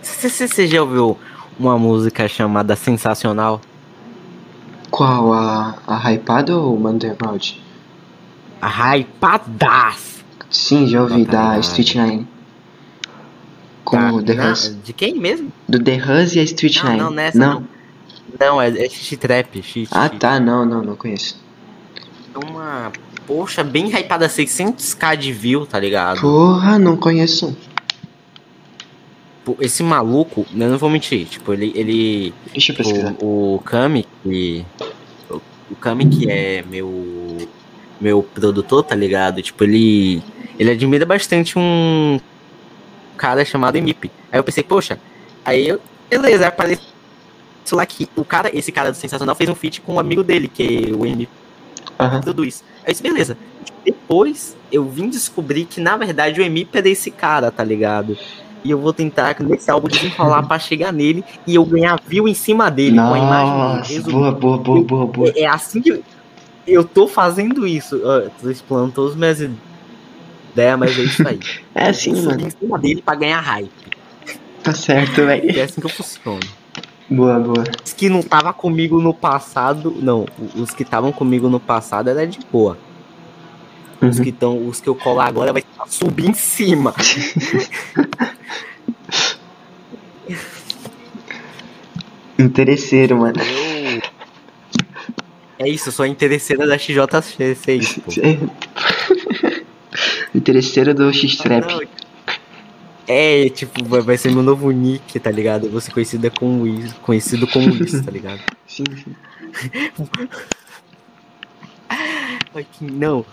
[0.01, 1.19] você já ouviu
[1.59, 3.61] uma música chamada Sensacional?
[4.91, 5.33] Qual?
[5.33, 7.53] A, a Hypada ou o Underground?
[8.63, 10.25] A Hypadas!
[10.49, 11.61] Sim, já ouvi, Tá da.
[11.61, 12.29] Street Nine.
[13.87, 14.77] Com Tá, o The na- Hus.
[14.85, 15.51] De quem mesmo?
[15.69, 17.03] Do The Hus e a Street Não, Nine.
[17.03, 17.65] não, nessa não.
[18.39, 19.63] Não, é, é Xixi Trap.
[19.63, 19.89] Xixi.
[19.93, 21.41] Ah, tá, não, não, não conheço.
[22.35, 22.91] Uma.
[23.27, 26.21] Poxa, bem hypada, 600k de view, tá ligado?
[26.21, 27.57] Porra, não conheço.
[29.61, 31.73] Esse maluco, eu não vou mentir, tipo, ele.
[31.77, 33.15] ele Deixa eu pesquisar.
[33.23, 34.67] o, o Kami, que.
[35.31, 35.37] O,
[35.71, 37.39] o Kami, que é meu.
[38.01, 39.41] Meu produtor, tá ligado?
[39.41, 40.21] Tipo, ele.
[40.59, 42.19] Ele admira bastante um
[43.17, 44.11] cara chamado Emip.
[44.31, 44.99] Aí eu pensei, poxa,
[45.45, 45.81] aí eu.
[46.09, 46.85] Beleza, apareceu
[47.73, 50.47] lá que o cara, esse cara do Sensacional fez um feat com um amigo dele,
[50.47, 51.29] que é o Emip
[51.99, 52.21] Aham.
[52.21, 52.63] produz.
[52.85, 53.37] Aí eu disse, beleza.
[53.85, 58.17] Depois eu vim descobrir que na verdade o Emip é desse cara, tá ligado?
[58.65, 62.35] E eu vou tentar nesse álbum desenrolar pra chegar nele e eu ganhar view em
[62.35, 63.53] cima dele com a imagem.
[63.55, 65.33] Nossa, Resumo- boa, boa, boa, boa, boa.
[65.37, 66.03] É, é assim que eu,
[66.67, 68.01] eu tô fazendo isso.
[68.05, 69.41] Ó, tô explorando todas as minhas
[70.57, 71.39] ideias, mas é isso aí.
[71.75, 72.47] É assim, subi mano.
[72.47, 73.71] em cima dele pra ganhar hype.
[74.63, 75.63] Tá certo, É velho.
[75.63, 76.41] assim que eu funciono.
[77.09, 77.65] Boa, boa.
[77.85, 80.27] Os que não tava comigo no passado, não,
[80.57, 82.77] os que estavam comigo no passado era de boa.
[84.03, 84.23] Os Uhum.
[84.25, 86.93] que estão, os que eu colar agora vai subir em cima.
[92.39, 93.37] Interesseiro, mano.
[93.41, 94.03] Eu...
[95.59, 98.03] É isso, eu sou a interesseira da XJ6,
[100.37, 100.39] pô.
[100.39, 101.67] Interesseiro do X-Trap.
[101.73, 101.81] Não,
[103.09, 105.67] É, tipo, vai, vai ser meu novo nick, tá ligado?
[105.67, 108.41] Eu vou ser conhecida como isso, conhecido como isso, tá ligado?
[108.67, 109.15] Sim, sim.
[112.81, 113.25] Não,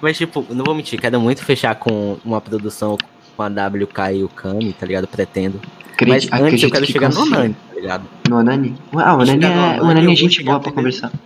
[0.00, 2.98] mas tipo, não vou mentir, quero muito fechar com uma produção
[3.36, 5.06] com a WK e o Kami, tá ligado?
[5.06, 5.60] Pretendo.
[6.06, 7.36] Mas Acredi- antes eu quero que chegar no consiga.
[7.38, 8.04] Onani, tá ligado?
[8.28, 8.74] No Onani?
[8.96, 10.98] Ah, o Onani no é, o Onani é gente boa pra primeiro.
[10.98, 11.18] conversar.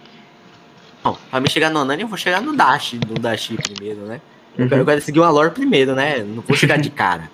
[1.02, 4.20] Não, pra me chegar no Onani eu vou chegar no Dash, no Dash primeiro, né?
[4.58, 4.72] Eu Uhum.
[4.72, 6.18] eu quero seguir o Alor primeiro, né?
[6.18, 7.30] Não vou chegar de cara.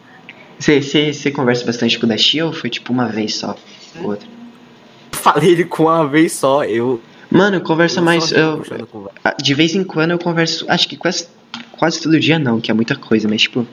[0.58, 3.56] Você, conversa bastante com o Dashi ou foi tipo uma vez só?
[4.00, 4.28] ou Outra?
[5.12, 7.00] Falei ele com uma vez só, eu.
[7.30, 8.30] Mano, conversa eu mais.
[8.32, 8.62] Eu,
[9.42, 11.26] De vez em quando eu converso, acho que quase,
[11.72, 13.66] quase todo dia não, que é muita coisa, mas tipo,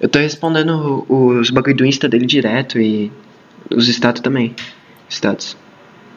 [0.00, 3.12] eu tô respondendo os bagulho do Insta dele direto e
[3.70, 4.54] os status também.
[5.08, 5.56] Status.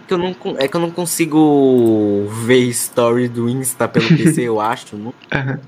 [0.07, 4.59] que eu não, é que eu não consigo ver story do Insta pelo PC, eu
[4.59, 4.95] acho.
[4.95, 5.59] Não, Aham.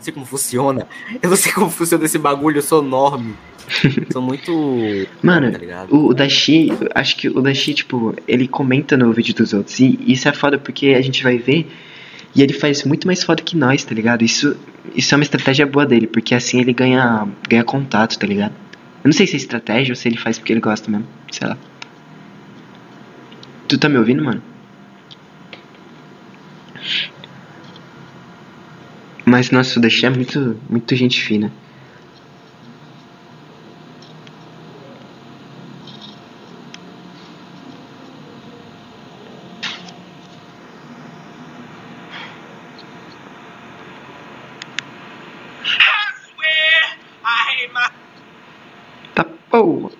[0.00, 0.88] Não sei como funciona.
[1.22, 3.34] Eu não sei como funciona esse bagulho, eu sou enorme.
[4.10, 4.50] sou muito.
[5.22, 9.78] Mano, Tá o Dashi, acho que o Dashi, tipo, ele comenta no vídeo dos outros.
[9.78, 11.70] E isso é foda porque a gente vai ver
[12.34, 14.24] e ele faz muito mais foda que nós, tá ligado?
[14.24, 14.56] Isso,
[14.94, 18.54] isso é uma estratégia boa dele, porque assim ele ganha, ganha contato, tá ligado?
[19.04, 21.46] Eu não sei se é estratégia ou se ele faz porque ele gosta mesmo, sei
[21.46, 21.58] lá.
[23.68, 24.42] Tu tá me ouvindo, mano?
[29.26, 31.52] Mas, nossa, o Dashi é muito, muito gente fina.
[49.14, 49.90] Tá porra.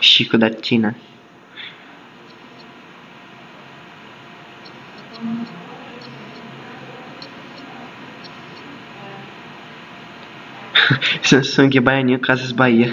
[0.00, 0.94] Chico da Tina.
[11.26, 12.86] Samsung Baianinho Casas Bahia.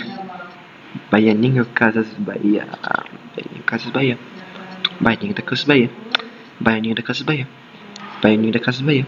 [1.11, 2.65] Baianinho Casas Bahia.
[2.81, 3.05] Ah,
[3.37, 4.17] Baianinho Casas Bahia.
[4.99, 5.89] Baianinho da Casas Bahia.
[6.59, 7.45] Baianinho da Casas Bahia.
[8.23, 9.05] Baianinho da Casas Bahia.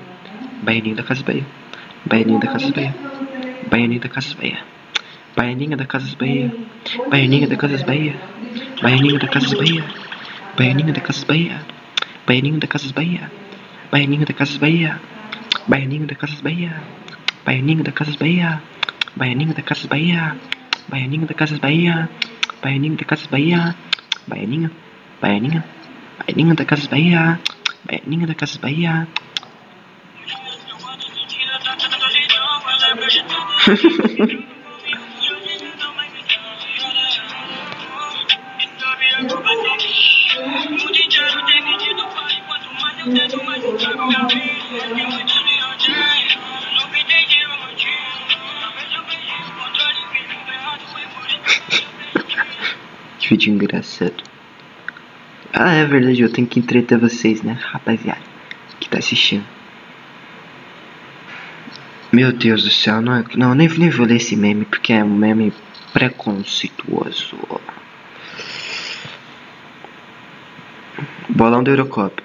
[0.62, 1.46] Baianinho da Casas Bahia.
[2.06, 2.94] Baianinho da Casas Bahia.
[3.68, 4.64] Baianinho da Casas Bahia.
[5.36, 6.54] Baianinha da Casas Bahia.
[7.10, 8.14] Baianinha da Casas Bahia.
[8.84, 9.90] Baianinho da Casas Bahia.
[10.56, 11.62] Baianinho da Casas Bahia.
[12.28, 13.32] Baianinho da Casas Bahia.
[13.92, 15.02] Baianinho da Casas Bahia.
[15.68, 16.82] Baianinho da Casas Bahia.
[17.46, 18.62] Baianinho da Casas Bahia.
[19.16, 20.36] bayaning tekas sebaya
[20.92, 22.12] bayaning tekas sebaya
[22.60, 23.72] bayaning tekas sebaya
[24.28, 24.68] bayaning
[25.24, 25.64] bayaning
[26.20, 27.40] bayaning tekas sebaya
[27.88, 29.08] bayaning tekas sebaya
[44.76, 45.35] Thank you.
[53.26, 54.24] Que vídeo engraçado.
[55.52, 58.22] Ah, é verdade, eu tenho que entreter vocês, né, rapaziada,
[58.80, 59.44] que tá assistindo.
[62.14, 65.04] Meu Deus do céu, não, é- não nem, nem vou ler esse meme porque é
[65.04, 65.52] um meme
[65.92, 67.36] preconceituoso.
[71.28, 72.22] Bolão da Eurocopa.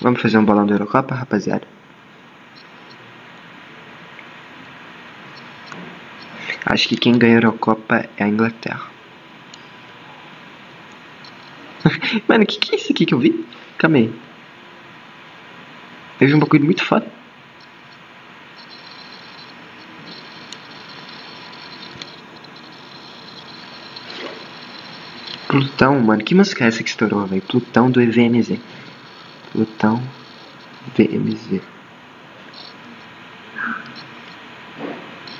[0.00, 1.68] Vamos fazer um bolão da Eurocopa, rapaziada?
[6.66, 8.89] Acho que quem ganha a Eurocopa é a Inglaterra.
[12.28, 13.44] Mano, o que, que é isso aqui que eu vi?
[13.78, 14.12] Calma aí.
[16.20, 17.06] Eu vi um bagulho muito foda.
[25.48, 26.22] Plutão, mano.
[26.22, 27.42] Que música é essa que estourou, velho?
[27.42, 28.58] Plutão do EVMZ.
[29.50, 30.00] Plutão
[30.96, 31.60] VMZ.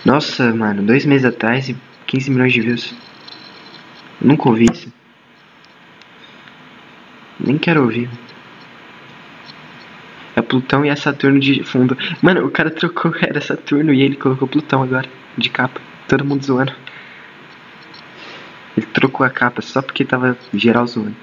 [0.05, 0.83] Nossa, mano.
[0.83, 2.95] Dois meses atrás e 15 milhões de views.
[4.21, 4.93] Nunca ouvi isso.
[7.51, 8.09] Nem quero ouvir.
[10.37, 11.99] É Plutão e é Saturno de fundo.
[12.23, 15.81] Mano, o cara trocou, era Saturno e ele colocou Plutão agora, de capa.
[16.07, 16.73] Todo mundo zoando.
[18.77, 21.17] Ele trocou a capa só porque tava geral zoando.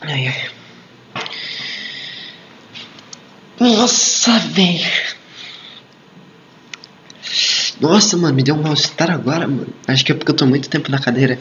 [0.00, 0.50] Ai, ai.
[3.60, 5.12] Nossa, velho.
[7.78, 9.74] Nossa, mano, me deu um mal-estar agora, mano.
[9.86, 11.38] Acho que é porque eu tô muito tempo na cadeira.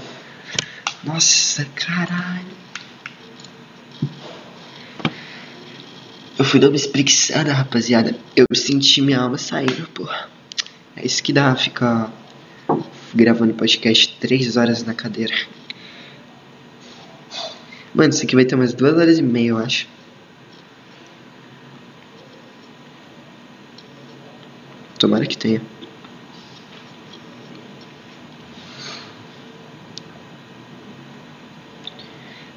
[1.03, 2.61] Nossa, caralho.
[6.37, 8.15] Eu fui dar uma espreguiçada, rapaziada.
[8.35, 10.29] Eu senti minha alma saindo, porra.
[10.95, 12.11] É isso que dá ficar
[13.13, 15.35] gravando podcast três horas na cadeira.
[17.93, 19.87] Mano, isso aqui vai ter umas duas horas e meia, eu acho.
[24.97, 25.61] Tomara que tenha.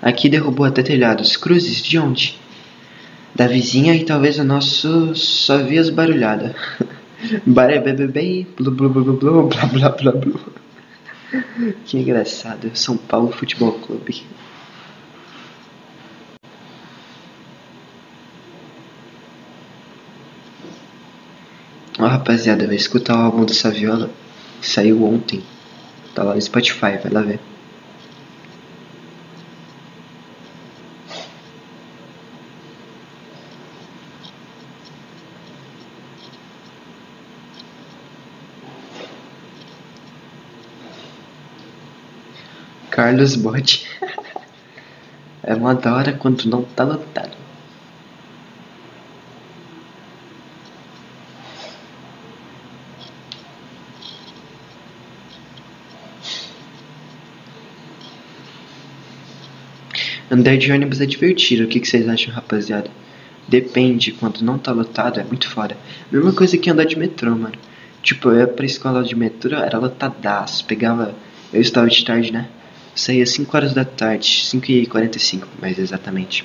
[0.05, 1.35] Aqui derrubou até telhados.
[1.35, 2.39] Cruzes, de onde?
[3.35, 6.55] Da vizinha e talvez o nosso só vi as barulhadas.
[7.47, 10.13] Bare bebê, blu blu blu blu blu blá blá blá.
[11.87, 12.71] Que engraçado.
[12.75, 14.23] São Paulo Futebol Clube.
[21.99, 24.11] Ó, rapaziada, vai escutar o álbum do Saviola.
[24.61, 25.43] Saiu ontem.
[26.15, 27.54] Tá lá no Spotify, vai lá ver.
[42.95, 43.85] Carlos Botti.
[45.43, 47.37] É uma da hora quando não tá lotado.
[60.31, 61.65] Andar de ônibus é divertido.
[61.65, 62.89] O que, que vocês acham, rapaziada?
[63.49, 65.77] Depende, quando não tá lotado é muito foda.
[66.13, 67.57] Mesma coisa que andar de metrô, mano.
[68.01, 70.65] Tipo, eu ia pra escola de metrô, era lotadaço.
[70.65, 71.13] Pegava.
[71.53, 72.49] Eu estava de tarde, né?
[72.95, 76.45] Saía 5 horas da tarde, 5 e 45 mais exatamente.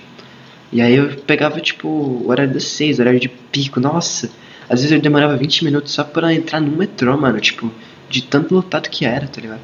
[0.72, 3.80] E aí eu pegava, tipo, o horário das 6, horário de pico.
[3.80, 4.30] Nossa,
[4.70, 7.40] às vezes eu demorava 20 minutos só pra entrar no metrô, mano.
[7.40, 7.72] Tipo,
[8.10, 9.62] de tanto lotado que era, tá ligado?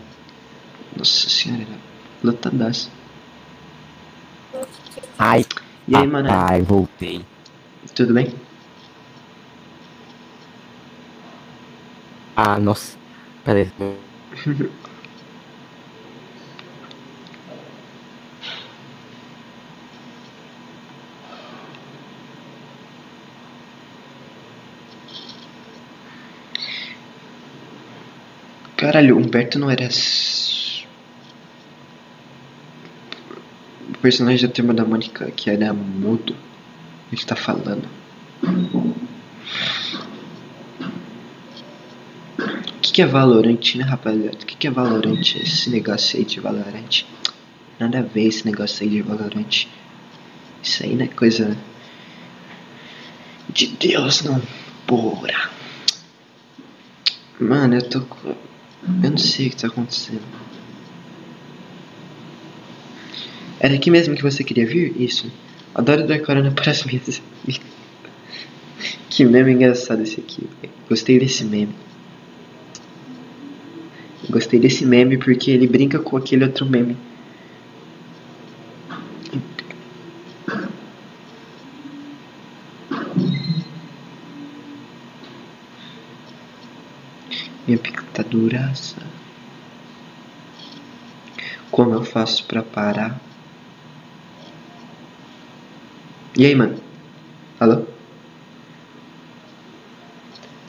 [0.95, 1.77] Nossa senhora, era
[2.23, 2.89] lotadaço.
[5.17, 5.45] Ai,
[5.87, 6.29] E aí, mano?
[6.31, 7.21] ai, voltei.
[7.93, 8.33] Tudo bem?
[12.35, 12.97] Ah, nossa.
[13.43, 13.67] Pera
[28.95, 29.89] Caralho, Humberto não era.
[33.89, 36.33] O personagem da turma da Mônica que era mudo.
[37.11, 37.89] Ele tá falando.
[42.39, 44.37] O que, que é Valorant, né, rapaziada?
[44.37, 45.19] O que, que é Valorant?
[45.19, 47.03] Esse negócio aí de Valorant.
[47.77, 49.67] Nada a ver esse negócio aí de Valorant.
[50.63, 51.57] Isso aí não é coisa.
[53.49, 54.41] De Deus, não.
[54.87, 55.49] Porra.
[57.37, 58.01] Mano, eu tô.
[59.03, 60.21] Eu não sei o que tá acontecendo.
[63.59, 64.93] Era aqui mesmo que você queria vir?
[65.01, 65.31] Isso.
[65.73, 67.21] Adoro dar corona para as minhas.
[69.09, 70.47] Que meme engraçado esse aqui.
[70.87, 71.73] Gostei desse meme.
[74.29, 76.95] Gostei desse meme porque ele brinca com aquele outro meme.
[87.67, 87.79] Minha
[88.35, 88.95] pictaduraça.
[91.71, 93.19] Como eu faço pra parar?
[96.37, 96.79] E aí, mano?
[97.59, 97.85] Alô?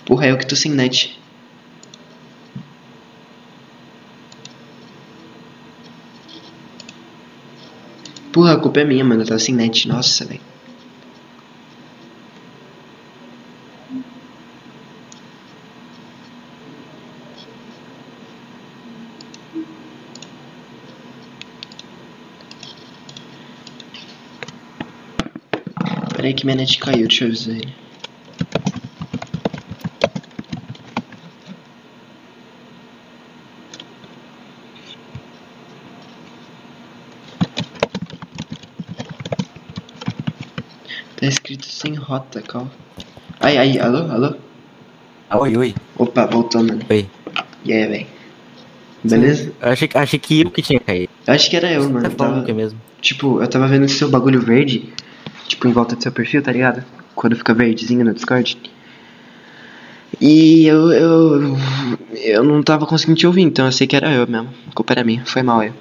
[0.05, 1.21] Porra, eu que tô sem net.
[8.33, 9.23] Porra, a culpa é minha, mano.
[9.23, 9.89] Eu tava sem net.
[9.89, 10.56] Nossa, velho.
[26.27, 27.73] Pera aí que minha net caiu, deixa eu avisar ele.
[41.17, 42.71] Tá escrito sem rota, calma.
[43.41, 44.35] Ai, ai, alô, alô?
[45.31, 45.75] Ah, oi, oi.
[45.97, 46.83] Opa, voltou, mano.
[46.91, 47.09] Oi.
[47.65, 48.07] E aí, velho?
[49.05, 49.53] Beleza?
[49.61, 51.09] Eu achei, que- achei que eu que tinha caído.
[51.27, 52.03] Eu acho que era eu, mano.
[52.03, 52.81] Tá Eu tava, mesmo?
[53.01, 54.93] tipo, eu tava vendo seu bagulho verde,
[55.67, 56.85] em volta do seu perfil, tá ligado?
[57.15, 58.59] Quando fica verdezinho no Discord.
[60.21, 61.57] E eu, eu,
[62.15, 64.49] eu não tava conseguindo te ouvir, então eu sei que era eu mesmo.
[64.69, 65.75] A culpa era minha, foi mal eu.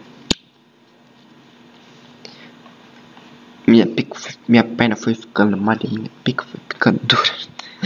[3.68, 7.32] Minha pico, minha perna foi ficando mole, minha pico foi ficando dura.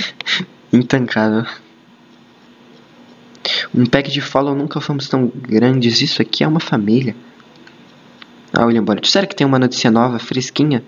[0.74, 1.45] Intancável.
[3.74, 6.02] Um pack de follow nunca fomos tão grandes.
[6.02, 7.16] Isso aqui é uma família.
[8.52, 9.06] Ah, William Bonner.
[9.06, 10.84] Será que tem uma notícia nova, fresquinha?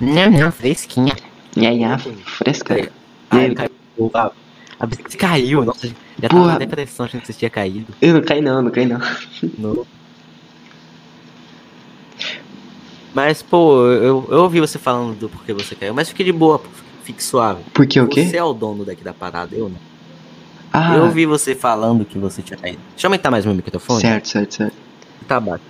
[0.00, 1.14] Não, não, fresquinha.
[1.56, 2.90] E aí, ah, fresca.
[3.30, 3.54] Ai, aí?
[3.54, 4.10] caiu.
[4.14, 4.30] A,
[4.78, 6.42] a bicicleta caiu, nossa, já Porra.
[6.42, 7.92] tava na depressão achando que você tinha caído.
[8.00, 9.00] Eu não caí não, não caí não.
[9.58, 9.86] No...
[13.12, 16.58] Mas, pô, eu, eu ouvi você falando do porquê você caiu, mas fique de boa,
[16.60, 16.68] pô,
[17.02, 17.62] fique suave.
[17.74, 18.24] Porque o quê?
[18.24, 19.90] Você é o dono daqui da parada, eu não.
[20.72, 22.78] Ah, Eu ouvi você falando que você tinha caído.
[22.92, 24.00] Deixa eu aumentar mais meu microfone.
[24.00, 24.74] certo, certo, certo.
[25.26, 25.64] Tá baixo.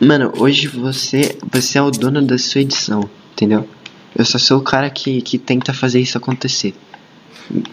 [0.00, 3.68] Mano, hoje você, você é o dono da sua edição, entendeu?
[4.16, 6.74] Eu só sou o cara que, que tenta fazer isso acontecer.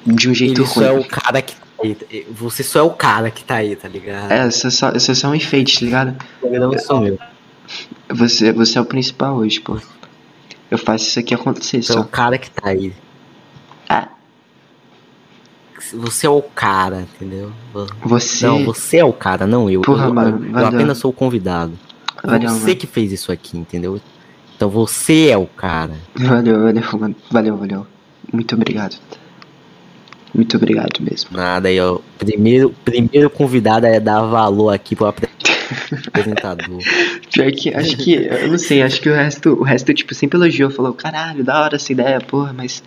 [0.05, 0.73] De um jeito Ele ruim.
[0.73, 1.97] só é o cara que tá aí.
[2.31, 4.31] Você só é o cara que tá aí, tá ligado?
[4.31, 6.17] É, eu sou só, eu sou só um enfeite, tá ligado?
[6.43, 7.17] Eu não sou meu.
[8.09, 9.79] Você, você é o principal hoje, pô.
[10.69, 12.03] Eu faço isso aqui acontecer Você é o só.
[12.05, 12.93] cara que tá aí.
[13.89, 14.07] Ah,
[15.93, 17.51] Você é o cara, entendeu?
[18.03, 18.45] você.
[18.47, 19.81] Não, você é o cara, não eu.
[19.81, 20.67] Porra, eu, mano, eu valeu.
[20.69, 21.73] apenas sou o convidado.
[22.23, 22.75] Valeu, você mano.
[22.75, 23.99] que fez isso aqui, entendeu?
[24.55, 25.93] Então você é o cara.
[26.15, 27.15] Valeu, valeu, mano.
[27.31, 27.87] Valeu, valeu.
[28.31, 28.95] Muito obrigado.
[30.33, 31.35] Muito obrigado mesmo.
[31.35, 31.99] Nada aí, ó.
[32.17, 35.27] Primeiro, primeiro convidado é dar valor aqui pro apre-
[36.07, 36.77] apresentador.
[37.33, 40.37] Pior que, acho que, eu não sei, acho que o resto, o resto, tipo, sempre
[40.37, 42.81] elogiou, falou, caralho, da hora essa ideia, porra, mas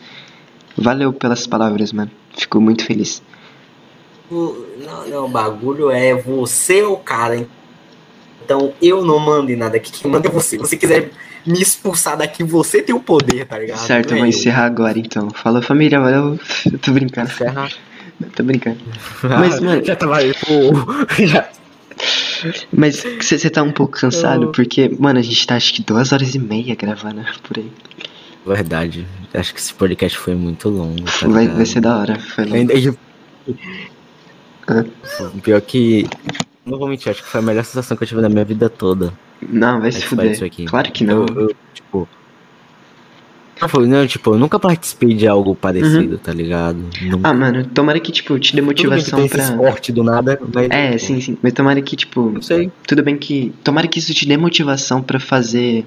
[0.76, 2.10] valeu pelas palavras, mano.
[2.36, 3.22] Fico muito feliz.
[4.30, 7.36] Não, não, o bagulho é você é o cara.
[7.36, 7.46] hein?
[8.44, 9.90] Então eu não mando em nada aqui.
[9.92, 10.50] Quem manda é você.
[10.50, 11.10] Se você quiser
[11.46, 13.78] me expulsar daqui, você tem o poder, tá ligado?
[13.78, 14.30] certo, Não é vou eu.
[14.30, 15.30] encerrar agora então.
[15.30, 16.38] Falou, família, valeu.
[16.70, 17.68] Eu tô brincando, Encerra.
[18.34, 18.78] tô brincando.
[19.22, 20.72] Mas, mano, Já tava aí, pô.
[21.26, 21.48] Já.
[22.72, 26.12] mas você tá um pouco cansado, Eu- porque, mano, a gente tá acho que duas
[26.12, 27.70] horas e meia gravando por aí.
[28.46, 29.06] Verdade.
[29.32, 31.02] Acho que esse podcast foi muito longo.
[31.04, 32.56] Tá Vai, vai ser da hora, foi longo.
[32.56, 32.96] Ainda- eu-
[34.68, 34.84] Hã?
[35.42, 36.06] Pior que.
[36.64, 38.70] Não vou mentir, acho que foi a melhor sensação que eu tive na minha vida
[38.70, 39.12] toda.
[39.46, 40.36] Não, vai se fuder.
[40.66, 41.26] Claro que não.
[41.26, 42.08] Eu, eu, tipo.
[43.60, 46.78] Não, foi- não, tipo, eu nunca participei de algo parecido, tá ligado?
[47.02, 47.28] Nunca.
[47.28, 49.44] Ah, mano, tomara que, tipo, te dê Tudo bem motivação tem esse pra.
[49.44, 50.68] esporte do nada, mas.
[50.70, 51.38] É, sim, sim.
[51.42, 52.70] Mas tomara que, tipo, Não sei.
[52.86, 53.54] tudo bem que.
[53.62, 55.86] Tomara que isso te dê motivação pra fazer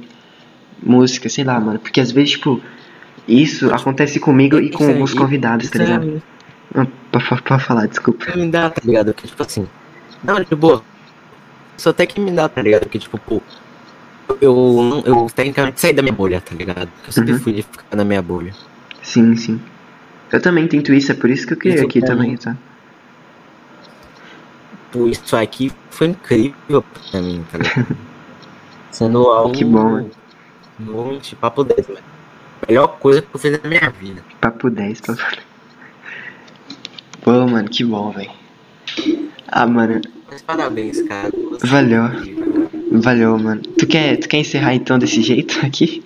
[0.82, 1.80] música, sei lá, mano.
[1.80, 2.62] Porque às vezes, tipo,
[3.28, 6.22] isso acontece comigo e com aí, os convidados, tá isso ligado?
[6.76, 8.26] Ah, Pra, pra, falar, desculpa.
[8.36, 9.14] me dá, tá ligado?
[9.14, 9.68] Que tipo assim.
[10.24, 10.84] Não, de boa.
[11.78, 12.90] Isso até que me dá, tá ligado?
[12.90, 13.42] Que tipo, pô.
[14.42, 16.90] Eu, eu tecnicamente saí da minha bolha, tá ligado?
[17.06, 17.40] Eu sempre Uhum.
[17.40, 18.54] fui de ficar na minha bolha.
[19.02, 19.60] Sim, sim.
[20.32, 22.38] Eu também tento isso, é por isso que eu criei Isso aqui pra também, mim.
[22.38, 22.56] tá?
[24.92, 27.96] Pô, isso aqui foi incrível pra mim, tá ligado?
[28.92, 29.54] Sendo algo.
[29.54, 30.10] Que bom, né?
[30.80, 32.00] Mentir, papo 10, mano.
[32.68, 34.22] Melhor coisa que eu fiz na minha vida.
[34.42, 35.22] Papo 10, papo.
[37.22, 38.32] Pô, mano, que bom, velho.
[39.48, 41.32] Ah, mano, Mas parabéns, cara.
[41.52, 42.06] Você é Valeu.
[42.06, 42.70] incrível.
[42.92, 43.62] valeu, mano.
[43.78, 46.04] Tu quer, tu quer encerrar então desse jeito aqui?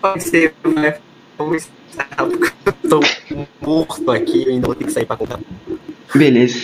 [0.00, 0.94] Pode ser, mas
[1.36, 3.00] vamos encerrar, porque eu tô
[3.60, 5.40] morto aqui e ainda vou ter que sair pra comprar.
[6.14, 6.58] Beleza.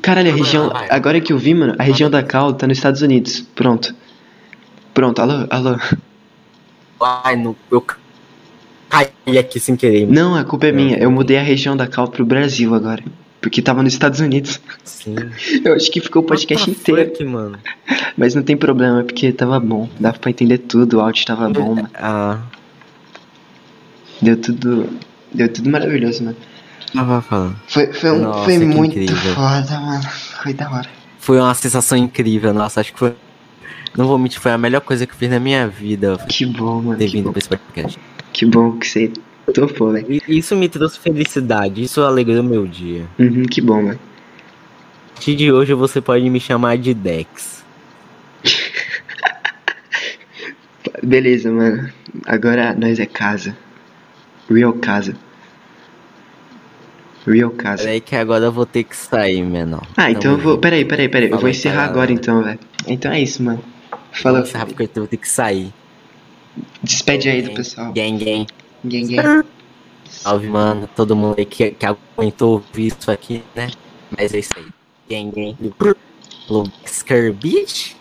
[0.00, 0.70] Caralho, a região.
[0.88, 3.40] Agora que eu vi, mano, a região da Cal tá nos Estados Unidos.
[3.54, 3.94] Pronto.
[4.94, 5.76] Pronto, alô, alô.
[7.00, 7.84] Ai, não, eu
[8.88, 10.06] caí aqui sem querer.
[10.06, 10.96] Não, a culpa é minha.
[10.96, 13.02] Eu mudei a região da Cal pro Brasil agora.
[13.46, 14.60] Porque tava nos Estados Unidos.
[14.82, 15.14] Sim.
[15.64, 17.10] Eu acho que ficou o podcast What the inteiro.
[17.12, 17.56] fuck, mano.
[18.16, 19.88] Mas não tem problema, porque tava bom.
[20.00, 21.88] Dava pra entender tudo, o áudio tava bom, mano.
[21.94, 22.38] Ah,
[24.20, 24.88] Deu tudo.
[25.32, 26.36] Deu tudo maravilhoso, mano.
[26.92, 27.56] tava falando.
[27.68, 29.34] Foi, foi, um- Nossa, foi muito incrível.
[29.34, 30.02] foda, mano.
[30.42, 30.88] Foi da hora.
[31.20, 33.14] Foi uma sensação incrível, nossa, acho que foi.
[33.96, 36.82] Não vou mentir, foi a melhor coisa que eu fiz na minha vida Que bom,
[36.82, 36.98] mano.
[36.98, 37.98] ter vindo bom, pra esse podcast.
[38.32, 39.12] que bom que você
[39.52, 40.06] topou, velho.
[40.10, 43.06] E isso me trouxe felicidade, isso alegrou meu dia.
[43.18, 43.98] Uhum, que bom, mano.
[43.98, 47.64] A partir de hoje você pode me chamar de Dex.
[51.02, 51.90] Beleza, mano.
[52.26, 53.56] Agora nós é casa.
[54.48, 55.16] Real casa.
[57.26, 57.84] Real casa.
[57.84, 59.82] Peraí que agora eu vou ter que sair, menor.
[59.96, 60.58] Ah, então eu Tamo vou.
[60.58, 61.30] Peraí, peraí, peraí.
[61.30, 62.58] Eu vou encerrar agora então, velho.
[62.86, 63.62] Então é isso, mano.
[64.12, 64.38] Fala.
[64.38, 65.72] Vamos encerrar porque eu vou ter que sair.
[66.82, 67.92] Despede aí do pessoal.
[67.92, 68.46] Gang, gang.
[68.84, 69.46] Gang, gang.
[70.08, 70.88] Salve, mano.
[70.94, 73.70] Todo mundo aí que, que aguentou ouvir isso aqui, né?
[74.16, 74.66] Mas é isso aí.
[75.08, 75.74] Gang, gang.
[76.46, 76.70] Falou
[77.34, 77.96] Beach.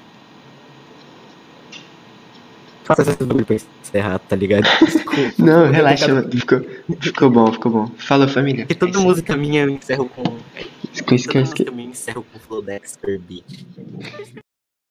[2.86, 4.64] Faça esse bagulho pra encerrar, tá ligado?
[4.86, 5.34] Desculpa.
[5.40, 6.32] Não, relaxa, mano.
[6.32, 6.62] Ficou,
[7.00, 7.92] ficou bom, ficou bom.
[7.98, 8.68] Fala, família.
[8.68, 10.24] Porque toda música minha eu encerro com.
[10.24, 13.66] Toda isso que eu música minha eu encerro com Flow Dexter Beach.